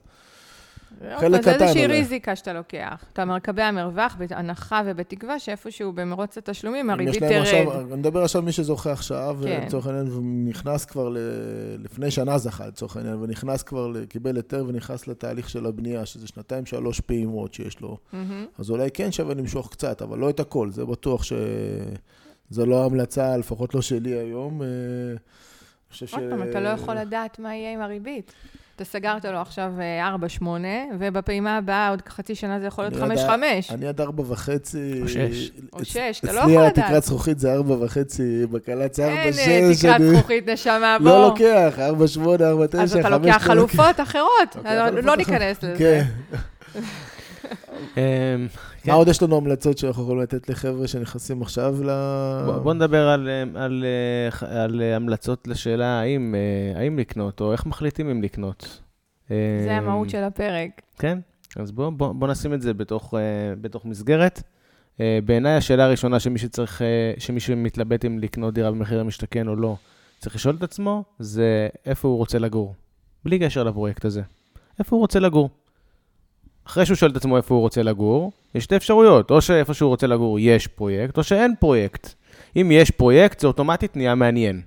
חלק 1.20 1.42
זה 1.42 1.52
קטן 1.52 1.64
איזושהי 1.64 1.86
אולי. 1.86 1.98
ריזיקה 1.98 2.36
שאתה 2.36 2.52
לוקח. 2.52 3.04
אתה 3.12 3.24
מקבע 3.24 3.70
מרווח 3.70 4.16
בהנחה 4.18 4.82
ובתקווה 4.86 5.38
שאיפשהו 5.38 5.92
במרוץ 5.92 6.38
התשלומים 6.38 6.90
הריבית 6.90 7.22
להם 7.22 7.42
עכשיו, 7.42 7.64
תרד. 7.64 7.92
אני 7.92 8.00
מדבר 8.00 8.22
עכשיו 8.22 8.42
מי 8.42 8.52
שזוכה 8.52 8.92
עכשיו, 8.92 9.38
כן. 9.42 9.62
לצורך 9.66 9.86
העניין, 9.86 10.08
ונכנס 10.12 10.84
כבר, 10.84 11.08
ל... 11.08 11.16
לפני 11.78 12.10
שנה 12.10 12.38
זכה 12.38 12.66
לצורך 12.66 12.96
העניין, 12.96 13.16
ונכנס 13.22 13.62
כבר, 13.62 14.04
קיבל 14.08 14.36
היתר 14.36 14.64
ונכנס 14.68 15.08
לתהליך 15.08 15.50
של 15.50 15.66
הבנייה, 15.66 16.06
שזה 16.06 16.26
שנתיים, 16.26 16.66
שלוש 16.66 17.00
פעימות 17.00 17.54
שיש 17.54 17.80
לו. 17.80 17.98
מהמם. 18.12 18.46
אז 18.58 18.70
אולי 18.70 18.90
כן 18.94 19.12
שווה 19.12 19.34
למשוך 19.34 19.70
קצת, 19.70 20.02
אבל 20.02 20.18
לא 20.18 20.30
את 20.30 20.40
הכל, 20.40 20.70
זה 20.70 20.84
בטוח 20.84 21.22
שזה 21.22 22.66
לא 22.66 22.82
ההמלצה, 22.82 23.36
לפחות 23.36 23.74
לא 23.74 23.82
שלי 23.82 24.10
היום. 24.14 24.62
אה, 25.92 25.96
חושב 25.96 26.06
ש... 26.06 26.14
עוד 26.14 26.22
פעם, 26.30 26.42
אתה 26.42 26.60
לא 26.60 26.68
יכול 26.68 26.94
לדעת 26.94 27.38
מה 27.38 27.54
יהיה 27.54 27.72
עם 27.72 27.80
הריבית. 27.80 28.32
אתה 28.76 28.84
סגרת 28.84 29.24
לו 29.24 29.38
עכשיו 29.38 29.72
אה, 29.80 30.14
4-8, 30.40 30.44
ובפעימה 30.98 31.56
הבאה, 31.56 31.88
עוד 31.88 32.02
חצי 32.08 32.34
שנה 32.34 32.60
זה 32.60 32.66
יכול 32.66 32.84
להיות 32.84 32.96
אני 33.02 33.14
יודע- 33.20 33.34
5-5. 33.70 33.74
אני 33.74 33.86
עד 33.86 34.00
ארבע 34.00 34.22
וחצי... 34.28 34.98
או 35.02 35.08
שש. 35.08 35.50
או 35.72 35.78
אצ- 35.78 35.84
שש, 35.84 36.20
אתה 36.24 36.32
לא 36.32 36.40
אצלי 36.40 36.52
יכול 36.52 36.66
התקרת 36.66 36.88
לדעת. 36.90 37.02
זכוכית 37.02 37.38
זה 37.38 37.52
ארבע 37.52 37.84
וחצי, 37.84 38.46
בקלץ 38.46 39.00
ארבע 39.00 39.22
אין 39.22 39.32
שש. 39.32 39.38
אה, 39.48 39.70
תקרת 39.96 40.00
זכוכית, 40.16 40.48
נשמה, 40.48 40.96
בוא. 41.02 41.10
לא 41.10 41.22
לוקח, 41.28 41.78
ארבע 41.78 42.08
שמונה, 42.08 42.48
ארבע 42.48 42.66
תשע, 42.66 42.82
אז 42.82 42.92
חמש... 42.92 43.00
אתה 43.00 43.08
לוקח 43.08 43.26
לא 43.34 43.38
חלופות 43.54 44.00
אחרות. 44.02 44.56
לא- 44.64 44.88
לא. 44.90 45.16
ניכנס 45.16 45.62
לזה. 45.62 45.74
כן. 45.78 46.02
אמ, 47.96 48.46
כן. 48.82 48.90
מה 48.90 48.96
עוד 48.96 49.08
יש 49.08 49.22
לנו 49.22 49.36
המלצות 49.36 49.78
שאנחנו 49.78 50.02
יכולים 50.02 50.20
לתת 50.22 50.48
לחבר'ה 50.48 50.86
שנכנסים 50.86 51.42
עכשיו 51.42 51.76
ל... 51.84 51.90
בוא, 52.62 52.74
נדבר 52.74 53.08
על, 53.08 53.28
אמ, 53.28 53.56
על, 53.56 53.84
אה, 54.42 54.48
אה, 54.80 54.96
המלצות 54.96 55.48
לשאלה 55.48 56.00
האם, 56.00 56.34
אה, 56.34 56.80
האם 56.80 56.98
לקנות, 56.98 57.40
או 57.40 57.52
איך 57.52 57.66
מחליטים 57.66 58.10
אם 58.10 58.22
לקנות. 58.22 58.80
זה 59.28 59.34
אמ, 59.70 59.70
המהות 59.70 60.10
של 60.10 60.24
הפרק. 60.24 60.82
כן, 60.98 61.18
אז 61.56 61.72
בוא, 61.72 61.90
בוא, 61.90 62.12
בוא 62.12 62.28
נשים 62.28 62.54
את 62.54 62.62
זה 62.62 62.74
בתוך, 62.74 63.14
בתוך 63.60 63.84
מסגרת. 63.84 64.42
בעיניי 65.24 65.52
השאלה 65.52 65.84
הראשונה 65.84 66.20
שמי 66.20 66.38
שצריך, 66.38 66.82
שמי 67.18 67.40
שמתלבט 67.40 68.04
אם 68.04 68.18
לקנות 68.18 68.54
דירה 68.54 68.70
במחיר 68.70 69.00
המשתכן 69.00 69.48
או 69.48 69.56
לא, 69.56 69.76
צריך 70.18 70.34
לשאול 70.34 70.54
את 70.54 70.62
עצמו, 70.62 71.04
זה 71.18 71.68
איפה 71.86 72.08
הוא 72.08 72.16
רוצה 72.16 72.38
לגור. 72.38 72.74
בלי 73.24 73.38
קשר 73.38 73.64
לפרויקט 73.64 74.04
הזה. 74.04 74.22
איפה 74.78 74.96
הוא 74.96 75.00
רוצה 75.00 75.20
לגור? 75.20 75.50
אחרי 76.66 76.86
שהוא 76.86 76.96
שואל 76.96 77.10
את 77.10 77.16
עצמו 77.16 77.36
איפה 77.36 77.54
הוא 77.54 77.60
רוצה 77.60 77.82
לגור, 77.82 78.32
יש 78.54 78.64
שתי 78.64 78.76
אפשרויות, 78.76 79.30
או 79.30 79.40
שאיפה 79.40 79.74
שהוא 79.74 79.88
רוצה 79.88 80.06
לגור 80.06 80.38
יש 80.40 80.66
פרויקט, 80.66 81.18
או 81.18 81.22
שאין 81.24 81.54
פרויקט. 81.60 82.14
אם 82.56 82.70
יש 82.72 82.90
פרויקט, 82.90 83.40
זה 83.40 83.46
אוטומטית 83.46 83.96
נהיה 83.96 84.14
מעניין. 84.14 84.62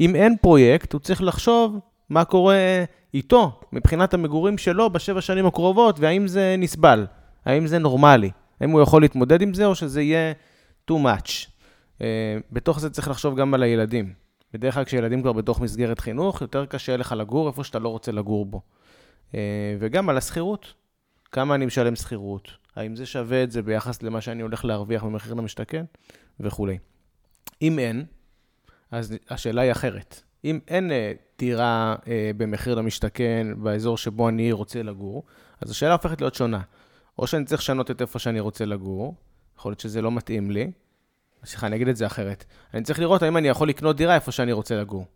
אם 0.00 0.14
אין 0.14 0.36
פרויקט, 0.40 0.92
הוא 0.92 1.00
צריך 1.00 1.22
לחשוב 1.22 1.78
מה 2.10 2.24
קורה 2.24 2.84
איתו, 3.14 3.60
מבחינת 3.72 4.14
המגורים 4.14 4.58
שלו 4.58 4.90
בשבע 4.90 5.20
שנים 5.20 5.46
הקרובות, 5.46 6.00
והאם 6.00 6.28
זה 6.28 6.54
נסבל, 6.58 7.06
האם 7.44 7.66
זה 7.66 7.78
נורמלי, 7.78 8.30
האם 8.60 8.70
הוא 8.70 8.80
יכול 8.80 9.02
להתמודד 9.02 9.42
עם 9.42 9.54
זה, 9.54 9.66
או 9.66 9.74
שזה 9.74 10.02
יהיה 10.02 10.32
too 10.90 10.94
much. 10.94 11.46
Uh, 11.98 12.02
בתוך 12.52 12.80
זה 12.80 12.90
צריך 12.90 13.08
לחשוב 13.08 13.36
גם 13.36 13.54
על 13.54 13.62
הילדים. 13.62 14.12
בדרך 14.54 14.74
כלל 14.74 14.84
כשילדים 14.84 15.22
כבר 15.22 15.32
בתוך 15.32 15.60
מסגרת 15.60 16.00
חינוך, 16.00 16.40
יותר 16.40 16.66
קשה 16.66 16.96
לך 16.96 17.14
לגור 17.18 17.48
איפה 17.48 17.64
שאתה 17.64 17.78
לא 17.78 17.88
רוצה 17.88 18.12
לגור 18.12 18.46
בו. 18.46 18.60
Uh, 19.32 19.34
וגם 19.80 20.08
על 20.08 20.16
השכירות. 20.16 20.72
כמה 21.32 21.54
אני 21.54 21.66
משלם 21.66 21.96
שכירות, 21.96 22.48
האם 22.76 22.96
זה 22.96 23.06
שווה 23.06 23.42
את 23.42 23.50
זה 23.50 23.62
ביחס 23.62 24.02
למה 24.02 24.20
שאני 24.20 24.42
הולך 24.42 24.64
להרוויח 24.64 25.04
במחיר 25.04 25.34
למשתכן, 25.34 25.84
וכולי. 26.40 26.78
אם 27.62 27.78
אין, 27.78 28.04
אז 28.90 29.14
השאלה 29.30 29.62
היא 29.62 29.72
אחרת. 29.72 30.22
אם 30.44 30.60
אין 30.68 30.90
אה, 30.90 31.12
דירה 31.38 31.96
אה, 32.06 32.30
במחיר 32.36 32.74
למשתכן 32.74 33.46
באזור 33.56 33.98
שבו 33.98 34.28
אני 34.28 34.52
רוצה 34.52 34.82
לגור, 34.82 35.24
אז 35.60 35.70
השאלה 35.70 35.92
הופכת 35.92 36.20
להיות 36.20 36.34
שונה. 36.34 36.60
או 37.18 37.26
שאני 37.26 37.44
צריך 37.44 37.60
לשנות 37.60 37.90
את 37.90 38.00
איפה 38.00 38.18
שאני 38.18 38.40
רוצה 38.40 38.64
לגור, 38.64 39.14
יכול 39.58 39.70
להיות 39.70 39.80
שזה 39.80 40.02
לא 40.02 40.12
מתאים 40.12 40.50
לי. 40.50 40.70
סליחה, 41.44 41.66
אני 41.66 41.76
אגיד 41.76 41.88
את 41.88 41.96
זה 41.96 42.06
אחרת. 42.06 42.44
אני 42.74 42.82
צריך 42.82 42.98
לראות 42.98 43.22
האם 43.22 43.36
אני 43.36 43.48
יכול 43.48 43.68
לקנות 43.68 43.96
דירה 43.96 44.14
איפה 44.14 44.32
שאני 44.32 44.52
רוצה 44.52 44.80
לגור. 44.80 45.06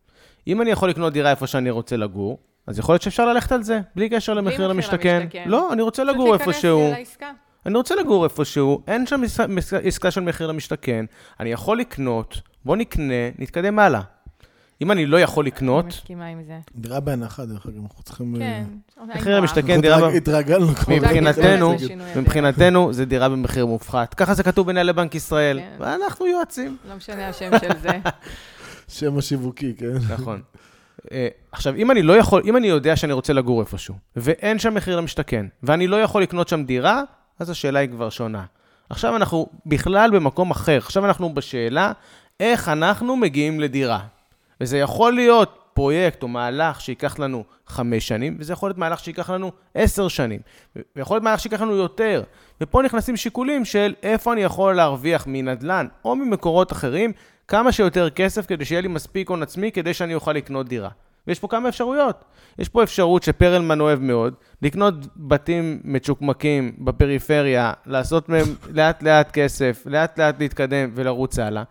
אם 0.47 0.63
אני 0.63 0.71
יכול 0.71 0.91
לקנות 0.91 1.13
דירה 1.13 1.31
איפה 1.31 1.47
שאני 1.47 1.71
רוצה 1.71 1.97
לגור, 1.97 2.39
אז 2.67 2.79
יכול 2.79 2.93
להיות 2.93 3.03
שאפשר 3.03 3.27
ללכת 3.33 3.53
על 3.53 3.63
זה, 3.63 3.81
בלי 3.97 4.09
קשר 4.09 4.35
למחיר 4.35 4.55
מחיר 4.59 4.69
למשתכן. 4.69 5.27
לא, 5.47 5.73
אני 5.73 5.83
רוצה 5.83 6.05
לגור 6.05 6.35
איפשהו. 6.35 6.93
אני 7.67 7.77
רוצה 7.77 7.95
לגור 7.95 8.25
איפשהו, 8.25 8.83
אין 8.87 9.07
שם 9.07 9.23
עסקה- 9.85 10.11
של 10.11 10.21
מחיר 10.21 10.47
למשתכן, 10.47 11.05
אני 11.41 11.53
יכול 11.53 11.79
לקנות, 11.79 12.41
בוא 12.65 12.77
נקנה, 12.77 13.15
נתקדם 13.39 13.79
הלאה. 13.79 14.01
אם 14.83 14.93
אני 14.93 15.07
לא 15.07 15.21
יכול 15.21 15.45
אני 15.45 15.51
לקנות, 15.51 15.87
מסכימה 15.87 16.27
עם 16.27 16.43
זה. 16.47 16.59
דירה 16.75 17.01
בהנחה, 17.01 17.45
דרך 17.45 17.67
אגב, 17.67 17.83
אנחנו 17.83 18.03
צריכים... 18.03 18.35
כן. 18.39 18.65
מחיר 19.15 19.37
למשתכן, 19.41 19.81
דירה... 19.81 19.97
התרג- 19.99 20.17
התרגלנו 20.17 20.67
כבר. 20.75 20.95
מבחינתנו. 20.97 21.75
מבחינתנו 22.17 22.93
זה 22.93 23.05
דירה 23.05 23.29
במחיר 23.29 23.67
מופחת. 23.67 24.15
ככה 24.15 24.35
זה 24.35 24.43
כתוב 24.43 24.67
בנהלי 24.67 24.93
בנק 24.93 25.15
ישראל, 25.15 25.61
כן. 25.61 25.77
ואנחנו 25.79 26.27
יועצים. 26.27 26.77
לא 26.89 26.97
משנה 26.97 27.29
השם 27.29 27.51
של 27.61 27.79
זה. 27.83 27.99
שם 28.99 29.19
השיווקי, 29.19 29.75
כן. 29.79 29.93
נכון. 30.15 30.43
אה, 31.13 31.29
עכשיו, 31.53 31.75
אם 31.75 31.91
אני 31.91 32.03
לא 32.03 32.17
יכול, 32.17 32.43
אם 32.45 32.57
אני 32.57 32.67
יודע 32.67 32.97
שאני 32.97 33.13
רוצה 33.13 33.33
לגור 33.33 33.61
איפשהו, 33.61 33.95
ואין 34.17 34.59
שם 34.59 34.75
מחיר 34.75 34.97
למשתכן, 34.97 35.47
ואני 35.63 35.87
לא 35.87 35.97
יכול 35.97 36.23
לקנות 36.23 36.49
שם 36.49 36.65
דירה, 36.65 37.03
אז 37.39 37.51
השאלה 37.51 37.79
היא 37.79 37.89
כבר 37.89 38.11
שונה. 38.11 38.45
עכשיו 38.91 39.17
אנחנו 39.17 39.47
בכלל 39.67 40.11
במקום 40.11 40.51
אחר. 40.51 40.77
עכשיו 40.77 41.05
אנחנו 41.05 41.35
בשאלה 41.35 41.93
איך 42.41 42.69
אנחנו 42.69 43.17
מגיעים 43.17 43.61
לדירה. 43.61 44.01
וזה 44.61 44.79
יכול 44.79 45.13
להיות 45.13 45.59
פרויקט 45.75 46.23
או 46.23 46.29
מהלך 46.29 46.81
שייקח 46.81 47.19
לנו 47.19 47.45
חמש 47.67 48.09
שנים, 48.09 48.37
וזה 48.41 48.53
יכול 48.53 48.69
להיות 48.69 48.79
מהלך 48.79 49.05
שייקח 49.05 49.31
לנו 49.31 49.53
עשר 49.75 50.09
שנים, 50.09 50.41
ויכול 50.97 51.15
להיות 51.15 51.25
מהלך 51.25 51.41
שייקח 51.41 51.61
לנו 51.61 51.77
יותר. 51.77 52.23
ופה 52.61 52.83
נכנסים 52.83 53.17
שיקולים 53.17 53.65
של 53.65 53.95
איפה 54.03 54.33
אני 54.33 54.43
יכול 54.43 54.77
להרוויח 54.77 55.25
מנדל"ן 55.27 55.87
או 56.05 56.17
ממקורות 56.17 56.73
אחרים 56.73 57.13
כמה 57.49 57.73
שיותר 57.73 58.11
כסף 58.11 58.47
כדי 58.47 58.65
שיהיה 58.65 58.81
לי 58.81 58.89
מספיק 58.89 59.31
הון 59.31 59.43
עצמי 59.43 59.73
כדי 59.73 59.95
שאני 59.95 60.15
אוכל 60.15 60.33
לקנות 60.33 60.69
דירה. 60.69 60.89
ויש 61.27 61.39
פה 61.39 61.49
כמה 61.49 61.69
אפשרויות. 61.69 62.25
יש 62.59 62.69
פה 62.69 62.83
אפשרות 62.83 63.23
שפרלמן 63.23 63.81
אוהב 63.81 64.01
מאוד, 64.01 64.35
לקנות 64.63 64.95
בתים 65.17 65.81
מצ'וקמקים 65.85 66.73
בפריפריה, 66.79 67.73
לעשות 67.87 68.29
מהם 68.29 68.45
לאט 68.77 69.03
לאט 69.03 69.31
כסף, 69.31 69.83
לאט 69.87 70.19
לאט 70.21 70.39
להתקדם 70.41 70.91
ולרוץ 70.95 71.39
הלאה. 71.39 71.63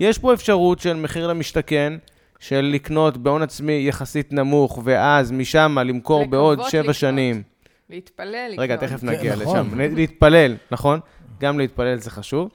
יש 0.00 0.18
פה 0.18 0.32
אפשרות 0.34 0.78
של 0.80 0.96
מחיר 0.96 1.26
למשתכן, 1.26 1.92
של 2.38 2.70
לקנות 2.74 3.16
בהון 3.16 3.42
עצמי 3.42 3.84
יחסית 3.88 4.32
נמוך, 4.32 4.78
ואז 4.84 5.32
משם 5.32 5.78
למכור 5.84 6.26
בעוד 6.26 6.60
שבע 6.68 6.80
לקנות. 6.80 6.94
שנים. 6.96 7.42
להתפלל, 7.90 8.46
לקנות. 8.48 8.58
רגע, 8.58 8.76
תכף 8.76 9.02
נגיע 9.02 9.36
נכון. 9.36 9.66
לשם. 9.66 9.80
נ- 9.80 9.94
להתפלל, 9.94 10.56
נכון? 10.70 11.00
גם 11.40 11.58
להתפלל 11.58 11.98
זה 11.98 12.10
חשוב. 12.10 12.50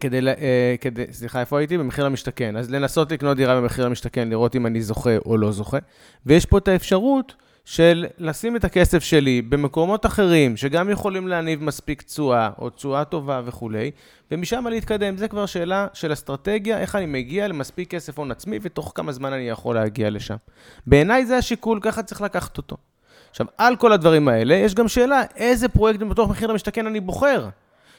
כדי, 0.00 0.20
אה, 0.28 0.74
כדי, 0.80 1.04
סליחה, 1.10 1.40
איפה 1.40 1.58
הייתי? 1.58 1.78
במחיר 1.78 2.04
למשתכן. 2.04 2.56
אז 2.56 2.70
לנסות 2.70 3.12
לקנות 3.12 3.36
דירה 3.36 3.60
במחיר 3.60 3.84
למשתכן, 3.84 4.28
לראות 4.28 4.56
אם 4.56 4.66
אני 4.66 4.82
זוכה 4.82 5.16
או 5.26 5.36
לא 5.36 5.52
זוכה. 5.52 5.78
ויש 6.26 6.46
פה 6.46 6.58
את 6.58 6.68
האפשרות 6.68 7.34
של 7.64 8.06
לשים 8.18 8.56
את 8.56 8.64
הכסף 8.64 9.02
שלי 9.02 9.42
במקומות 9.42 10.06
אחרים, 10.06 10.56
שגם 10.56 10.90
יכולים 10.90 11.28
להניב 11.28 11.62
מספיק 11.62 12.02
תשואה, 12.02 12.50
או 12.58 12.70
תשואה 12.70 13.04
טובה 13.04 13.42
וכולי, 13.44 13.90
ומשם 14.30 14.66
להתקדם. 14.66 15.16
זה 15.16 15.28
כבר 15.28 15.46
שאלה 15.46 15.86
של 15.92 16.12
אסטרטגיה, 16.12 16.78
איך 16.78 16.94
אני 16.94 17.06
מגיע 17.06 17.48
למספיק 17.48 17.90
כסף 17.90 18.18
הון 18.18 18.30
עצמי, 18.30 18.58
ותוך 18.62 18.92
כמה 18.94 19.12
זמן 19.12 19.32
אני 19.32 19.48
יכול 19.48 19.74
להגיע 19.74 20.10
לשם. 20.10 20.36
בעיניי 20.86 21.26
זה 21.26 21.36
השיקול, 21.36 21.78
ככה 21.82 22.02
צריך 22.02 22.22
לקחת 22.22 22.56
אותו. 22.56 22.76
עכשיו, 23.30 23.46
על 23.58 23.76
כל 23.76 23.92
הדברים 23.92 24.28
האלה, 24.28 24.54
יש 24.54 24.74
גם 24.74 24.88
שאלה, 24.88 25.22
איזה 25.36 25.68
פרויקט 25.68 26.00
בתוך 26.00 26.30
מחיר 26.30 26.48
למשתכן 26.48 26.86
אני 26.86 27.00
בוחר? 27.00 27.48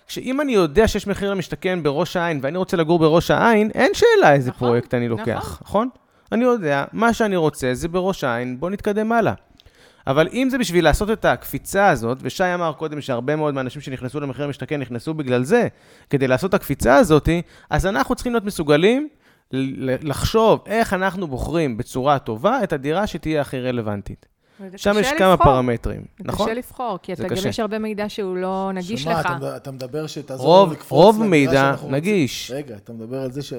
שאם 0.08 0.42
אני 0.42 0.52
יודע 0.52 0.88
שיש 0.88 1.08
מחיר 1.08 1.32
למשתכן 1.32 1.84
בראש 1.84 2.16
העין 2.16 2.40
ואני 2.42 2.58
רוצה 2.58 2.78
לגור 2.78 3.00
בראש 3.00 3.32
העין, 3.32 3.72
אין 3.74 3.92
שאלה 3.94 4.34
איזה 4.34 4.50
נכון, 4.50 4.68
פרויקט 4.68 4.94
אני 4.94 5.08
לוקח, 5.08 5.26
נכון. 5.28 5.58
נכון? 5.62 5.90
אני 6.32 6.44
יודע, 6.44 6.86
מה 6.94 7.14
שאני 7.14 7.36
רוצה 7.36 7.74
זה 7.74 7.88
בראש 7.88 8.24
העין, 8.24 8.60
בוא 8.60 8.70
נתקדם 8.70 9.12
הלאה. 9.12 9.34
אבל 10.08 10.28
אם 10.34 10.48
זה 10.52 10.58
בשביל 10.58 10.84
לעשות 10.84 11.12
את 11.12 11.26
הקפיצה 11.26 11.90
הזאת, 11.90 12.18
ושי 12.22 12.54
אמר 12.54 12.74
קודם 12.74 13.02
שהרבה 13.02 13.36
מאוד 13.36 13.54
מהאנשים 13.54 13.82
שנכנסו 13.82 14.20
למחיר 14.20 14.46
למשתכן 14.46 14.80
נכנסו 14.82 15.14
בגלל 15.14 15.44
זה, 15.44 15.68
כדי 16.10 16.28
לעשות 16.28 16.50
את 16.50 16.54
הקפיצה 16.54 16.96
הזאת, 16.96 17.30
אז 17.70 17.86
אנחנו 17.86 18.16
צריכים 18.16 18.34
להיות 18.34 18.46
מסוגלים 18.46 19.10
לחשוב 19.52 20.64
איך 20.66 20.94
אנחנו 20.94 21.28
בוחרים 21.28 21.78
בצורה 21.78 22.20
טובה 22.20 22.64
את 22.64 22.74
הדירה 22.74 23.08
שתהיה 23.08 23.42
הכי 23.42 23.60
רלוונטית. 23.60 24.26
שם 24.76 24.96
יש 25.00 25.08
כמה. 25.18 25.38
פרמטרים, 25.38 26.02
זה 26.18 26.24
נכון? 26.26 26.46
קשה 26.46 26.56
לבחור, 26.56 27.00
כי 27.02 27.16
זה 27.16 27.26
אתה 27.26 27.36
גם. 27.36 27.48
יש 27.50 27.60
הרבה 27.60 27.80
מידע 27.80 28.10
שהוא 28.10 28.38
לא 28.38 28.72
נגיש 28.74 29.04
שמה, 29.04 29.20
לך. 29.20 29.26
מדבר- 29.36 29.56
אתה 29.56 29.72
מדבר 29.72 30.08
שתעזור 30.08 30.46
רוב, 30.48 30.66
לנו 30.70 30.74
לקפוץ 30.74 30.92
רוב 30.92 31.24
מידע 31.24 31.72
רוצים. 31.72 31.96
נגיש. 31.96 32.52
רגע, 32.56 32.76
אתה 32.76 32.94
מדבר 32.94 33.22
על 33.22 33.32
זה 33.32 33.42
ש... 33.42 33.54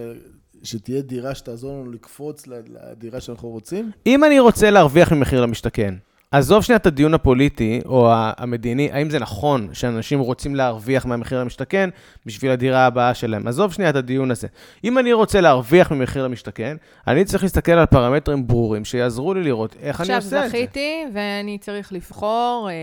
שתהיה 0.62 1.02
דירה 1.02 1.34
שתעזור 1.34 1.72
לנו 1.72 1.92
לקפוץ 1.92 2.44
לדירה 2.46 3.20
שאנחנו 3.20 3.48
רוצים? 3.48 3.90
אם 4.06 4.24
אני 4.24 4.40
רוצה 4.40 4.70
להרוויח 4.70 5.12
ממחיר 5.12 5.40
למשתכן, 5.40 5.94
עזוב 6.30 6.62
שנייה 6.62 6.76
את 6.76 6.86
הדיון 6.86 7.14
הפוליטי 7.14 7.80
או 7.84 8.10
המדיני, 8.12 8.88
האם 8.92 9.10
זה 9.10 9.18
נכון 9.18 9.68
שאנשים 9.72 10.20
רוצים 10.20 10.54
להרוויח 10.54 11.06
מהמחיר 11.06 11.40
למשתכן 11.40 11.90
בשביל 12.26 12.50
הדירה 12.50 12.86
הבאה 12.86 13.14
שלהם. 13.14 13.48
עזוב 13.48 13.72
שנייה 13.72 13.90
את 13.90 13.96
הדיון 13.96 14.30
הזה. 14.30 14.48
אם 14.84 14.98
אני 14.98 15.12
רוצה 15.12 15.40
להרוויח 15.40 15.90
ממחיר 15.90 16.24
למשתכן, 16.24 16.76
אני 17.06 17.24
צריך 17.24 17.42
להסתכל 17.42 17.72
על 17.72 17.86
פרמטרים 17.86 18.46
ברורים 18.46 18.84
שיעזרו 18.84 19.34
לי 19.34 19.42
לראות 19.42 19.76
איך 19.80 20.00
אני 20.00 20.14
עכשיו 20.14 20.16
עושה 20.16 20.46
את 20.46 20.50
זה. 20.50 20.58
זכיתי, 20.58 21.04
ואני 21.14 21.58
צריך 21.58 21.92
לבחור 21.92 22.68
אה, 22.70 22.74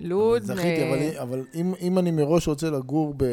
לוד. 0.00 0.42
זכיתי, 0.42 0.82
אה, 0.82 0.88
אבל, 0.88 0.98
אבל 1.22 1.42
אם, 1.54 1.74
אם 1.82 1.98
אני 1.98 2.10
מראש 2.10 2.48
רוצה 2.48 2.70
לגור 2.70 3.14
ב, 3.16 3.24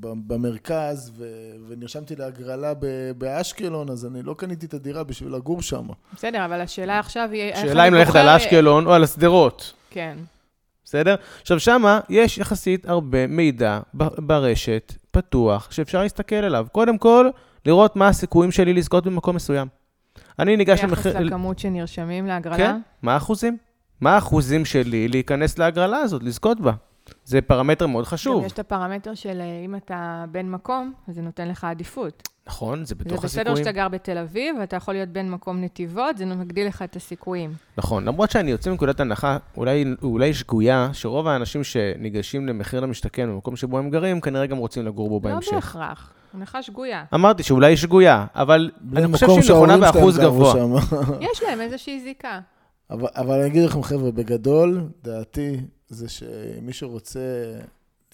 ב, 0.00 0.12
במרכז 0.26 1.12
ו, 1.16 1.24
ונרשמתי 1.68 2.16
להגרלה 2.16 2.74
ב, 2.74 2.86
באשקלון, 3.18 3.90
אז 3.90 4.06
אני 4.06 4.22
לא 4.22 4.34
קניתי 4.34 4.66
את 4.66 4.74
הדירה 4.74 5.04
בשביל 5.04 5.34
לגור 5.34 5.62
שם. 5.62 5.86
בסדר, 6.14 6.44
אבל 6.44 6.60
השאלה 6.60 6.98
עכשיו 6.98 7.28
היא... 7.32 7.54
שאלה 7.54 7.88
אם 7.88 7.94
ללכת 7.94 8.16
על 8.16 8.28
אשקלון 8.28 8.71
או 8.72 8.92
על 8.92 9.04
השדרות. 9.04 9.72
כן. 9.90 10.16
בסדר? 10.84 11.14
עכשיו, 11.40 11.60
שמה 11.60 12.00
יש 12.08 12.38
יחסית 12.38 12.88
הרבה 12.88 13.26
מידע 13.26 13.80
ברשת, 13.94 14.94
פתוח, 15.10 15.70
שאפשר 15.70 16.02
להסתכל 16.02 16.36
עליו. 16.36 16.66
קודם 16.72 16.98
כל, 16.98 17.28
לראות 17.66 17.96
מה 17.96 18.08
הסיכויים 18.08 18.50
שלי 18.50 18.72
לזכות 18.72 19.06
במקום 19.06 19.36
מסוים. 19.36 19.68
אני 20.38 20.56
ניגש 20.56 20.84
ביחס 20.84 21.06
למחיר... 21.06 21.20
לכמות 21.20 21.58
שנרשמים 21.58 22.26
להגרלה? 22.26 22.56
כן, 22.56 22.80
מה 23.02 23.14
האחוזים? 23.14 23.56
מה 24.00 24.14
האחוזים 24.14 24.64
שלי 24.64 25.08
להיכנס 25.08 25.58
להגרלה 25.58 25.98
הזאת, 25.98 26.22
לזכות 26.22 26.60
בה? 26.60 26.72
זה 27.24 27.40
פרמטר 27.40 27.86
מאוד 27.86 28.04
חשוב. 28.04 28.44
יש 28.44 28.52
את 28.52 28.58
הפרמטר 28.58 29.14
של 29.14 29.40
אה, 29.40 29.64
אם 29.64 29.76
אתה 29.76 30.24
בן 30.30 30.50
מקום, 30.50 30.92
אז 31.08 31.14
זה 31.14 31.22
נותן 31.22 31.48
לך 31.48 31.64
עדיפות. 31.64 32.28
נכון, 32.46 32.78
זה 32.78 32.84
זה 32.84 32.94
בתוך 32.94 33.24
בסדר 33.24 33.40
הסיכויים. 33.40 33.56
שאתה 33.56 33.72
גר 33.72 33.88
בתל 33.88 34.18
אביב, 34.18 34.56
ואתה 34.60 34.76
יכול 34.76 34.94
להיות 34.94 35.08
בן 35.08 35.28
מקום 35.30 35.60
נתיבות, 35.60 36.18
זה 36.18 36.26
מגדיל 36.26 36.66
לך 36.66 36.82
את 36.82 36.96
הסיכויים. 36.96 37.52
נכון, 37.76 38.04
למרות 38.04 38.30
שאני 38.30 38.50
יוצא 38.50 38.70
מנקודת 38.70 39.00
הנחה, 39.00 39.36
אולי, 39.56 39.84
אולי 40.02 40.34
שגויה, 40.34 40.90
שרוב 40.92 41.26
האנשים 41.26 41.64
שניגשים 41.64 42.46
למחיר 42.46 42.80
למשתכן 42.80 43.28
במקום 43.28 43.56
שבו 43.56 43.78
הם 43.78 43.90
גרים, 43.90 44.20
כנראה 44.20 44.46
גם 44.46 44.56
רוצים 44.56 44.86
לגור 44.86 45.08
בו 45.08 45.28
לא 45.28 45.34
בהמשך. 45.34 45.52
בהכרח. 45.52 46.12
הנחה 46.34 46.62
שגויה. 46.62 47.04
אמרתי 47.14 47.42
שאולי 47.42 47.66
היא 47.66 47.76
שגויה, 47.76 48.26
אבל 48.34 48.70
אני 48.96 49.12
חושב 49.12 49.26
שהיא 49.26 49.54
נכונה 49.56 49.78
באחוז 49.78 50.18
גבוה. 50.18 50.54
יש 51.30 51.42
להם 51.42 51.60
איזושהי 51.60 52.00
זיקה. 52.00 52.40
אבל, 52.90 53.08
אבל 53.14 53.38
אני 53.38 53.46
אגיד 53.46 53.64
לכם, 53.64 53.82
חבר'ה, 53.82 54.10
בגדול, 54.10 54.80
דעתי 55.02 55.60
זה 55.88 56.08
שמי 56.08 56.72
שרוצה 56.72 57.20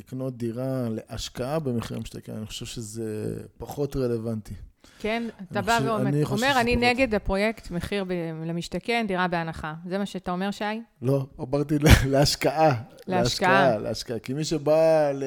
לקנות 0.01 0.37
דירה 0.37 0.87
להשקעה 0.91 1.59
במחיר 1.59 1.97
למשתכן, 1.97 2.33
אני 2.37 2.47
חושב 2.47 2.67
שזה 2.67 3.05
פחות 3.59 3.97
רלוונטי. 3.97 4.55
כן? 5.01 5.23
אתה 5.53 5.63
בא 5.63 5.79
ואומר, 5.85 6.09
אני 6.09 6.25
חושב 6.25 6.37
אומר, 6.45 6.53
שזה 6.53 6.61
אני 6.61 6.77
פחות. 6.77 6.85
נגד 6.89 7.15
הפרויקט 7.15 7.71
מחיר 7.71 8.05
ב- 8.05 8.13
למשתכן, 8.47 9.05
דירה 9.09 9.29
בהנחה. 9.29 9.75
זה 9.89 9.99
מה 9.99 10.07
שאתה 10.07 10.31
אומר, 10.31 10.51
שי? 10.51 10.65
לא, 11.03 11.27
אמרתי 11.41 11.79
לה- 11.79 11.91
להשקעה. 12.07 12.83
להשקעה. 13.07 13.79
להשקעה. 13.79 14.19
כי 14.19 14.33
מי 14.35 14.45
שבא 14.45 15.11
ל... 15.15 15.25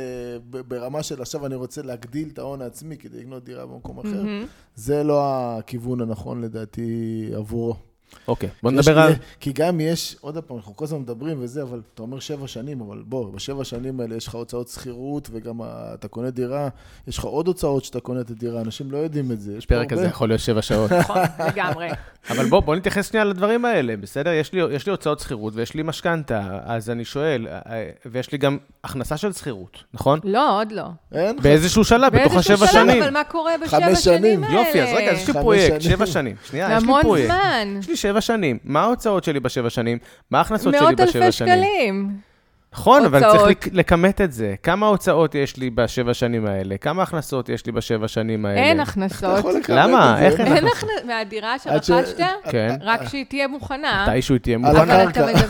ברמה 0.67 1.03
של 1.03 1.21
עכשיו 1.21 1.45
אני 1.45 1.55
רוצה 1.55 1.81
להגדיל 1.81 2.29
את 2.33 2.39
ההון 2.39 2.61
העצמי 2.61 2.97
כדי 2.97 3.19
לקנות 3.19 3.43
דירה 3.43 3.65
במקום 3.65 3.99
אחר. 3.99 4.23
זה 4.75 5.03
לא 5.03 5.21
הכיוון 5.57 6.01
הנכון 6.01 6.41
לדעתי 6.41 6.91
עבורו. 7.35 7.75
אוקיי, 8.27 8.49
בוא 8.63 8.71
נדבר 8.71 8.99
על... 8.99 9.13
כי 9.39 9.51
גם 9.53 9.79
יש, 9.79 10.15
עוד 10.21 10.37
פעם, 10.37 10.57
אנחנו 10.57 10.75
כל 10.75 10.85
הזמן 10.85 10.99
מדברים 10.99 11.37
וזה, 11.39 11.61
אבל 11.61 11.81
אתה 11.93 12.01
אומר 12.01 12.19
שבע 12.19 12.47
שנים, 12.47 12.81
אבל 12.81 13.03
בוא, 13.05 13.33
בשבע 13.33 13.63
שנים 13.63 13.99
האלה 13.99 14.15
יש 14.15 14.27
לך 14.27 14.35
הוצאות 14.35 14.67
שכירות, 14.67 15.29
וגם 15.31 15.61
אתה 15.93 16.07
קונה 16.07 16.29
דירה, 16.29 16.69
יש 17.07 17.17
לך 17.17 17.23
עוד 17.23 17.47
הוצאות 17.47 17.83
שאתה 17.83 17.99
קונה 17.99 18.21
את 18.21 18.29
הדירה, 18.29 18.61
אנשים 18.61 18.91
לא 18.91 18.97
יודעים 18.97 19.31
את 19.31 19.41
זה. 19.41 19.57
יש 19.57 19.67
הרבה. 19.69 19.95
הזה 19.95 20.05
יכול 20.05 20.29
להיות 20.29 20.41
שבע 20.41 20.61
שעות. 20.61 20.91
נכון, 21.01 21.17
לגמרי. 21.47 21.87
אבל 22.29 22.45
בוא, 22.45 22.59
בוא 22.59 22.75
נתייחס 22.75 23.09
שנייה 23.09 23.25
לדברים 23.25 23.65
האלה, 23.65 23.97
בסדר? 23.97 24.29
יש 24.29 24.53
לי, 24.53 24.61
יש 24.71 24.85
לי 24.85 24.91
הוצאות 24.91 25.19
שכירות 25.19 25.53
ויש 25.55 25.73
לי 25.73 25.83
משכנתה, 25.83 26.59
אז 26.63 26.89
אני 26.89 27.05
שואל, 27.05 27.47
אה, 27.47 27.89
ויש 28.05 28.31
לי 28.31 28.37
גם 28.37 28.57
הכנסה 28.83 29.17
של 29.17 29.33
שכירות, 29.33 29.83
נכון? 29.93 30.19
לא, 30.23 30.59
עוד 30.61 30.71
לא. 30.71 30.83
אין. 31.13 31.41
באיזשהו 31.41 31.83
שלב, 31.83 32.13
בתוך 32.13 32.33
באיזשהו 32.33 32.53
השבע 32.53 32.67
שלב, 32.67 32.87
שנים. 32.87 33.03
אבל 33.03 33.11
מה 33.11 33.23
קורה 33.23 33.51
בשבע 33.63 33.95
שנים. 33.95 34.43
האלה? 34.43 34.59
יופי, 34.59 34.81
אז 34.81 34.89
רגע, 34.95 35.11
יש 35.11 35.27
לי 35.27 35.33
פרויקט, 35.33 35.81
שנים. 35.81 35.97
שבע 35.97 36.05
שנים. 36.05 36.35
שנייה, 36.45 36.65
יש 36.65 36.71
לי 36.71 36.77
המון 36.77 37.01
פרויקט. 37.01 37.27
זמן. 37.27 37.79
שבע 38.01 38.21
שנים. 38.21 38.57
מה 38.63 38.81
ההוצאות 38.81 39.23
שלי 39.23 39.39
בשבע 39.39 39.69
שנים? 39.69 39.97
מה 40.31 40.37
ההכנסות 40.37 40.73
שלי 40.73 40.85
מאות 40.85 40.99
בשבע 40.99 41.25
אלפי 41.25 41.31
שנים? 41.31 41.53
שקלים. 41.53 42.30
נכון, 42.73 43.05
אבל 43.05 43.21
צריך 43.37 43.57
לכמת 43.71 44.21
את 44.21 44.31
זה. 44.31 44.55
כמה 44.63 44.87
הוצאות 44.87 45.35
יש 45.35 45.57
לי 45.57 45.69
בשבע 45.69 46.13
שנים 46.13 46.45
האלה? 46.45 46.77
כמה 46.77 47.03
הכנסות 47.03 47.49
יש 47.49 47.65
לי 47.65 47.71
בשבע 47.71 48.07
שנים 48.07 48.45
האלה? 48.45 48.61
אין 48.61 48.79
הכנסות. 48.79 49.45
למה? 49.69 50.21
איך 50.21 50.39
אין 50.39 50.47
אין 50.47 50.57
הכנסות? 50.67 50.89
הכנסות. 50.89 51.05
מהדירה 51.05 51.59
שרכשת? 51.59 52.17
כן. 52.49 52.75
רק 52.81 53.09
שהיא 53.09 53.25
תהיה 53.25 53.47
מוכנה. 53.47 54.05
מתישהו 54.09 54.35
היא 54.35 54.41
תהיה 54.41 54.57
מוכנה. 54.57 55.03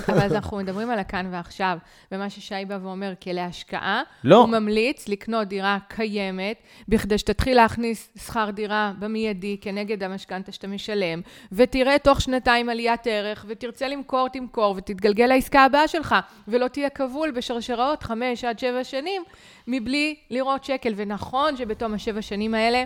אבל 0.07 0.22
אנחנו 0.36 0.57
מדברים 0.57 0.89
על 0.89 0.99
הכאן 0.99 1.28
ועכשיו, 1.32 1.78
ומה 2.11 2.30
ששי 2.30 2.55
בא 2.67 2.78
ואומר, 2.84 3.13
כלהשקעה, 3.24 4.01
לא. 4.24 4.38
הוא 4.38 4.49
ממליץ 4.49 5.07
לקנות 5.07 5.47
דירה 5.47 5.78
קיימת, 5.88 6.55
בכדי 6.88 7.17
שתתחיל 7.17 7.57
להכניס 7.57 8.09
שכר 8.26 8.49
דירה 8.49 8.91
במיידי 8.99 9.57
כנגד 9.61 10.03
המשכנתה 10.03 10.51
שאתה 10.51 10.67
משלם, 10.67 11.22
ותראה 11.51 11.99
תוך 11.99 12.22
שנתיים 12.22 12.69
עליית 12.69 13.07
ערך, 13.07 13.45
ותרצה 13.47 13.88
למכור, 13.88 14.28
תמכור, 14.30 14.76
ותתגלגל 14.78 15.26
לעסקה 15.26 15.61
הבאה 15.61 15.88
שלך, 15.88 16.15
ולא 16.47 16.67
תהיה 16.67 16.89
כבול 17.12 17.32
בשרשראות 17.32 18.03
חמש 18.03 18.43
עד 18.43 18.59
שבע 18.59 18.84
שנים, 18.84 19.24
מבלי 19.68 20.16
לראות 20.30 20.64
שקל. 20.64 20.93
ונכון 20.95 21.57
שבתום 21.57 21.93
השבע 21.93 22.22
שנים 22.22 22.53
האלה, 22.53 22.84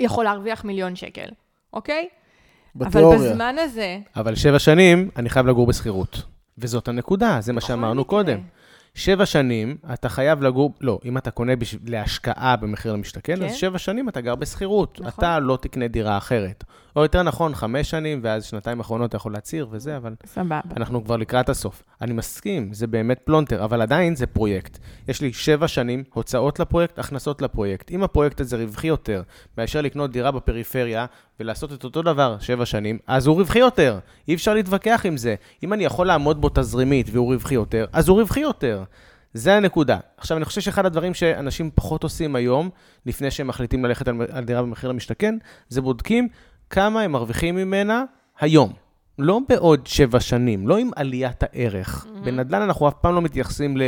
יכול 0.00 0.24
להרוויח 0.24 0.64
מיליון 0.64 0.96
שקל, 0.96 1.28
אוקיי? 1.72 2.08
אבל 2.78 2.86
בתיאוריה. 2.88 3.30
בזמן 3.30 3.56
הזה, 3.58 3.98
אבל 4.16 4.34
שבע 4.34 4.58
שנים, 4.58 5.10
אני 5.16 5.30
חייב 5.30 5.46
לגור 5.46 5.66
בשכירות. 5.66 6.22
וזאת 6.58 6.88
הנקודה, 6.88 7.38
זה 7.40 7.52
מה 7.52 7.60
בכל 7.60 7.68
שאמרנו 7.68 8.00
מקרה. 8.00 8.10
קודם. 8.10 8.40
שבע 8.96 9.26
שנים, 9.26 9.76
אתה 9.92 10.08
חייב 10.08 10.42
לגור, 10.42 10.74
לא, 10.80 10.98
אם 11.04 11.18
אתה 11.18 11.30
קונה 11.30 11.56
בש... 11.56 11.76
להשקעה 11.84 12.56
במחיר 12.56 12.92
למשתכן, 12.92 13.36
כן. 13.36 13.44
אז 13.44 13.54
שבע 13.54 13.78
שנים 13.78 14.08
אתה 14.08 14.20
גר 14.20 14.34
בשכירות. 14.34 15.00
נכון. 15.00 15.10
אתה 15.18 15.38
לא 15.38 15.58
תקנה 15.60 15.88
דירה 15.88 16.18
אחרת. 16.18 16.64
או 16.96 17.02
יותר 17.02 17.22
נכון, 17.22 17.54
חמש 17.54 17.90
שנים, 17.90 18.20
ואז 18.22 18.44
שנתיים 18.44 18.80
אחרונות 18.80 19.08
אתה 19.08 19.16
יכול 19.16 19.32
להצהיר 19.32 19.68
וזה, 19.70 19.96
אבל 19.96 20.14
סבבה. 20.26 20.60
אנחנו 20.76 21.04
כבר 21.04 21.16
לקראת 21.16 21.48
הסוף. 21.48 21.82
אני 22.02 22.12
מסכים, 22.12 22.72
זה 22.72 22.86
באמת 22.86 23.20
פלונטר, 23.24 23.64
אבל 23.64 23.82
עדיין 23.82 24.14
זה 24.14 24.26
פרויקט. 24.26 24.78
יש 25.08 25.20
לי 25.20 25.32
שבע 25.32 25.68
שנים 25.68 26.04
הוצאות 26.14 26.60
לפרויקט, 26.60 26.98
הכנסות 26.98 27.42
לפרויקט. 27.42 27.90
אם 27.90 28.02
הפרויקט 28.02 28.40
הזה 28.40 28.56
רווחי 28.56 28.86
יותר 28.86 29.22
מאשר 29.58 29.80
לקנות 29.80 30.10
דירה 30.10 30.30
בפריפריה 30.30 31.06
ולעשות 31.40 31.72
את 31.72 31.84
אותו 31.84 32.02
דבר 32.02 32.36
שבע 32.40 32.66
שנים, 32.66 32.98
אז 33.06 33.26
הוא 33.26 33.36
רווחי 33.36 33.58
יותר. 33.58 33.98
אי 34.28 34.34
אפשר 34.34 34.54
להתווכח 34.54 35.02
עם 35.04 35.16
זה. 35.16 35.34
אם 35.62 35.72
אני 35.72 35.84
יכול 35.84 36.06
לעמוד 36.06 36.40
בו 36.40 36.48
תזרימית 36.54 37.06
והוא 37.12 37.32
רווחי 37.34 37.54
יותר, 37.54 37.86
אז 37.92 38.08
הוא 38.08 38.20
רווחי 38.20 38.40
יותר. 38.40 38.84
זה 39.34 39.56
הנקודה. 39.56 39.98
עכשיו, 40.16 40.36
אני 40.36 40.44
חושב 40.44 40.60
שאחד 40.60 40.86
הדברים 40.86 41.14
שאנשים 41.14 41.70
פחות 41.74 42.02
עושים 42.02 42.36
היום, 42.36 42.70
לפני 43.06 43.30
שהם 43.30 43.46
מחליטים 43.46 43.84
ללכת 43.84 44.08
על, 44.08 44.16
על 44.30 44.44
דירה 44.44 44.62
במחיר 44.62 44.90
למשתכן, 44.90 45.34
זה 45.68 45.80
בודקים 45.80 46.28
כמה 46.70 47.02
הם 47.02 47.12
מרוויחים 47.12 47.56
ממנה 47.56 48.04
היום. 48.40 48.72
לא 49.18 49.40
בעוד 49.48 49.86
שבע 49.86 50.20
שנים, 50.20 50.68
לא 50.68 50.78
עם 50.78 50.90
עליית 50.96 51.42
הערך. 51.42 52.04
Mm-hmm. 52.04 52.24
בנדל"ן 52.24 52.62
אנחנו 52.62 52.88
אף 52.88 52.94
פעם 53.00 53.14
לא 53.14 53.22
מתייחסים 53.22 53.76
ל... 53.76 53.82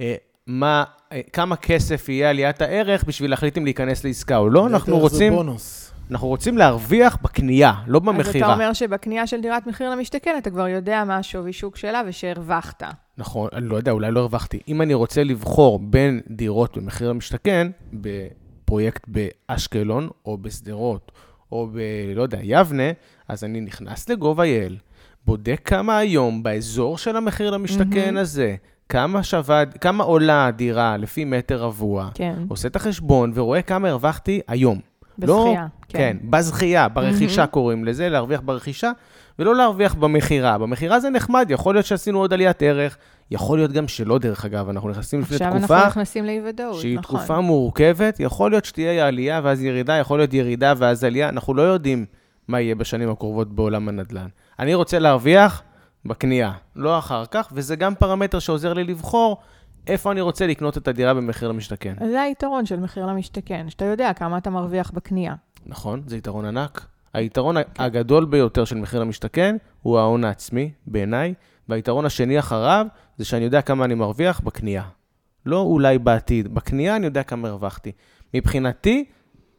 אה, 0.00 0.14
מה, 0.46 0.84
אה, 1.12 1.20
כמה 1.32 1.56
כסף 1.56 2.08
יהיה 2.08 2.30
עליית 2.30 2.62
הערך 2.62 3.04
בשביל 3.04 3.30
להחליט 3.30 3.58
אם 3.58 3.64
להיכנס 3.64 4.04
לעסקה 4.04 4.36
או 4.36 4.48
לא, 4.48 4.66
אנחנו 4.66 4.98
רוצים... 4.98 5.32
זה 5.32 5.36
בונוס. 5.36 5.83
אנחנו 6.10 6.28
רוצים 6.28 6.58
להרוויח 6.58 7.18
בקנייה, 7.22 7.72
לא 7.86 7.98
במכירה. 7.98 8.46
אז 8.46 8.52
אתה 8.52 8.52
אומר 8.52 8.72
שבקנייה 8.72 9.26
של 9.26 9.40
דירת 9.40 9.66
מחיר 9.66 9.90
למשתכן, 9.90 10.34
אתה 10.38 10.50
כבר 10.50 10.68
יודע 10.68 11.04
מה 11.04 11.16
השווי 11.16 11.52
שוק 11.52 11.76
שלה 11.76 12.02
ושהרווחת. 12.06 12.82
נכון, 13.18 13.48
אני 13.52 13.68
לא 13.68 13.76
יודע, 13.76 13.92
אולי 13.92 14.10
לא 14.10 14.20
הרווחתי. 14.20 14.60
אם 14.68 14.82
אני 14.82 14.94
רוצה 14.94 15.24
לבחור 15.24 15.78
בין 15.78 16.20
דירות 16.30 16.78
במחיר 16.78 17.10
למשתכן, 17.10 17.70
בפרויקט 17.92 19.06
באשקלון, 19.08 20.08
או 20.26 20.38
בשדרות, 20.38 21.12
או 21.52 21.68
ב... 21.72 21.78
לא 22.14 22.22
יודע, 22.22 22.38
יבנה, 22.42 22.92
אז 23.28 23.44
אני 23.44 23.60
נכנס 23.60 24.08
לגובה.il, 24.08 24.72
בודק 25.26 25.60
כמה 25.64 25.98
היום 25.98 26.42
באזור 26.42 26.98
של 26.98 27.16
המחיר 27.16 27.50
למשתכן 27.50 28.16
mm-hmm. 28.16 28.20
הזה, 28.20 28.56
כמה 28.88 29.22
שווה, 29.22 29.66
כמה 29.66 30.04
עולה 30.04 30.46
הדירה 30.46 30.96
לפי 30.96 31.24
מטר 31.24 31.62
רבוע, 31.62 32.08
כן. 32.14 32.34
עושה 32.48 32.68
את 32.68 32.76
החשבון 32.76 33.32
ורואה 33.34 33.62
כמה 33.62 33.88
הרווחתי 33.88 34.40
היום. 34.48 34.80
בזכייה, 35.18 35.62
לא, 35.62 35.88
כן. 35.88 35.98
כן, 35.98 36.16
בזכייה, 36.30 36.88
ברכישה 36.88 37.40
מהמם. 37.40 37.50
קוראים 37.50 37.84
לזה, 37.84 38.08
להרוויח 38.08 38.40
ברכישה, 38.44 38.90
ולא 39.38 39.54
להרוויח 39.54 39.94
במכירה. 39.94 40.58
במכירה 40.58 41.00
זה 41.00 41.10
נחמד, 41.10 41.46
יכול 41.50 41.74
להיות 41.74 41.86
שעשינו 41.86 42.18
עוד 42.18 42.32
עליית 42.32 42.62
ערך, 42.62 42.96
יכול 43.30 43.58
להיות 43.58 43.72
גם 43.72 43.88
שלא, 43.88 44.18
דרך 44.18 44.44
אגב, 44.44 44.68
אנחנו 44.68 44.88
נכנסים 44.88 45.20
לפני 45.20 45.36
עכשיו 45.36 45.58
תקופה 45.58 45.74
אנחנו 45.76 45.88
נכנסים 45.88 46.24
לאי-ודאות, 46.24 46.80
שהיא 46.80 46.98
נכון. 46.98 47.18
תקופה 47.18 47.40
מורכבת, 47.40 48.20
יכול 48.20 48.50
להיות 48.50 48.64
שתהיה 48.64 49.06
עלייה 49.08 49.40
ואז 49.44 49.62
ירידה, 49.62 49.94
יכול 49.94 50.18
להיות 50.18 50.34
ירידה 50.34 50.74
ואז 50.76 51.04
עלייה, 51.04 51.28
אנחנו 51.28 51.54
לא 51.54 51.62
יודעים 51.62 52.06
מה 52.48 52.60
יהיה 52.60 52.74
בשנים 52.74 53.10
הקרובות 53.10 53.54
בעולם 53.54 53.88
הנדל"ן. 53.88 54.26
אני 54.58 54.74
רוצה 54.74 54.98
להרוויח 54.98 55.62
בקנייה, 56.04 56.52
לא 56.76 56.98
אחר 56.98 57.24
כך, 57.30 57.48
וזה 57.52 57.76
גם 57.76 57.94
פרמטר 57.94 58.38
שעוזר 58.38 58.72
לי 58.72 58.84
לבחור 58.84 59.38
איפה 59.86 60.12
אני 60.12 60.20
רוצה 60.20 60.46
לקנות 60.46 60.78
את 60.78 60.88
הדירה 60.88 61.14
במחיר 61.14 61.48
למשתכן. 61.48 61.94
זה 62.10 62.22
היתרון 62.22 62.66
של 62.66 62.80
מחיר 62.80 63.06
למשתכן, 63.06 63.66
שאתה 63.68 63.84
יודע 63.84 64.12
כמה 64.12 64.38
אתה 64.38 64.50
מרוויח 64.50 64.90
בקנייה. 64.90 65.34
נכון, 65.66 66.02
זה 66.06 66.16
יתרון 66.16 66.44
ענק. 66.44 66.86
היתרון 67.14 67.56
הגדול 67.78 68.24
ביותר 68.24 68.64
של 68.64 68.76
מחיר 68.76 69.00
למשתכן 69.00 69.56
הוא 69.82 69.98
ההון 69.98 70.24
העצמי, 70.24 70.70
בעיניי, 70.86 71.34
והיתרון 71.68 72.04
השני 72.04 72.38
אחריו 72.38 72.86
זה 73.16 73.24
שאני 73.24 73.44
יודע 73.44 73.62
כמה 73.62 73.84
אני 73.84 73.94
מרוויח 73.94 74.40
בקנייה. 74.40 74.82
לא 75.46 75.60
אולי 75.60 75.98
בעתיד, 75.98 76.54
בקנייה 76.54 76.96
אני 76.96 77.06
יודע 77.06 77.22
כמה 77.22 77.48
הרווחתי. 77.48 77.92
מבחינתי, 78.34 79.04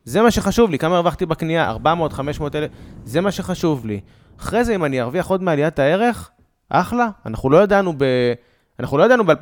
זה 0.03 0.21
מה 0.21 0.32
שחשוב 0.32 0.71
לי, 0.71 0.80
כמה 0.80 0.95
הרווחתי 0.95 1.26
בקנייה, 1.26 1.69
400, 1.69 2.13
500 2.13 2.55
אלף, 2.55 2.71
זה 3.03 3.21
מה 3.21 3.32
שחשוב 3.32 3.86
לי. 3.86 3.99
אחרי 4.39 4.63
זה, 4.63 4.76
אם 4.76 4.86
אני 4.86 5.01
ארוויח 5.01 5.28
עוד 5.28 5.43
מעליית 5.43 5.80
הערך, 5.80 6.32
אחלה. 6.69 7.09
אנחנו 7.26 7.49
לא 7.49 7.63
ידענו 7.63 7.93
ב... 7.97 8.03
אנחנו 8.80 8.97
לא 8.97 9.03
ידענו 9.03 9.26
ב-2017, 9.26 9.34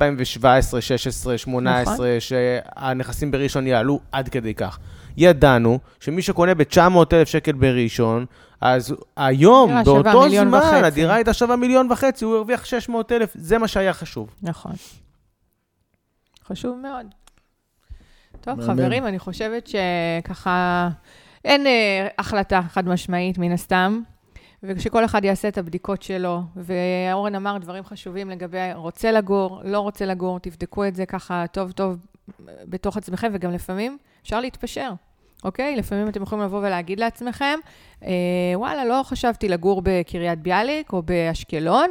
2016, 0.44 1.32
2018, 1.32 1.94
נכון. 1.94 2.06
שהנכסים 2.20 3.30
בראשון 3.30 3.66
יעלו 3.66 4.00
עד 4.12 4.28
כדי 4.28 4.54
כך. 4.54 4.78
ידענו 5.16 5.78
שמי 6.00 6.22
שקונה 6.22 6.54
ב-900,000 6.54 7.24
שקל 7.24 7.52
בראשון, 7.52 8.26
אז 8.60 8.94
היום, 9.16 9.84
באותו 9.84 10.22
מיליון 10.22 10.48
זמן, 10.48 10.58
וחצי. 10.58 10.76
הדירה 10.76 11.14
הייתה 11.14 11.32
שווה 11.32 11.56
מיליון 11.56 11.92
וחצי, 11.92 12.24
הוא 12.24 12.36
הרוויח 12.36 12.64
600,000, 12.64 13.30
זה 13.34 13.58
מה 13.58 13.68
שהיה 13.68 13.92
חשוב. 13.92 14.34
נכון. 14.42 14.72
חשוב 16.46 16.78
מאוד. 16.82 17.06
טוב, 18.40 18.60
מהמם. 18.60 18.72
חברים, 18.72 19.06
אני 19.06 19.18
חושבת 19.18 19.66
שככה 19.66 20.88
אין 21.44 21.66
אה, 21.66 22.08
החלטה 22.18 22.60
חד 22.70 22.88
משמעית, 22.88 23.38
מן 23.38 23.52
הסתם, 23.52 24.00
ושכל 24.66 25.04
אחד 25.04 25.24
יעשה 25.24 25.48
את 25.48 25.58
הבדיקות 25.58 26.02
שלו. 26.02 26.40
ואורן 26.56 27.34
אמר 27.34 27.58
דברים 27.58 27.84
חשובים 27.84 28.30
לגבי 28.30 28.72
רוצה 28.74 29.12
לגור, 29.12 29.60
לא 29.64 29.80
רוצה 29.80 30.06
לגור, 30.06 30.38
תבדקו 30.38 30.84
את 30.84 30.94
זה 30.94 31.06
ככה 31.06 31.44
טוב 31.52 31.72
טוב 31.72 31.96
בתוך 32.64 32.96
עצמכם, 32.96 33.28
וגם 33.32 33.52
לפעמים 33.52 33.98
אפשר 34.22 34.40
להתפשר. 34.40 34.92
אוקיי? 35.44 35.76
לפעמים 35.76 36.08
אתם 36.08 36.22
יכולים 36.22 36.44
לבוא 36.44 36.58
ולהגיד 36.58 37.00
לעצמכם, 37.00 37.58
אה, 38.04 38.10
וואלה, 38.54 38.84
לא 38.84 39.00
חשבתי 39.04 39.48
לגור 39.48 39.82
בקריית 39.84 40.38
ביאליק 40.38 40.92
או 40.92 41.02
באשקלון, 41.02 41.90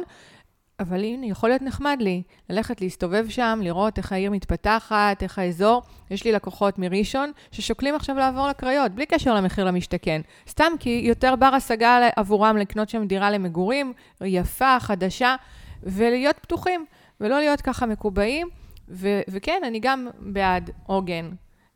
אבל 0.80 1.00
הנה, 1.04 1.26
יכול 1.26 1.48
להיות 1.48 1.62
נחמד 1.62 1.96
לי 2.00 2.22
ללכת 2.50 2.80
להסתובב 2.80 3.28
שם, 3.28 3.60
לראות 3.62 3.98
איך 3.98 4.12
העיר 4.12 4.30
מתפתחת, 4.30 5.22
איך 5.22 5.38
האזור. 5.38 5.82
יש 6.10 6.24
לי 6.24 6.32
לקוחות 6.32 6.78
מראשון 6.78 7.32
ששוקלים 7.52 7.94
עכשיו 7.94 8.16
לעבור 8.16 8.48
לקריות, 8.48 8.92
בלי 8.92 9.06
קשר 9.06 9.34
למחיר 9.34 9.64
למשתכן. 9.64 10.20
סתם 10.48 10.72
כי 10.80 11.02
יותר 11.04 11.36
בר 11.36 11.46
השגה 11.46 12.08
עבורם 12.16 12.56
לקנות 12.56 12.88
שם 12.88 13.06
דירה 13.06 13.30
למגורים, 13.30 13.92
יפה, 14.20 14.80
חדשה, 14.80 15.36
ולהיות 15.82 16.38
פתוחים, 16.38 16.86
ולא 17.20 17.38
להיות 17.40 17.60
ככה 17.60 17.86
מקובעים. 17.86 18.48
ו- 18.88 19.20
וכן, 19.30 19.62
אני 19.66 19.80
גם 19.80 20.08
בעד 20.20 20.70
עוגן, 20.86 21.30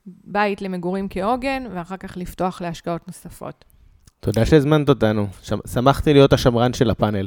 בית 0.06 0.62
למגורים 0.62 1.06
כעוגן, 1.10 1.64
ואחר 1.74 1.96
כך 1.96 2.16
לפתוח 2.16 2.62
להשקעות 2.62 3.06
נוספות. 3.06 3.64
תודה 4.20 4.46
שהזמנת 4.46 4.88
אותנו. 4.88 5.26
שמ- 5.42 5.68
שמחתי 5.72 6.12
להיות 6.12 6.32
השמרן 6.32 6.72
של 6.72 6.90
הפאנל. 6.90 7.26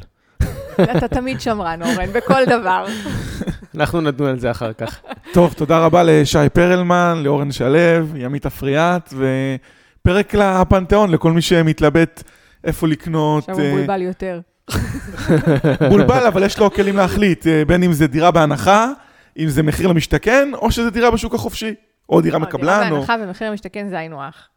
אתה 0.98 1.08
תמיד 1.08 1.42
שמרן, 1.42 1.80
אורן, 1.82 2.14
בכל 2.14 2.46
דבר. 2.46 2.86
אנחנו 3.76 4.02
נדון 4.02 4.30
על 4.30 4.40
זה 4.40 4.52
אחר 4.52 4.74
כך. 4.74 5.02
טוב, 5.34 5.54
תודה 5.54 5.80
רבה 5.80 6.04
לשי 6.04 6.50
פרלמן, 6.54 7.22
לאורן 7.24 7.52
שלו, 7.52 8.08
ימית 8.16 8.46
אפריאט, 8.46 9.14
ופרק 9.14 10.34
לפנתיאון, 10.34 11.12
לכל 11.12 11.32
מי 11.32 11.42
שמתלבט 11.42 12.24
איפה 12.64 12.88
לקנות. 12.88 13.50
עכשיו 13.50 13.56
הוא 13.56 13.64
אה, 13.64 13.74
מבולבל 13.74 14.02
יותר. 14.02 14.40
בולבל, 15.90 16.28
אבל 16.28 16.44
יש 16.44 16.60
לו 16.60 16.72
כלים 16.72 16.98
להחליט, 16.98 17.48
אה, 17.48 17.66
בין 17.66 17.84
אם 17.84 17.94
זה 17.94 18.08
דירה 18.08 18.32
בהנחה, 18.32 18.88
אם 19.40 19.50
זה 19.50 19.64
מחיר 19.64 19.88
למשתכן, 19.88 20.50
או 20.54 20.72
שזה 20.72 20.90
דירה 20.90 21.12
בשוק 21.12 21.36
החופשי, 21.36 21.74
או 22.10 22.22
דירה 22.22 22.40
מקבלן, 22.40 22.84
דירה. 22.84 22.92
בהנחה 22.92 23.16
ומחיר 23.20 23.50
למשתכן 23.50 23.90
זה 23.90 24.00
היינו 24.00 24.24
הך. 24.24 24.48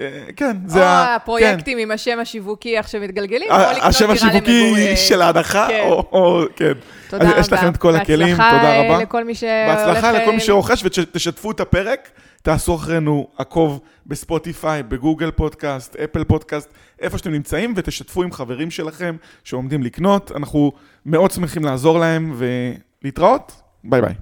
אה, 0.00 0.24
כן, 0.36 0.56
או 0.64 0.68
זה 0.70 0.86
ה... 0.86 1.14
הפרויקטים 1.14 1.78
עם 1.78 1.90
השם 1.90 2.18
השיווקי 2.20 2.78
איך 2.78 2.88
שמתגלגלים, 2.88 3.48
כן. 3.48 3.54
או 3.54 3.60
לקנות 3.60 3.82
השם 3.82 4.12
דירה 4.12 4.12
השיווקי 4.12 4.62
למגורים. 4.62 4.96
של 4.96 5.22
ההנחה, 5.22 5.66
כן. 5.68 5.80
או- 5.90 6.08
או... 6.12 6.42
כן. 6.56 6.72
תודה 7.08 7.30
רבה. 7.30 7.40
יש 7.40 7.52
לכם 7.52 7.68
את 7.68 7.76
כל 7.76 7.96
הכלים, 7.96 8.36
בהצלחה, 8.36 8.50
תודה 8.56 8.72
אה, 8.72 8.84
רבה. 8.84 9.02
לכל 9.02 9.24
מי 9.24 9.34
שהולך... 9.34 9.76
בהצלחה 9.76 10.12
לכל 10.12 10.30
אה, 10.30 10.34
מי 10.34 10.40
שרוכש, 10.40 10.84
ותשתפו 10.84 11.50
את 11.50 11.60
הפרק. 11.60 12.10
תעשו 12.42 12.74
אחרינו 12.74 13.26
עקוב 13.38 13.80
בספוטיפיי, 14.06 14.82
בגוגל 14.82 15.30
פודקאסט, 15.30 15.96
אפל 15.96 16.24
פודקאסט, 16.24 16.72
איפה 17.00 17.18
שאתם 17.18 17.30
נמצאים, 17.32 17.74
ותשתפו 17.76 18.22
עם 18.22 18.32
חברים 18.32 18.70
שלכם 18.70 19.16
שעומדים 19.44 19.82
לקנות. 19.82 20.32
אנחנו 20.36 20.72
מאוד 21.06 21.30
שמחים 21.30 21.64
לעזור 21.64 21.98
להם, 21.98 22.34
ולהתראות. 23.02 23.52
ביי 23.84 24.00
ביי. 24.00 24.14